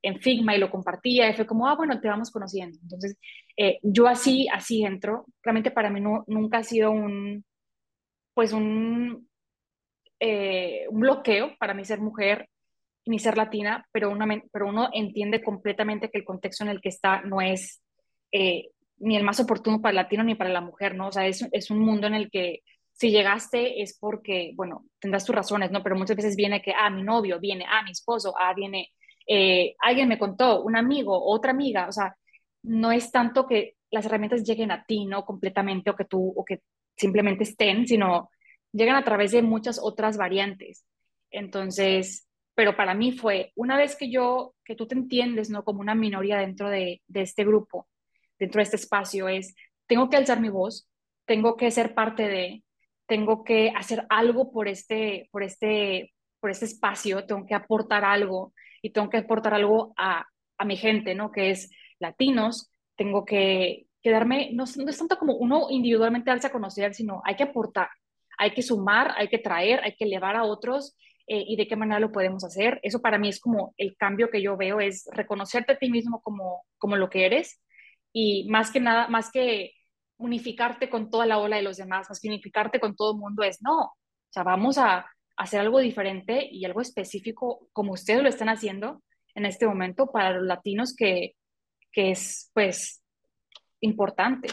en 0.03 0.21
Figma 0.21 0.55
y 0.55 0.59
lo 0.59 0.71
compartía 0.71 1.29
y 1.29 1.35
fue 1.35 1.47
como, 1.47 1.67
ah, 1.69 1.75
bueno, 1.77 2.01
te 2.01 2.09
vamos 2.09 2.31
conociendo. 2.31 2.79
Entonces, 2.83 3.17
eh, 3.57 3.79
yo 3.83 4.07
así, 4.07 4.49
así 4.49 4.85
entro. 4.85 5.27
Realmente 5.43 5.71
para 5.71 5.91
mí 5.91 6.01
no, 6.01 6.25
nunca 6.27 6.59
ha 6.59 6.63
sido 6.65 6.91
un, 6.91 7.45
pues 8.35 8.53
un, 8.53 9.29
eh, 10.21 10.87
bloqueo 10.91 11.57
para 11.59 11.75
mí 11.75 11.85
ser 11.85 12.01
mujer 12.01 12.49
ni 13.05 13.19
ser 13.19 13.37
latina, 13.37 13.85
pero, 13.91 14.11
una, 14.11 14.27
pero 14.53 14.69
uno 14.69 14.89
entiende 14.93 15.43
completamente 15.43 16.09
que 16.09 16.19
el 16.19 16.25
contexto 16.25 16.63
en 16.63 16.71
el 16.71 16.81
que 16.81 16.91
está 16.91 17.23
no 17.23 17.41
es, 17.41 17.83
ni 19.03 19.17
el 19.17 19.25
más 19.25 19.41
oportuno 19.41 19.81
para 19.81 19.91
el 19.91 19.97
latino 19.97 20.23
ni 20.23 20.35
para 20.37 20.51
la 20.51 20.61
mujer, 20.61 20.95
¿no? 20.95 21.09
O 21.09 21.13
sea, 21.13 21.27
es, 21.27 21.71
un 21.71 21.81
mundo 21.81 22.07
en 22.07 22.15
el 22.15 22.31
que 22.31 22.61
si 22.93 23.11
llegaste 23.11 23.83
es 23.83 23.99
porque, 23.99 24.53
bueno, 24.55 24.87
tendrás 25.01 25.25
tus 25.25 25.35
razones, 25.35 25.73
¿no? 25.73 25.83
Pero 25.83 25.97
muchas 25.97 26.17
veces 26.17 26.37
viene 26.37 26.63
que, 26.63 26.73
ah, 26.73 26.89
mi 26.89 27.03
novio, 27.03 27.41
viene, 27.41 27.65
ah, 27.69 27.83
mi 27.83 27.91
esposo, 27.91 28.33
ah, 28.39 28.55
viene, 28.55 28.91
eh, 29.27 29.75
alguien 29.81 30.09
me 30.09 30.19
contó, 30.19 30.63
un 30.63 30.77
amigo, 30.77 31.21
otra 31.21 31.51
amiga, 31.51 31.89
o 31.89 31.93
sea, 31.93 32.17
no 32.63 32.93
es 32.93 33.11
tanto 33.11 33.47
que 33.47 33.75
las 33.91 34.07
herramientas 34.07 34.45
lleguen 34.45 34.71
a 34.71 34.85
ti, 34.85 35.05
¿no? 35.05 35.25
Completamente 35.25 35.91
o 35.91 35.97
que 35.97 36.05
tú, 36.05 36.33
o 36.37 36.45
que 36.45 36.61
simplemente 36.97 37.43
estén, 37.43 37.89
sino 37.89 38.31
llegan 38.73 38.97
a 38.97 39.05
través 39.05 39.33
de 39.33 39.43
muchas 39.43 39.81
otras 39.83 40.17
variantes. 40.17 40.85
Entonces, 41.31 42.29
pero 42.55 42.77
para 42.77 42.95
mí 42.95 43.13
fue, 43.13 43.53
una 43.57 43.77
vez 43.77 43.97
que 43.97 44.11
yo, 44.11 44.55
que 44.65 44.77
tú 44.77 44.87
te 44.87 44.95
entiendes, 44.95 45.51
¿no? 45.51 45.65
Como 45.65 45.81
una 45.81 45.97
minoría 45.97 46.39
dentro 46.39 46.71
de, 46.71 47.03
de 47.09 47.23
este 47.23 47.45
grupo, 47.45 47.89
dentro 48.43 48.59
de 48.59 48.65
este 48.65 48.77
espacio, 48.77 49.29
es, 49.29 49.55
tengo 49.87 50.11
que 50.11 50.17
alzar 50.17 50.41
mi 50.41 50.49
voz, 50.49 50.89
tengo 51.27 51.57
que 51.57 51.71
ser 51.71 51.95
parte 51.95 52.27
de, 52.27 52.65
tengo 53.07 53.45
que 53.45 53.73
hacer 53.77 54.05
algo 54.09 54.51
por 54.51 54.67
este, 54.67 55.29
por 55.31 55.45
este, 55.45 56.13
por 56.41 56.51
este 56.51 56.65
espacio, 56.65 57.25
tengo 57.25 57.47
que 57.47 57.55
aportar 57.55 58.05
algo 58.05 58.53
y 58.83 58.91
tengo 58.91 59.09
que 59.09 59.19
aportar 59.19 59.55
algo 59.55 59.93
a, 59.97 60.27
a 60.59 60.65
mi 60.65 60.77
gente, 60.77 61.15
¿no? 61.15 61.31
Que 61.31 61.51
es 61.51 61.71
latinos, 62.01 62.69
tengo 62.97 63.25
que, 63.25 63.87
quedarme, 64.03 64.51
no, 64.53 64.65
no 64.77 64.91
es 64.91 64.99
tanto 64.99 65.17
como 65.19 65.37
uno 65.37 65.69
individualmente 65.71 66.31
darse 66.31 66.49
a 66.49 66.53
conocer, 66.53 66.95
sino 66.95 67.23
hay 67.25 67.37
que 67.37 67.45
aportar, 67.45 67.91
hay 68.39 68.51
que 68.51 68.63
sumar, 68.63 69.15
hay 69.17 69.29
que 69.29 69.39
traer, 69.39 69.79
hay 69.85 69.95
que 69.95 70.05
elevar 70.05 70.35
a 70.35 70.43
otros 70.43 70.97
eh, 71.29 71.45
y 71.47 71.55
de 71.55 71.69
qué 71.69 71.77
manera 71.77 72.01
lo 72.01 72.11
podemos 72.11 72.43
hacer. 72.43 72.81
Eso 72.83 73.01
para 73.01 73.19
mí 73.19 73.29
es 73.29 73.39
como 73.39 73.73
el 73.77 73.97
cambio 73.97 74.31
que 74.31 74.43
yo 74.43 74.57
veo, 74.57 74.81
es 74.81 75.09
reconocerte 75.13 75.75
a 75.75 75.79
ti 75.79 75.89
mismo 75.91 76.21
como, 76.23 76.65
como 76.79 76.97
lo 76.97 77.09
que 77.09 77.25
eres 77.25 77.61
y 78.13 78.49
más 78.49 78.71
que 78.71 78.81
nada, 78.81 79.09
más 79.09 79.31
que 79.31 79.73
unificarte 80.19 80.89
con 80.89 81.11
toda 81.11 81.27
la 81.27 81.39
ola 81.39 81.57
de 81.57 81.63
los 81.63 81.77
demás, 81.77 82.09
más 82.09 82.21
que 82.21 82.29
unificarte 82.29 82.81
con 82.81 82.95
todo 82.95 83.13
el 83.13 83.19
mundo, 83.19 83.43
es 83.43 83.63
no, 83.63 83.79
o 83.83 83.97
sea, 84.31 84.43
vamos 84.43 84.79
a 84.79 85.07
hacer 85.37 85.61
algo 85.61 85.81
diferente 85.81 86.49
y 86.51 86.65
algo 86.65 86.81
específico 86.81 87.69
como 87.73 87.93
ustedes 87.93 88.23
lo 88.23 88.29
están 88.29 88.49
haciendo 88.49 89.03
en 89.35 89.47
este 89.47 89.67
momento 89.67 90.11
para 90.13 90.31
los 90.31 90.45
latinos 90.45 90.95
que, 90.97 91.35
que 91.91 92.11
es 92.13 92.51
pues 92.55 93.03
importante. 93.81 94.49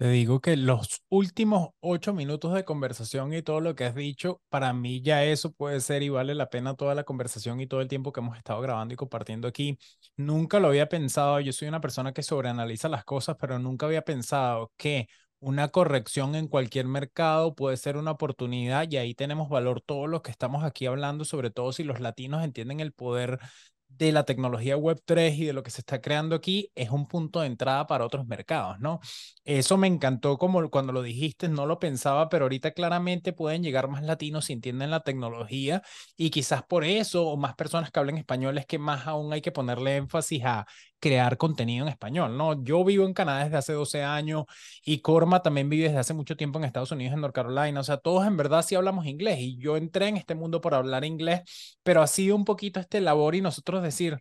Te 0.00 0.08
digo 0.08 0.40
que 0.40 0.56
los 0.56 1.02
últimos 1.10 1.68
ocho 1.80 2.14
minutos 2.14 2.54
de 2.54 2.64
conversación 2.64 3.34
y 3.34 3.42
todo 3.42 3.60
lo 3.60 3.74
que 3.74 3.84
has 3.84 3.94
dicho, 3.94 4.40
para 4.48 4.72
mí 4.72 5.02
ya 5.02 5.24
eso 5.24 5.52
puede 5.52 5.78
ser 5.80 6.02
y 6.02 6.08
vale 6.08 6.34
la 6.34 6.48
pena 6.48 6.74
toda 6.74 6.94
la 6.94 7.04
conversación 7.04 7.60
y 7.60 7.66
todo 7.66 7.82
el 7.82 7.88
tiempo 7.88 8.10
que 8.10 8.20
hemos 8.20 8.38
estado 8.38 8.62
grabando 8.62 8.94
y 8.94 8.96
compartiendo 8.96 9.46
aquí. 9.46 9.78
Nunca 10.16 10.58
lo 10.58 10.68
había 10.68 10.88
pensado, 10.88 11.38
yo 11.40 11.52
soy 11.52 11.68
una 11.68 11.82
persona 11.82 12.14
que 12.14 12.22
sobreanaliza 12.22 12.88
las 12.88 13.04
cosas, 13.04 13.36
pero 13.38 13.58
nunca 13.58 13.84
había 13.84 14.00
pensado 14.00 14.72
que 14.78 15.06
una 15.38 15.68
corrección 15.68 16.34
en 16.34 16.48
cualquier 16.48 16.86
mercado 16.86 17.54
puede 17.54 17.76
ser 17.76 17.98
una 17.98 18.12
oportunidad 18.12 18.86
y 18.90 18.96
ahí 18.96 19.14
tenemos 19.14 19.50
valor 19.50 19.82
todos 19.82 20.08
los 20.08 20.22
que 20.22 20.30
estamos 20.30 20.64
aquí 20.64 20.86
hablando, 20.86 21.26
sobre 21.26 21.50
todo 21.50 21.72
si 21.72 21.84
los 21.84 22.00
latinos 22.00 22.42
entienden 22.42 22.80
el 22.80 22.92
poder 22.94 23.38
de 23.90 24.12
la 24.12 24.24
tecnología 24.24 24.76
Web3 24.76 25.36
y 25.38 25.44
de 25.44 25.52
lo 25.52 25.62
que 25.62 25.70
se 25.70 25.80
está 25.82 26.00
creando 26.00 26.34
aquí 26.34 26.70
es 26.74 26.90
un 26.90 27.06
punto 27.06 27.40
de 27.40 27.48
entrada 27.48 27.86
para 27.86 28.04
otros 28.06 28.26
mercados, 28.26 28.80
¿no? 28.80 29.00
Eso 29.44 29.76
me 29.76 29.86
encantó 29.88 30.38
como 30.38 30.70
cuando 30.70 30.92
lo 30.92 31.02
dijiste, 31.02 31.48
no 31.48 31.66
lo 31.66 31.78
pensaba, 31.78 32.28
pero 32.28 32.44
ahorita 32.46 32.70
claramente 32.72 33.32
pueden 33.32 33.62
llegar 33.62 33.88
más 33.88 34.02
latinos 34.02 34.46
si 34.46 34.52
entienden 34.54 34.90
la 34.90 35.00
tecnología 35.00 35.82
y 36.16 36.30
quizás 36.30 36.62
por 36.62 36.84
eso 36.84 37.26
o 37.28 37.36
más 37.36 37.54
personas 37.54 37.90
que 37.90 37.98
hablen 38.00 38.16
español 38.18 38.58
es 38.58 38.66
que 38.66 38.78
más 38.78 39.06
aún 39.06 39.32
hay 39.32 39.40
que 39.42 39.52
ponerle 39.52 39.96
énfasis 39.96 40.44
a 40.44 40.66
crear 41.00 41.36
contenido 41.36 41.84
en 41.86 41.90
español, 41.90 42.36
¿no? 42.36 42.62
Yo 42.62 42.84
vivo 42.84 43.06
en 43.06 43.14
Canadá 43.14 43.44
desde 43.44 43.56
hace 43.56 43.72
12 43.72 44.02
años 44.04 44.44
y 44.84 45.00
Corma 45.00 45.42
también 45.42 45.68
vive 45.68 45.84
desde 45.84 45.98
hace 45.98 46.14
mucho 46.14 46.36
tiempo 46.36 46.58
en 46.58 46.64
Estados 46.64 46.92
Unidos, 46.92 47.14
en 47.14 47.20
North 47.20 47.34
Carolina, 47.34 47.80
o 47.80 47.84
sea, 47.84 47.96
todos 47.96 48.26
en 48.26 48.36
verdad 48.36 48.62
sí 48.62 48.74
hablamos 48.74 49.06
inglés 49.06 49.38
y 49.40 49.58
yo 49.58 49.76
entré 49.76 50.08
en 50.08 50.16
este 50.16 50.34
mundo 50.34 50.60
por 50.60 50.74
hablar 50.74 51.04
inglés, 51.04 51.42
pero 51.82 52.02
ha 52.02 52.06
sido 52.06 52.36
un 52.36 52.44
poquito 52.44 52.80
este 52.80 53.00
labor 53.00 53.34
y 53.34 53.40
nosotros 53.40 53.82
decir, 53.82 54.18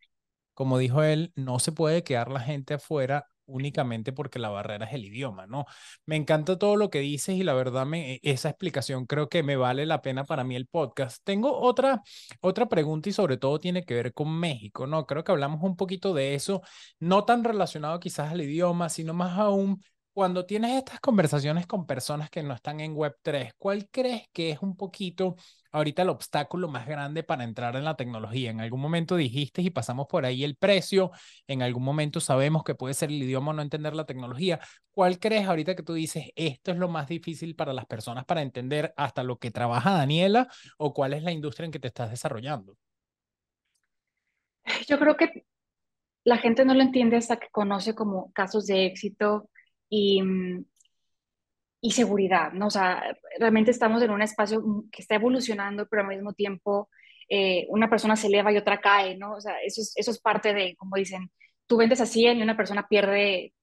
como 0.54 0.78
dijo 0.78 1.04
él, 1.04 1.32
no 1.36 1.60
se 1.60 1.72
puede 1.72 2.04
quedar 2.04 2.32
la 2.32 2.40
gente 2.42 2.76
afuera 2.76 3.26
únicamente 3.50 4.14
porque 4.14 4.40
la 4.40 4.50
barrera 4.50 4.86
es 4.86 4.94
el 4.94 5.06
idioma, 5.06 5.48
¿no? 5.48 5.66
Me 6.06 6.16
encanta 6.16 6.58
todo 6.58 6.76
lo 6.76 6.90
que 6.90 7.00
dices 7.00 7.36
y 7.36 7.44
la 7.44 7.54
verdad 7.54 7.86
me, 7.86 8.16
e, 8.16 8.20
esa 8.24 8.50
explicación 8.50 9.06
creo 9.06 9.30
que 9.30 9.44
me 9.44 9.56
vale 9.56 9.86
la 9.86 10.02
pena 10.02 10.26
para 10.26 10.44
mí 10.44 10.56
el 10.56 10.68
podcast. 10.68 11.22
Tengo 11.24 11.60
otra, 11.60 12.02
otra 12.42 12.68
pregunta 12.70 13.10
y 13.10 13.14
sobre 13.14 13.38
todo 13.38 13.60
tiene 13.60 13.84
que 13.86 13.96
ver 13.96 14.14
con 14.14 14.32
México, 14.40 14.88
¿no? 14.88 15.06
Creo 15.06 15.24
que 15.24 15.32
hablamos 15.32 15.62
un 15.64 15.76
poquito 15.76 16.14
de 16.14 16.36
eso, 16.36 16.62
no 17.00 17.26
tan 17.26 17.44
relacionado 17.44 18.00
quizás 18.00 18.32
al 18.32 18.42
idioma, 18.42 18.90
sino 18.90 19.14
más 19.14 19.38
aún 19.38 19.82
cuando 20.14 20.46
tienes 20.46 20.72
estas 20.78 21.00
conversaciones 21.00 21.66
con 21.66 21.86
personas 21.86 22.30
que 22.30 22.44
no 22.44 22.54
están 22.54 22.80
en 22.82 22.94
Web3, 22.94 23.54
¿cuál 23.58 23.88
crees 23.90 24.24
que 24.34 24.52
es 24.52 24.62
un 24.62 24.76
poquito 24.76 25.36
ahorita 25.72 26.02
el 26.02 26.10
obstáculo 26.10 26.68
más 26.68 26.88
grande 26.88 27.24
para 27.24 27.44
entrar 27.44 27.76
en 27.76 27.86
la 27.86 27.96
tecnología? 27.96 28.52
En 28.52 28.62
algún 28.62 28.82
momento 28.82 29.16
dijiste 29.16 29.62
y 29.62 29.70
pasamos 29.70 30.08
por 30.08 30.26
ahí 30.26 30.44
el 30.44 30.56
precio, 30.56 31.12
en 31.48 31.62
algún 31.62 31.84
momento 31.84 32.20
sabemos 32.20 32.64
que 32.64 32.76
puede 32.76 32.94
ser 32.94 33.10
el 33.10 33.22
idioma 33.24 33.52
o 33.52 33.54
no 33.54 33.62
entender 33.62 33.96
la 33.96 34.06
tecnología. 34.06 34.60
¿Cuál 34.92 35.20
crees 35.20 35.48
ahorita 35.48 35.76
que 35.76 35.84
tú 35.84 35.94
dices 35.94 36.26
esto 36.36 36.72
es 36.72 36.78
lo 36.78 36.90
más 36.90 37.08
difícil 37.08 37.56
para 37.56 37.74
las 37.74 37.86
personas 37.86 38.26
para 38.26 38.42
entender 38.42 38.94
hasta 38.98 39.24
lo 39.24 39.38
que 39.38 39.52
trabaja 39.52 39.92
Daniela 39.92 40.48
o 40.78 40.94
cuál 40.94 41.14
es 41.14 41.24
la 41.24 41.32
industria 41.32 41.66
en 41.66 41.72
que 41.72 41.80
te 41.80 41.88
estás 41.88 42.12
desarrollando? 42.12 42.76
Yo 44.88 45.00
creo 45.00 45.16
que 45.18 45.46
la 46.24 46.38
gente 46.38 46.66
no 46.66 46.74
lo 46.74 46.82
entiende 46.82 47.18
hasta 47.18 47.38
que 47.38 47.48
conoce 47.52 47.96
como 47.96 48.32
casos 48.34 48.68
de 48.68 48.86
éxito 48.86 49.50
y, 49.90 50.22
mm, 50.22 50.66
y 51.82 51.92
seguridad, 51.92 52.52
¿no? 52.54 52.68
O 52.68 52.70
sea, 52.70 53.18
realmente 53.40 53.72
estamos 53.72 54.02
en 54.02 54.12
un 54.12 54.22
espacio 54.22 54.62
que 54.92 55.02
está 55.02 55.16
evolucionando, 55.16 55.88
pero 55.88 56.04
al 56.04 56.10
mismo 56.10 56.34
tiempo 56.34 56.90
eh, 57.30 57.66
una 57.70 57.90
persona 57.90 58.16
se 58.16 58.28
eleva 58.28 58.52
y 58.52 58.58
otra 58.58 58.82
cae, 58.82 59.18
¿no? 59.18 59.36
O 59.36 59.42
sea, 59.42 59.62
eso 59.64 59.82
es, 59.82 59.94
eso 59.96 60.12
es 60.12 60.20
parte 60.20 60.54
de, 60.54 60.76
como 60.76 60.98
dicen, 60.98 61.32
tú 61.68 61.78
vendes 61.78 62.02
a 62.02 62.06
100 62.06 62.40
y 62.40 62.42
una 62.42 62.58
persona 62.58 62.88
pierde, 62.88 63.54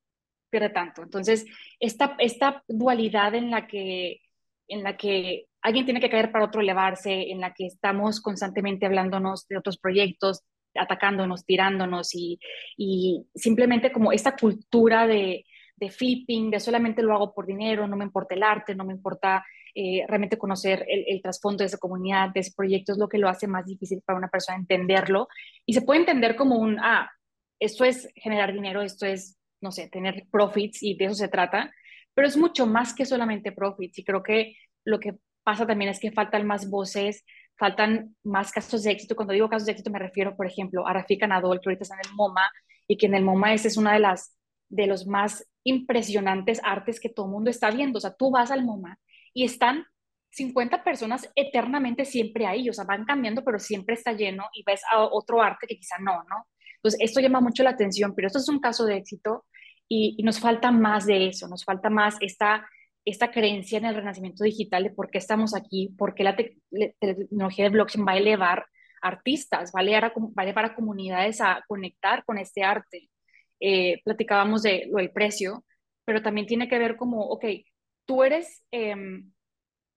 pierde 0.50 0.70
tanto. 0.70 1.02
Entonces, 1.02 1.44
esta, 1.80 2.16
esta 2.18 2.62
dualidad 2.68 3.34
en 3.34 3.50
la 3.50 3.66
que 3.66 4.20
en 4.68 4.82
la 4.82 4.96
que 4.96 5.46
alguien 5.62 5.84
tiene 5.84 6.00
que 6.00 6.10
caer 6.10 6.32
para 6.32 6.44
otro 6.44 6.60
elevarse, 6.60 7.30
en 7.30 7.40
la 7.40 7.54
que 7.54 7.66
estamos 7.66 8.20
constantemente 8.20 8.86
hablándonos 8.86 9.46
de 9.48 9.58
otros 9.58 9.78
proyectos, 9.78 10.42
atacándonos, 10.74 11.44
tirándonos 11.44 12.14
y, 12.14 12.40
y 12.76 13.26
simplemente 13.34 13.92
como 13.92 14.12
esta 14.12 14.36
cultura 14.36 15.06
de, 15.06 15.44
de 15.76 15.90
flipping, 15.90 16.50
de 16.50 16.60
solamente 16.60 17.02
lo 17.02 17.14
hago 17.14 17.34
por 17.34 17.46
dinero, 17.46 17.86
no 17.86 17.96
me 17.96 18.04
importa 18.04 18.34
el 18.34 18.42
arte, 18.42 18.74
no 18.74 18.84
me 18.84 18.94
importa 18.94 19.44
eh, 19.74 20.04
realmente 20.08 20.38
conocer 20.38 20.86
el, 20.88 21.20
trasfondo 21.20 21.58
de 21.62 21.66
esa 21.66 21.78
comunidad, 21.78 22.30
de 22.30 22.40
ese 22.40 22.52
proyecto, 22.56 22.92
es 22.92 22.98
lo 22.98 23.08
que 23.08 23.18
lo 23.18 23.28
hace 23.28 23.46
más 23.46 23.66
difícil 23.66 24.00
para 24.04 24.18
una 24.18 24.28
persona 24.28 24.58
entenderlo. 24.58 25.28
Y 25.66 25.74
se 25.74 25.82
puede 25.82 26.00
entender 26.00 26.34
como 26.34 26.56
un, 26.56 26.78
ah, 26.80 27.10
esto 27.60 27.84
es 27.84 28.08
generar 28.14 28.52
dinero, 28.52 28.80
esto 28.82 29.06
es, 29.06 29.38
no 29.60 29.70
sé, 29.70 29.88
tener 29.88 30.26
profits 30.30 30.82
y 30.82 30.96
de 30.96 31.06
eso 31.06 31.14
se 31.14 31.28
trata, 31.28 31.72
pero 32.14 32.26
es 32.26 32.36
mucho 32.36 32.66
más 32.66 32.94
que 32.94 33.04
solamente 33.04 33.52
profits. 33.52 33.98
Y 33.98 34.04
creo 34.04 34.22
que 34.22 34.54
lo 34.84 34.98
que 34.98 35.16
pasa 35.42 35.66
también 35.66 35.90
es 35.90 36.00
que 36.00 36.10
faltan 36.10 36.46
más 36.46 36.70
voces, 36.70 37.24
faltan 37.58 38.16
más 38.24 38.52
casos 38.52 38.82
de 38.82 38.92
éxito. 38.92 39.14
Cuando 39.14 39.34
digo 39.34 39.50
casos 39.50 39.66
de 39.66 39.72
éxito 39.72 39.90
me 39.90 39.98
refiero, 39.98 40.36
por 40.36 40.46
ejemplo, 40.46 40.86
a 40.86 40.94
Rafika 40.94 41.26
Nadol, 41.26 41.60
que 41.60 41.68
ahorita 41.68 41.82
está 41.82 41.96
en 41.96 42.10
el 42.10 42.14
MoMA, 42.14 42.48
y 42.88 42.96
que 42.96 43.06
en 43.06 43.14
el 43.14 43.24
MoMA 43.24 43.52
ese 43.52 43.68
es 43.68 43.76
una 43.76 43.92
de 43.92 44.00
las 44.00 44.34
de 44.68 44.86
los 44.86 45.06
más 45.06 45.46
impresionantes 45.66 46.60
artes 46.62 47.00
que 47.00 47.08
todo 47.08 47.26
el 47.26 47.32
mundo 47.32 47.50
está 47.50 47.70
viendo. 47.70 47.98
O 47.98 48.00
sea, 48.00 48.14
tú 48.14 48.30
vas 48.30 48.50
al 48.50 48.64
MoMA 48.64 48.98
y 49.34 49.44
están 49.44 49.84
50 50.30 50.84
personas 50.84 51.30
eternamente 51.34 52.04
siempre 52.04 52.46
ahí, 52.46 52.68
o 52.68 52.72
sea, 52.72 52.84
van 52.84 53.04
cambiando, 53.04 53.42
pero 53.42 53.58
siempre 53.58 53.94
está 53.94 54.12
lleno 54.12 54.44
y 54.52 54.62
ves 54.64 54.82
a 54.90 55.02
otro 55.02 55.42
arte 55.42 55.66
que 55.66 55.76
quizá 55.76 55.96
no, 55.98 56.24
¿no? 56.24 56.46
Entonces, 56.76 57.00
esto 57.00 57.20
llama 57.20 57.40
mucho 57.40 57.62
la 57.62 57.70
atención, 57.70 58.14
pero 58.14 58.26
esto 58.26 58.38
es 58.38 58.48
un 58.48 58.60
caso 58.60 58.84
de 58.84 58.96
éxito 58.96 59.44
y, 59.88 60.22
nos 60.22 60.38
falta 60.38 60.70
más 60.70 61.06
de 61.06 61.28
eso, 61.28 61.48
nos 61.48 61.64
falta 61.64 61.90
más 61.90 62.16
esta, 62.20 62.68
esta 63.04 63.30
creencia 63.30 63.78
en 63.78 63.86
el 63.86 63.94
renacimiento 63.94 64.44
digital 64.44 64.84
de 64.84 64.90
por 64.90 65.10
qué 65.10 65.18
estamos 65.18 65.54
aquí, 65.54 65.94
por 65.96 66.14
qué 66.14 66.24
la, 66.24 66.36
tecnología 66.36 67.64
de 67.64 67.70
blockchain 67.70 68.06
va 68.06 68.12
a 68.12 68.18
elevar 68.18 68.66
artistas, 69.00 69.72
va 69.74 69.80
a 69.80 69.82
elevar, 69.82 70.12
va 70.16 70.42
a 70.42 70.42
elevar 70.42 70.64
a 70.66 70.74
comunidades 70.74 71.40
a 71.40 71.62
conectar 71.66 72.24
con 72.24 72.38
este 72.38 72.62
arte. 72.62 73.08
Eh, 73.60 74.00
platicábamos 74.04 74.62
de 74.62 74.86
lo 74.90 74.98
del 74.98 75.10
precio, 75.10 75.64
pero 76.04 76.22
también 76.22 76.46
tiene 76.46 76.68
que 76.68 76.78
ver 76.78 76.96
como, 76.96 77.22
ok, 77.22 77.44
tú 78.04 78.22
eres, 78.22 78.62
em, 78.70 79.32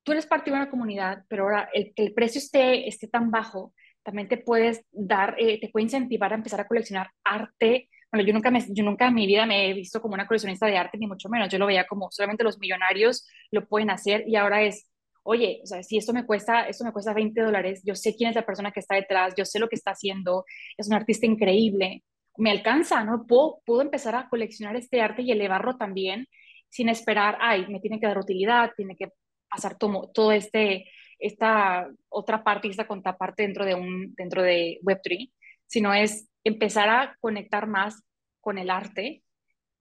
tú 0.03 0.12
eres 0.14 0.26
parte 0.28 0.49
de 0.51 0.57
una 0.57 0.70
comunidad, 0.70 1.26
pero 1.30 1.43
ahora 1.43 1.70
el 1.74 1.93
que 1.93 2.03
el 2.03 2.14
precio 2.14 2.39
esté, 2.39 2.88
esté 2.88 3.07
tan 3.07 3.32
bajo, 3.32 3.74
también 4.03 4.28
te 4.28 4.38
puedes 4.38 4.86
dar, 4.91 5.36
eh, 5.39 5.60
te 5.60 5.70
puede 5.70 5.84
incentivar 5.86 6.32
a 6.34 6.36
empezar 6.36 6.62
a 6.62 6.68
coleccionar 6.68 7.10
arte. 7.24 7.89
Bueno, 8.12 8.26
yo 8.26 8.34
nunca, 8.34 8.49
me, 8.51 8.66
yo 8.70 8.84
nunca 8.84 9.07
en 9.07 9.14
mi 9.14 9.28
vida 9.28 9.45
me 9.45 9.70
he 9.70 9.74
visto 9.74 10.01
como 10.01 10.16
una 10.16 10.26
coleccionista 10.28 10.66
de 10.66 10.78
arte, 10.78 10.97
ni 10.97 11.07
mucho 11.07 11.30
menos. 11.30 11.49
Yo 11.49 11.60
lo 11.60 11.68
veía 11.68 11.86
como 11.88 12.10
solamente 12.12 12.43
los 12.43 12.57
millonarios 12.60 13.28
lo 13.51 13.68
pueden 13.68 13.91
hacer 13.91 14.24
y 14.28 14.36
ahora 14.36 14.64
es, 14.64 14.89
oye, 15.24 15.62
o 15.64 15.68
sea, 15.68 15.84
si 15.84 15.97
esto 15.97 16.14
me 16.14 16.26
cuesta, 16.26 16.68
esto 16.68 16.84
me 16.86 16.91
cuesta 16.93 17.14
20 17.14 17.41
dólares, 17.41 17.82
yo 17.86 17.95
sé 17.95 18.16
quién 18.16 18.30
es 18.32 18.36
la 18.36 18.45
persona 18.45 18.72
que 18.72 18.80
está 18.80 18.95
detrás, 18.95 19.34
yo 19.38 19.45
sé 19.45 19.60
lo 19.60 19.70
que 19.70 19.76
está 19.76 19.91
haciendo, 19.91 20.45
es 20.78 20.88
un 20.88 20.93
artista 20.93 21.26
increíble 21.28 22.03
me 22.39 22.51
alcanza, 22.51 23.03
¿no? 23.03 23.27
Puedo, 23.27 23.81
empezar 23.81 24.15
a 24.15 24.29
coleccionar 24.29 24.75
este 24.75 25.01
arte 25.01 25.21
y 25.21 25.31
elevarlo 25.31 25.77
también 25.77 26.27
sin 26.69 26.89
esperar, 26.89 27.37
ay, 27.41 27.67
me 27.67 27.79
tiene 27.79 27.99
que 27.99 28.07
dar 28.07 28.17
utilidad, 28.17 28.71
tiene 28.77 28.95
que 28.95 29.11
pasar 29.49 29.77
todo, 29.77 30.09
todo 30.13 30.31
este, 30.31 30.85
esta 31.17 31.89
otra 32.07 32.43
parte 32.43 32.67
y 32.67 32.71
esta 32.71 32.87
contraparte 32.87 33.43
dentro 33.43 33.65
de, 33.65 33.75
un, 33.75 34.13
dentro 34.15 34.41
de 34.41 34.79
Web3, 34.83 35.31
sino 35.65 35.93
es 35.93 36.29
empezar 36.43 36.89
a 36.89 37.17
conectar 37.19 37.67
más 37.67 38.03
con 38.39 38.57
el 38.57 38.69
arte 38.69 39.23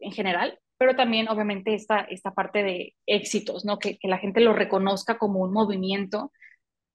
en 0.00 0.12
general, 0.12 0.58
pero 0.78 0.96
también 0.96 1.28
obviamente 1.28 1.74
esta, 1.74 2.00
esta 2.00 2.32
parte 2.32 2.62
de 2.62 2.94
éxitos, 3.06 3.64
¿no? 3.64 3.78
Que, 3.78 3.98
que 3.98 4.08
la 4.08 4.18
gente 4.18 4.40
lo 4.40 4.52
reconozca 4.52 5.18
como 5.18 5.40
un 5.40 5.52
movimiento. 5.52 6.32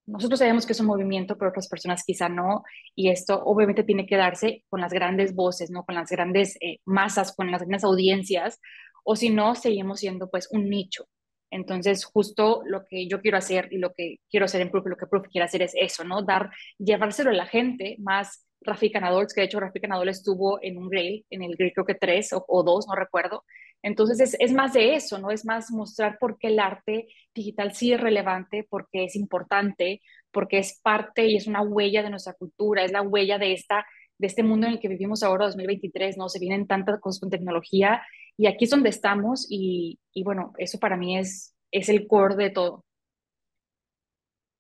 Nosotros 0.05 0.39
sabemos 0.39 0.65
que 0.65 0.73
es 0.73 0.79
un 0.79 0.87
movimiento, 0.87 1.37
pero 1.37 1.49
otras 1.49 1.67
personas 1.67 2.03
quizá 2.05 2.27
no, 2.29 2.63
y 2.95 3.09
esto 3.09 3.41
obviamente 3.43 3.83
tiene 3.83 4.05
que 4.05 4.17
darse 4.17 4.63
con 4.69 4.81
las 4.81 4.91
grandes 4.91 5.33
voces, 5.33 5.71
¿no? 5.71 5.85
Con 5.85 5.95
las 5.95 6.09
grandes 6.09 6.57
eh, 6.61 6.79
masas, 6.85 7.35
con 7.35 7.51
las 7.51 7.61
grandes 7.61 7.83
audiencias, 7.83 8.59
o 9.03 9.15
si 9.15 9.29
no, 9.29 9.55
seguimos 9.55 9.99
siendo 9.99 10.29
pues 10.29 10.49
un 10.51 10.69
nicho. 10.69 11.05
Entonces, 11.51 12.03
justo 12.03 12.63
lo 12.65 12.83
que 12.85 13.07
yo 13.07 13.21
quiero 13.21 13.37
hacer 13.37 13.69
y 13.71 13.77
lo 13.77 13.93
que 13.93 14.17
quiero 14.29 14.45
hacer 14.45 14.61
en 14.61 14.71
Proof, 14.71 14.87
lo 14.87 14.97
que 14.97 15.05
Proof 15.05 15.27
quiere 15.27 15.45
hacer 15.45 15.61
es 15.61 15.73
eso, 15.75 16.03
¿no? 16.03 16.23
Dar, 16.23 16.49
llevárselo 16.79 17.29
a 17.29 17.33
la 17.33 17.45
gente 17.45 17.95
más 17.99 18.47
Rafika 18.61 18.99
Nadol, 18.99 19.27
que 19.27 19.41
de 19.41 19.45
hecho 19.45 19.59
Rafika 19.59 19.87
Nadol 19.87 20.09
estuvo 20.09 20.59
en 20.63 20.77
un 20.77 20.89
Grail, 20.89 21.25
en 21.29 21.43
el 21.43 21.55
Grail 21.55 21.73
creo 21.73 21.85
que 21.85 21.95
tres 21.95 22.31
o, 22.33 22.63
dos, 22.63 22.87
no 22.87 22.95
recuerdo. 22.95 23.43
Entonces 23.83 24.35
es, 24.39 24.53
más 24.53 24.73
de 24.73 24.95
eso, 24.95 25.19
¿no? 25.19 25.29
Es 25.29 25.45
más 25.45 25.69
mostrar 25.69 26.17
por 26.17 26.37
qué 26.39 26.47
el 26.47 26.59
arte 26.59 27.07
digital 27.35 27.73
sí 27.75 27.91
es 27.91 27.99
relevante, 27.99 28.65
porque 28.69 29.03
es 29.03 29.15
importante, 29.15 30.01
porque 30.31 30.57
es 30.57 30.79
parte 30.81 31.27
y 31.27 31.35
es 31.35 31.47
una 31.47 31.61
huella 31.61 32.01
de 32.01 32.09
nuestra 32.09 32.33
cultura, 32.33 32.83
es 32.85 32.93
la 32.93 33.01
huella 33.01 33.37
de, 33.37 33.51
esta, 33.53 33.85
de 34.17 34.27
este 34.27 34.41
mundo 34.41 34.67
en 34.67 34.73
el 34.73 34.79
que 34.79 34.87
vivimos 34.87 35.21
ahora, 35.21 35.45
2023, 35.45 36.17
¿no? 36.17 36.29
Se 36.29 36.39
vienen 36.39 36.65
tantas 36.65 36.99
cosas 37.01 37.19
con 37.19 37.29
tecnología 37.29 38.01
y 38.37 38.47
aquí 38.47 38.63
es 38.63 38.71
donde 38.71 38.89
estamos 38.89 39.45
y, 39.49 39.99
y 40.13 40.23
bueno, 40.23 40.53
eso 40.57 40.79
para 40.79 40.95
mí 40.97 41.17
es, 41.17 41.53
es 41.71 41.89
el 41.89 42.07
core 42.07 42.35
de 42.35 42.49
todo. 42.51 42.85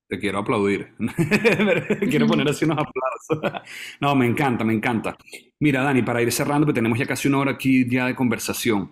Te 0.07 0.19
quiero 0.19 0.39
aplaudir. 0.39 0.93
quiero 2.09 2.27
poner 2.27 2.47
así 2.47 2.65
unos 2.65 2.77
aplausos. 2.77 3.63
no, 4.01 4.15
me 4.15 4.25
encanta, 4.25 4.63
me 4.63 4.73
encanta. 4.73 5.17
Mira, 5.59 5.81
Dani, 5.81 6.01
para 6.01 6.21
ir 6.21 6.31
cerrando, 6.31 6.65
porque 6.65 6.77
tenemos 6.77 6.99
ya 6.99 7.05
casi 7.05 7.27
una 7.27 7.39
hora 7.39 7.51
aquí 7.51 7.89
ya 7.89 8.05
de 8.05 8.15
conversación. 8.15 8.91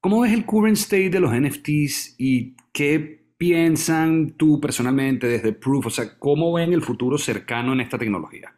¿Cómo 0.00 0.20
ves 0.20 0.32
el 0.32 0.44
current 0.44 0.76
state 0.76 1.10
de 1.10 1.20
los 1.20 1.32
NFTs 1.32 2.16
y 2.18 2.54
qué 2.72 3.26
piensan 3.36 4.36
tú 4.36 4.60
personalmente 4.60 5.26
desde 5.26 5.52
Proof? 5.52 5.86
O 5.86 5.90
sea, 5.90 6.18
¿cómo 6.18 6.52
ven 6.52 6.72
el 6.72 6.82
futuro 6.82 7.18
cercano 7.18 7.72
en 7.72 7.80
esta 7.80 7.98
tecnología? 7.98 8.54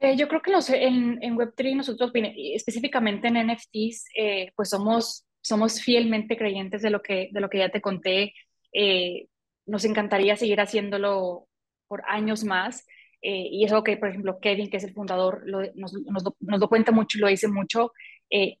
Eh, 0.00 0.16
yo 0.16 0.28
creo 0.28 0.40
que 0.40 0.52
en, 0.52 1.22
en, 1.22 1.36
Web3 1.36 1.76
nosotros, 1.76 2.10
específicamente 2.54 3.28
en 3.28 3.48
NFTs, 3.48 4.06
eh, 4.16 4.52
pues 4.56 4.70
somos, 4.70 5.26
somos 5.42 5.82
fielmente 5.82 6.38
creyentes 6.38 6.80
de 6.80 6.90
lo 6.90 7.02
que, 7.02 7.28
de 7.30 7.40
lo 7.40 7.50
que 7.50 7.58
ya 7.58 7.68
te 7.68 7.82
conté. 7.82 8.32
Eh, 8.72 9.26
nos 9.66 9.84
encantaría 9.84 10.36
seguir 10.36 10.60
haciéndolo 10.60 11.48
por 11.88 12.02
años 12.08 12.44
más. 12.44 12.86
y 13.22 13.64
es 13.64 13.72
algo 13.72 13.84
que, 13.84 13.96
por 13.96 14.08
ejemplo, 14.08 14.40
Kevin, 14.40 14.70
que 14.70 14.78
es 14.78 14.84
el 14.84 14.94
fundador, 14.94 15.46
nos, 15.46 15.74
nos, 15.74 16.24
nos, 16.40 16.60
lo 16.60 16.68
cuenta 16.68 16.92
mucho 16.92 17.18
lo 17.18 17.28
dice 17.28 17.48
mucho. 17.48 17.92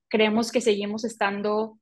creemos 0.08 0.52
que 0.52 0.60
seguimos 0.60 1.04
estando 1.04 1.78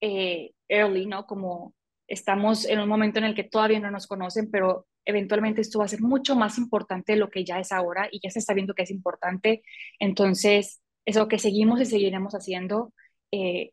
early, 0.00 1.06
¿no? 1.06 1.26
Como 1.26 1.74
estamos 2.12 2.66
en 2.66 2.78
un 2.80 2.88
momento 2.88 3.18
en 3.18 3.24
el 3.24 3.34
que 3.34 3.44
todavía 3.44 3.80
no 3.80 3.90
nos 3.90 4.06
conocen, 4.06 4.50
pero 4.50 4.86
eventualmente 5.04 5.60
esto 5.60 5.78
va 5.78 5.86
a 5.86 5.88
ser 5.88 6.02
mucho 6.02 6.36
más 6.36 6.58
importante 6.58 7.12
de 7.12 7.18
lo 7.18 7.30
que 7.30 7.44
ya 7.44 7.58
es 7.58 7.72
ahora 7.72 8.08
y 8.10 8.20
ya 8.22 8.30
se 8.30 8.38
está 8.38 8.54
viendo 8.54 8.74
que 8.74 8.82
es 8.82 8.90
importante. 8.90 9.62
Entonces, 9.98 10.80
es 11.04 11.16
lo 11.16 11.28
que 11.28 11.38
seguimos 11.38 11.80
y 11.80 11.86
seguiremos 11.86 12.34
haciendo. 12.34 12.92
Eh, 13.30 13.72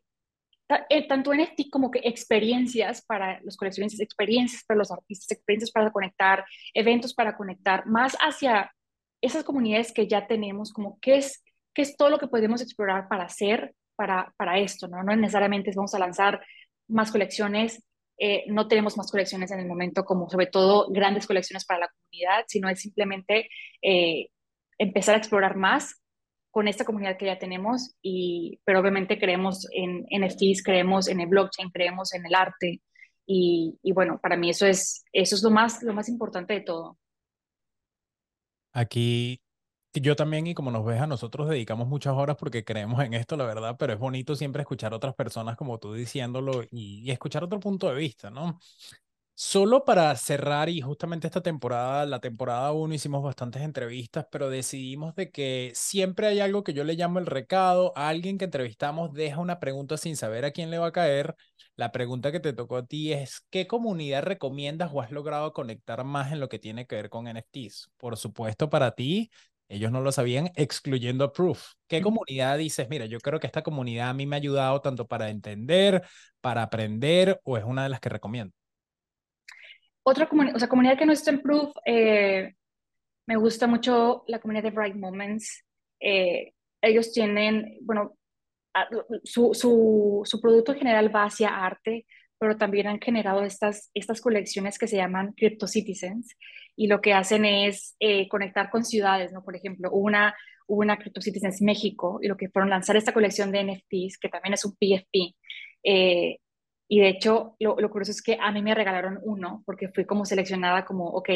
tanto 1.08 1.32
en 1.32 1.42
NFT 1.42 1.70
como 1.70 1.90
que 1.90 2.00
experiencias 2.04 3.02
para 3.02 3.40
los 3.42 3.56
coleccionistas, 3.56 4.00
experiencias 4.00 4.64
para 4.64 4.78
los 4.78 4.90
artistas, 4.90 5.30
experiencias 5.30 5.70
para 5.70 5.90
conectar, 5.90 6.44
eventos 6.74 7.14
para 7.14 7.36
conectar, 7.36 7.86
más 7.86 8.16
hacia 8.20 8.72
esas 9.20 9.44
comunidades 9.44 9.92
que 9.92 10.06
ya 10.06 10.26
tenemos, 10.26 10.72
como 10.72 10.98
qué 11.00 11.16
es, 11.16 11.42
qué 11.74 11.82
es 11.82 11.96
todo 11.96 12.10
lo 12.10 12.18
que 12.18 12.28
podemos 12.28 12.62
explorar 12.62 13.08
para 13.08 13.24
hacer 13.24 13.74
para, 13.96 14.32
para 14.38 14.58
esto, 14.58 14.88
¿no? 14.88 15.02
No 15.02 15.14
necesariamente 15.14 15.72
vamos 15.76 15.94
a 15.94 15.98
lanzar 15.98 16.40
más 16.88 17.12
colecciones, 17.12 17.82
eh, 18.18 18.44
no 18.48 18.66
tenemos 18.68 18.96
más 18.96 19.10
colecciones 19.10 19.50
en 19.50 19.60
el 19.60 19.66
momento, 19.66 20.04
como 20.04 20.28
sobre 20.30 20.46
todo 20.46 20.88
grandes 20.90 21.26
colecciones 21.26 21.64
para 21.64 21.80
la 21.80 21.88
comunidad, 21.88 22.44
sino 22.48 22.68
es 22.68 22.80
simplemente 22.80 23.48
eh, 23.82 24.28
empezar 24.78 25.14
a 25.16 25.18
explorar 25.18 25.56
más 25.56 26.00
con 26.50 26.68
esta 26.68 26.84
comunidad 26.84 27.16
que 27.16 27.26
ya 27.26 27.38
tenemos, 27.38 27.94
y, 28.02 28.60
pero 28.64 28.80
obviamente 28.80 29.18
creemos 29.18 29.66
en 29.72 30.06
NFTs, 30.10 30.62
creemos 30.62 31.08
en 31.08 31.20
el 31.20 31.28
blockchain, 31.28 31.70
creemos 31.70 32.12
en 32.14 32.26
el 32.26 32.34
arte, 32.34 32.80
y, 33.26 33.78
y 33.82 33.92
bueno, 33.92 34.18
para 34.20 34.36
mí 34.36 34.50
eso 34.50 34.66
es, 34.66 35.04
eso 35.12 35.36
es 35.36 35.42
lo, 35.42 35.50
más, 35.50 35.82
lo 35.82 35.94
más 35.94 36.08
importante 36.08 36.54
de 36.54 36.60
todo. 36.62 36.98
Aquí 38.72 39.40
yo 39.94 40.14
también, 40.14 40.46
y 40.46 40.54
como 40.54 40.70
nos 40.70 40.84
ves, 40.84 41.00
a 41.00 41.06
nosotros 41.06 41.48
dedicamos 41.48 41.88
muchas 41.88 42.14
horas 42.14 42.36
porque 42.36 42.64
creemos 42.64 43.02
en 43.02 43.14
esto, 43.14 43.36
la 43.36 43.44
verdad, 43.44 43.76
pero 43.78 43.92
es 43.92 43.98
bonito 43.98 44.36
siempre 44.36 44.62
escuchar 44.62 44.92
a 44.92 44.96
otras 44.96 45.14
personas 45.14 45.56
como 45.56 45.78
tú 45.78 45.94
diciéndolo 45.94 46.62
y, 46.70 47.10
escuchar 47.10 47.42
otro 47.42 47.58
punto 47.58 47.88
de 47.88 47.96
vista, 47.96 48.30
¿no? 48.30 48.60
Solo 49.34 49.84
para 49.86 50.14
cerrar, 50.16 50.68
y 50.68 50.82
justamente 50.82 51.26
esta 51.26 51.40
temporada, 51.40 52.04
la 52.04 52.20
temporada 52.20 52.72
1, 52.72 52.94
hicimos 52.94 53.22
bastantes 53.22 53.62
entrevistas, 53.62 54.26
pero 54.30 54.50
decidimos 54.50 55.14
de 55.14 55.30
que 55.30 55.72
siempre 55.74 56.26
hay 56.26 56.40
algo 56.40 56.62
que 56.62 56.74
yo 56.74 56.84
le 56.84 56.92
llamo 56.94 57.18
el 57.18 57.24
recado. 57.24 57.94
A 57.96 58.08
alguien 58.08 58.36
que 58.36 58.44
entrevistamos 58.44 59.14
deja 59.14 59.38
una 59.40 59.58
pregunta 59.58 59.96
sin 59.96 60.16
saber 60.16 60.44
a 60.44 60.50
quién 60.50 60.70
le 60.70 60.76
va 60.76 60.88
a 60.88 60.92
caer. 60.92 61.34
La 61.74 61.90
pregunta 61.90 62.32
que 62.32 62.40
te 62.40 62.52
tocó 62.52 62.76
a 62.76 62.86
ti 62.86 63.14
es, 63.14 63.46
¿qué 63.48 63.66
comunidad 63.66 64.24
recomiendas 64.24 64.90
o 64.92 65.00
has 65.00 65.10
logrado 65.10 65.54
conectar 65.54 66.04
más 66.04 66.32
en 66.32 66.40
lo 66.40 66.50
que 66.50 66.58
tiene 66.58 66.86
que 66.86 66.96
ver 66.96 67.08
con 67.08 67.26
NFTs? 67.26 67.90
Por 67.96 68.18
supuesto, 68.18 68.68
para 68.68 68.90
ti, 68.94 69.30
ellos 69.70 69.90
no 69.90 70.02
lo 70.02 70.12
sabían, 70.12 70.50
excluyendo 70.54 71.24
a 71.24 71.32
Proof. 71.32 71.64
¿Qué 71.86 72.02
comunidad 72.02 72.58
dices? 72.58 72.88
Mira, 72.90 73.06
yo 73.06 73.18
creo 73.20 73.40
que 73.40 73.46
esta 73.46 73.62
comunidad 73.62 74.10
a 74.10 74.14
mí 74.14 74.26
me 74.26 74.36
ha 74.36 74.38
ayudado 74.38 74.82
tanto 74.82 75.06
para 75.06 75.30
entender, 75.30 76.02
para 76.42 76.62
aprender, 76.62 77.40
o 77.44 77.56
es 77.56 77.64
una 77.64 77.84
de 77.84 77.88
las 77.88 78.00
que 78.00 78.10
recomiendo. 78.10 78.52
Otra 80.02 80.28
comunidad, 80.28 80.56
o 80.56 80.58
sea, 80.58 80.68
comunidad 80.68 80.98
que 80.98 81.06
no 81.06 81.12
está 81.12 81.30
en 81.30 81.42
Proof, 81.42 81.70
eh, 81.84 82.54
me 83.26 83.36
gusta 83.36 83.66
mucho 83.66 84.24
la 84.26 84.40
comunidad 84.40 84.64
de 84.64 84.70
Bright 84.70 84.96
Moments. 84.96 85.64
Eh, 86.00 86.52
ellos 86.82 87.12
tienen, 87.12 87.78
bueno, 87.82 88.16
su, 89.24 89.54
su, 89.54 90.22
su, 90.24 90.40
producto 90.40 90.72
en 90.72 90.78
general 90.78 91.14
va 91.14 91.24
hacia 91.24 91.64
arte, 91.64 92.06
pero 92.38 92.56
también 92.56 92.86
han 92.86 93.00
generado 93.00 93.42
estas, 93.42 93.90
estas 93.94 94.20
colecciones 94.20 94.78
que 94.78 94.88
se 94.88 94.96
llaman 94.96 95.32
Crypto 95.36 95.66
Citizens 95.66 96.36
y 96.76 96.86
lo 96.86 97.00
que 97.00 97.12
hacen 97.12 97.44
es 97.44 97.96
eh, 98.00 98.28
conectar 98.28 98.70
con 98.70 98.84
ciudades, 98.84 99.32
¿no? 99.32 99.44
Por 99.44 99.56
ejemplo, 99.56 99.90
una, 99.92 100.34
una 100.66 100.96
Crypto 100.98 101.20
Citizens 101.20 101.60
México 101.60 102.18
y 102.22 102.28
lo 102.28 102.36
que 102.36 102.48
fueron 102.48 102.70
lanzar 102.70 102.96
esta 102.96 103.12
colección 103.12 103.52
de 103.52 103.64
NFTs, 103.64 104.18
que 104.18 104.28
también 104.30 104.54
es 104.54 104.64
un 104.64 104.72
PFP. 104.72 105.36
Eh, 105.84 106.38
y 106.92 106.98
de 106.98 107.08
hecho, 107.08 107.54
lo, 107.60 107.76
curioso 107.88 108.10
es 108.10 108.20
que 108.20 108.36
a 108.40 108.50
mí 108.50 108.62
me 108.62 108.74
regalaron 108.74 109.20
uno 109.22 109.62
porque 109.64 109.90
fui 109.90 110.04
como 110.06 110.24
seleccionada 110.24 110.84
como, 110.84 111.06
ok, 111.06 111.30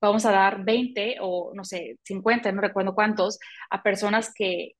vamos 0.00 0.24
a 0.24 0.30
dar 0.30 0.64
20 0.64 1.16
o 1.20 1.50
no 1.52 1.64
sé, 1.64 1.98
50, 2.04 2.52
no 2.52 2.60
recuerdo 2.60 2.94
cuántos, 2.94 3.40
a 3.70 3.82
personas 3.82 4.32
que, 4.32 4.76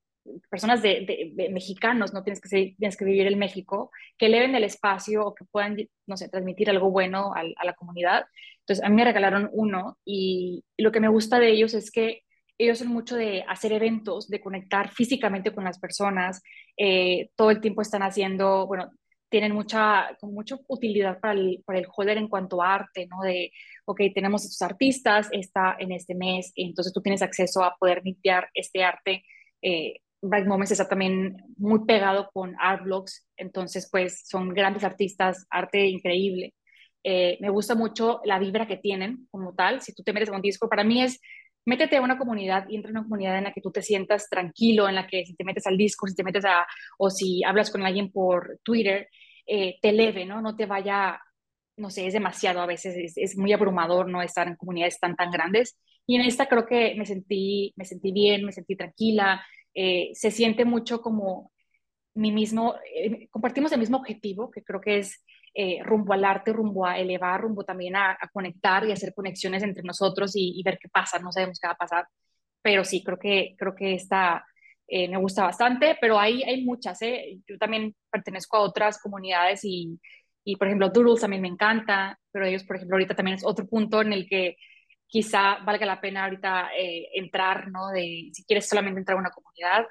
personas 0.49 0.83
de, 0.83 1.35
mexicanos, 1.51 2.13
no 2.13 2.23
tienes 2.23 2.41
que, 2.41 2.77
tienes 2.79 2.97
que 2.97 3.05
vivir 3.05 3.27
en 3.27 3.41
México, 3.41 3.91
que 4.17 4.27
eleven 4.27 4.55
el 4.55 4.63
espacio 4.63 5.27
o 5.27 5.35
que 5.35 5.45
puedan, 5.47 5.77
no 6.07 6.17
sé, 6.17 6.29
transmitir 6.29 6.71
algo 6.71 6.93
bueno 6.93 7.33
a, 7.35 7.43
la 7.43 7.75
comunidad. 7.75 8.25
Entonces, 8.61 8.85
a 8.85 8.89
mí 8.89 8.95
me 8.95 9.05
regalaron 9.05 9.51
uno 9.53 9.99
y, 10.05 10.63
lo 10.79 10.93
que 10.93 11.01
me 11.01 11.09
gusta 11.09 11.41
de 11.41 11.51
ellos 11.51 11.75
es 11.75 11.91
que 11.91 12.23
ellos 12.57 12.79
son 12.79 12.89
mucho 12.89 13.17
de 13.17 13.43
hacer 13.49 13.73
eventos, 13.73 14.29
de 14.29 14.41
conectar 14.41 14.93
físicamente 14.93 15.53
con 15.53 15.65
las 15.65 15.81
personas, 15.81 16.41
eh, 16.77 17.31
todo 17.35 17.51
el 17.51 17.61
tiempo 17.61 17.83
están 17.83 18.05
haciendo, 18.05 18.69
bueno, 18.69 18.93
tienen 19.31 19.53
mucha, 19.55 20.17
con 20.21 20.35
mucha 20.35 20.57
utilidad 20.69 21.21
para 21.21 21.35
el, 21.35 21.63
para 21.65 21.79
el 21.79 21.87
holder 21.95 22.19
en 22.19 22.29
cuanto 22.29 22.63
a 22.63 22.75
arte, 22.75 23.07
¿no? 23.07 23.23
De, 23.23 23.53
ok, 23.87 24.01
tenemos 24.15 24.45
estos 24.45 24.63
artistas, 24.63 25.29
está 25.33 25.77
en 25.79 25.93
este 25.93 26.15
mes, 26.15 26.53
entonces 26.57 26.93
tú 26.93 27.01
tienes 27.01 27.23
acceso 27.23 27.65
a 27.65 27.77
poder 27.79 28.03
limpiar 28.05 28.49
este 28.55 28.85
arte 28.85 29.25
eh, 29.63 30.01
Bright 30.23 30.47
Moments 30.47 30.73
está 30.73 30.89
también 30.89 31.43
muy 31.57 31.85
pegado 31.87 32.31
con 32.33 32.55
art 32.61 32.85
blogs, 32.85 33.27
entonces 33.37 33.89
pues 33.91 34.23
son 34.27 34.51
grandes 34.51 34.85
artistas, 34.85 35.47
arte 35.51 35.87
increíble. 35.87 36.55
Eh, 37.03 37.39
me 37.41 37.49
gusta 37.49 37.75
mucho 37.75 38.21
la 38.25 38.39
vibra 38.39 38.67
que 38.67 38.77
tienen 38.77 39.27
como 39.31 39.55
tal. 39.55 39.81
Si 39.81 39.95
tú 39.95 40.03
te 40.03 40.13
metes 40.13 40.29
a 40.29 40.37
un 40.37 40.43
disco, 40.43 40.69
para 40.69 40.85
mí 40.85 41.03
es 41.03 41.21
métete 41.67 41.97
a 41.97 42.03
una 42.03 42.19
comunidad 42.19 42.67
y 42.69 42.77
entra 42.77 42.91
en 42.91 42.97
una 42.97 43.05
comunidad 43.05 43.39
en 43.39 43.45
la 43.45 43.53
que 43.53 43.61
tú 43.61 43.71
te 43.71 43.83
sientas 43.83 44.29
tranquilo, 44.29 44.89
en 44.89 44.95
la 44.95 45.07
que 45.07 45.25
si 45.27 45.35
te 45.35 45.45
metes 45.45 45.67
al 45.67 45.77
disco, 45.77 46.07
si 46.07 46.15
te 46.15 46.25
metes 46.25 46.45
a, 46.45 46.67
o 46.99 47.11
si 47.11 47.45
hablas 47.45 47.71
con 47.71 47.85
alguien 47.85 48.11
por 48.11 48.59
Twitter, 48.63 49.09
eh, 49.47 49.79
te 49.83 49.91
eleve, 49.91 50.25
¿no? 50.27 50.41
No 50.41 50.57
te 50.57 50.67
vaya, 50.67 51.21
no 51.77 51.91
sé, 51.91 52.07
es 52.07 52.13
demasiado 52.13 52.61
a 52.61 52.67
veces, 52.67 52.97
es, 52.97 53.17
es, 53.17 53.37
muy 53.37 53.53
abrumador 53.53 54.09
no 54.09 54.23
estar 54.23 54.47
en 54.49 54.57
comunidades 54.57 54.99
tan, 55.01 55.17
tan 55.17 55.31
grandes. 55.31 55.79
Y 56.07 56.17
en 56.17 56.23
esta 56.23 56.47
creo 56.47 56.67
que 56.67 56.95
me 56.97 57.07
sentí, 57.07 57.73
me 57.77 57.85
sentí 57.85 58.13
bien, 58.13 58.45
me 58.45 58.53
sentí 58.53 58.77
tranquila, 58.77 59.45
eh, 59.75 60.11
se 60.15 60.31
siente 60.31 60.65
mucho 60.65 61.01
como 61.01 61.53
mi 62.15 62.33
mismo, 62.33 62.75
eh, 62.95 63.29
compartimos 63.31 63.73
el 63.73 63.81
mismo 63.81 63.99
objetivo, 63.99 64.51
que 64.51 64.63
creo 64.63 64.81
que 64.81 64.99
es 64.99 65.25
eh, 65.55 65.83
rumbo 65.83 66.13
al 66.13 66.25
arte, 66.25 66.53
rumbo 66.53 66.87
a 66.87 66.99
elevar, 66.99 67.41
rumbo 67.41 67.65
también 67.65 67.97
a, 67.97 68.17
conectar 68.33 68.85
y 68.87 68.93
hacer 68.93 69.13
conexiones 69.15 69.63
entre 69.63 69.83
nosotros 69.83 70.33
y, 70.35 70.63
ver 70.65 70.79
qué 70.81 70.89
pasa, 70.89 71.19
no 71.19 71.33
sabemos 71.33 71.59
qué 71.61 71.67
va 71.69 71.75
a 71.75 71.77
pasar, 71.77 72.07
pero 72.63 72.85
sí, 72.85 73.03
creo 73.05 73.19
que, 73.19 73.55
creo 73.59 73.75
que 73.75 73.95
esta 73.95 74.45
me 74.89 75.17
gusta 75.19 75.45
bastante, 75.45 75.97
pero 76.01 76.19
hay, 76.19 76.43
hay 76.43 76.65
muchas, 76.65 77.01
¿eh? 77.03 77.39
yo 77.47 77.57
también 77.59 77.95
pertenezco 78.11 78.57
a 78.57 78.61
otras 78.61 79.01
comunidades 79.01 79.61
y, 79.63 80.01
y 80.45 80.57
por 80.57 80.67
ejemplo, 80.67 80.89
Doodles 80.91 81.21
también 81.21 81.43
me 81.43 81.49
encanta, 81.49 82.19
pero 82.33 82.47
ellos, 82.47 82.65
por 82.65 82.77
ejemplo, 82.77 82.97
ahorita 82.97 83.15
también 83.15 83.37
es 83.37 83.45
otro 83.45 83.67
punto 83.67 84.01
en 84.01 84.13
el 84.13 84.29
que 84.29 84.57
quizá 85.07 85.59
valga 85.65 85.87
la 85.87 86.01
pena 86.01 86.25
ahorita 86.25 86.71
eh, 86.79 87.09
entrar, 87.15 87.71
¿no? 87.71 87.89
De 87.89 88.31
si 88.33 88.45
quieres 88.45 88.69
solamente 88.69 89.01
entrar 89.01 89.17
a 89.17 89.21
una 89.21 89.31
comunidad 89.31 89.87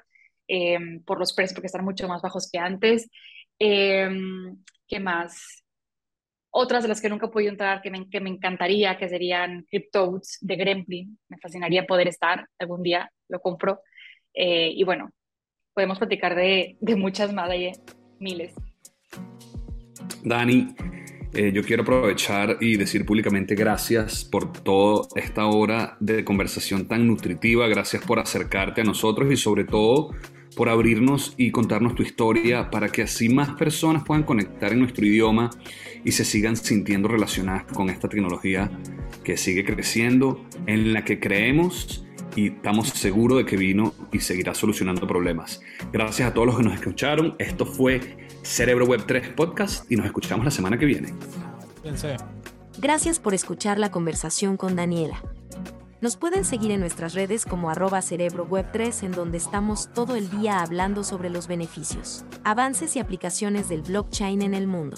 em, 0.48 1.02
por 1.04 1.18
los 1.18 1.32
precios, 1.34 1.54
porque 1.54 1.66
están 1.66 1.84
mucho 1.84 2.08
más 2.08 2.22
bajos 2.22 2.48
que 2.50 2.58
antes. 2.58 3.08
Em, 3.62 4.56
¿Qué 4.88 4.98
más? 4.98 5.62
Otras 6.50 6.82
de 6.82 6.88
las 6.88 7.00
que 7.00 7.08
nunca 7.08 7.26
he 7.26 7.30
podido 7.30 7.52
entrar, 7.52 7.82
que 7.82 7.90
me, 7.90 8.08
que 8.08 8.20
me 8.20 8.30
encantaría, 8.30 8.98
que 8.98 9.08
serían 9.08 9.66
Cryptodes 9.70 10.38
de 10.40 10.56
Gremlin. 10.56 11.18
Me 11.28 11.38
fascinaría 11.38 11.86
poder 11.86 12.08
estar 12.08 12.48
algún 12.58 12.82
día, 12.82 13.12
lo 13.28 13.40
compro. 13.40 13.82
Eh, 14.34 14.72
y 14.74 14.82
bueno, 14.82 15.10
podemos 15.74 15.98
platicar 15.98 16.34
de, 16.34 16.76
de 16.80 16.96
muchas 16.96 17.32
más, 17.32 17.50
hay 17.50 17.70
miles. 18.18 18.54
Dani, 20.24 20.74
eh, 21.34 21.52
yo 21.52 21.62
quiero 21.62 21.82
aprovechar 21.82 22.56
y 22.60 22.76
decir 22.76 23.04
públicamente 23.04 23.54
gracias 23.54 24.24
por 24.24 24.52
toda 24.52 25.06
esta 25.14 25.46
hora 25.46 25.96
de 26.00 26.24
conversación 26.24 26.88
tan 26.88 27.06
nutritiva, 27.06 27.68
gracias 27.68 28.04
por 28.04 28.18
acercarte 28.18 28.80
a 28.80 28.84
nosotros 28.84 29.30
y 29.30 29.36
sobre 29.36 29.64
todo 29.64 30.10
por 30.56 30.68
abrirnos 30.68 31.34
y 31.36 31.50
contarnos 31.50 31.94
tu 31.94 32.02
historia 32.02 32.70
para 32.70 32.88
que 32.88 33.02
así 33.02 33.28
más 33.28 33.50
personas 33.50 34.04
puedan 34.04 34.24
conectar 34.24 34.72
en 34.72 34.80
nuestro 34.80 35.06
idioma 35.06 35.50
y 36.04 36.12
se 36.12 36.24
sigan 36.24 36.56
sintiendo 36.56 37.08
relacionadas 37.08 37.64
con 37.64 37.90
esta 37.90 38.08
tecnología 38.08 38.70
que 39.24 39.36
sigue 39.36 39.64
creciendo, 39.64 40.44
en 40.66 40.92
la 40.92 41.04
que 41.04 41.20
creemos 41.20 42.04
y 42.36 42.48
estamos 42.48 42.88
seguros 42.88 43.38
de 43.38 43.44
que 43.44 43.56
vino 43.56 43.94
y 44.12 44.20
seguirá 44.20 44.54
solucionando 44.54 45.06
problemas. 45.06 45.60
Gracias 45.92 46.28
a 46.28 46.34
todos 46.34 46.46
los 46.46 46.56
que 46.56 46.62
nos 46.62 46.74
escucharon. 46.74 47.34
Esto 47.38 47.66
fue 47.66 48.00
Cerebro 48.42 48.86
Web 48.86 49.04
3 49.06 49.28
Podcast 49.30 49.90
y 49.90 49.96
nos 49.96 50.06
escuchamos 50.06 50.44
la 50.44 50.50
semana 50.50 50.78
que 50.78 50.86
viene. 50.86 51.12
Gracias 52.78 53.18
por 53.18 53.34
escuchar 53.34 53.78
la 53.78 53.90
conversación 53.90 54.56
con 54.56 54.76
Daniela. 54.76 55.22
Nos 56.00 56.16
pueden 56.16 56.46
seguir 56.46 56.70
en 56.70 56.80
nuestras 56.80 57.12
redes 57.12 57.44
como 57.44 57.68
arroba 57.68 58.00
cerebro 58.00 58.46
web 58.46 58.66
3 58.72 59.02
en 59.02 59.12
donde 59.12 59.36
estamos 59.36 59.90
todo 59.92 60.16
el 60.16 60.30
día 60.30 60.62
hablando 60.62 61.04
sobre 61.04 61.28
los 61.28 61.46
beneficios, 61.46 62.24
avances 62.42 62.96
y 62.96 63.00
aplicaciones 63.00 63.68
del 63.68 63.82
blockchain 63.82 64.40
en 64.40 64.54
el 64.54 64.66
mundo. 64.66 64.96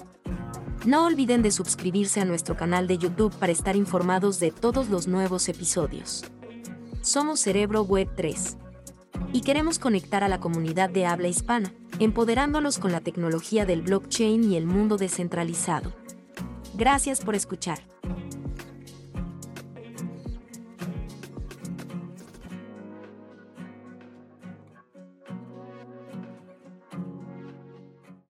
No 0.86 1.04
olviden 1.06 1.42
de 1.42 1.50
suscribirse 1.50 2.20
a 2.20 2.24
nuestro 2.24 2.56
canal 2.56 2.86
de 2.86 2.98
YouTube 2.98 3.34
para 3.34 3.50
estar 3.50 3.74
informados 3.74 4.38
de 4.38 4.52
todos 4.52 4.90
los 4.90 5.08
nuevos 5.08 5.48
episodios. 5.48 6.24
Somos 7.00 7.40
Cerebro 7.40 7.82
Web 7.82 8.10
3 8.14 8.56
y 9.32 9.40
queremos 9.40 9.80
conectar 9.80 10.22
a 10.22 10.28
la 10.28 10.38
comunidad 10.38 10.88
de 10.88 11.06
habla 11.06 11.26
hispana, 11.26 11.74
empoderándolos 11.98 12.78
con 12.78 12.92
la 12.92 13.00
tecnología 13.00 13.66
del 13.66 13.82
blockchain 13.82 14.52
y 14.52 14.56
el 14.56 14.66
mundo 14.66 14.98
descentralizado. 14.98 15.92
Gracias 16.74 17.22
por 17.22 17.34
escuchar. 17.34 17.80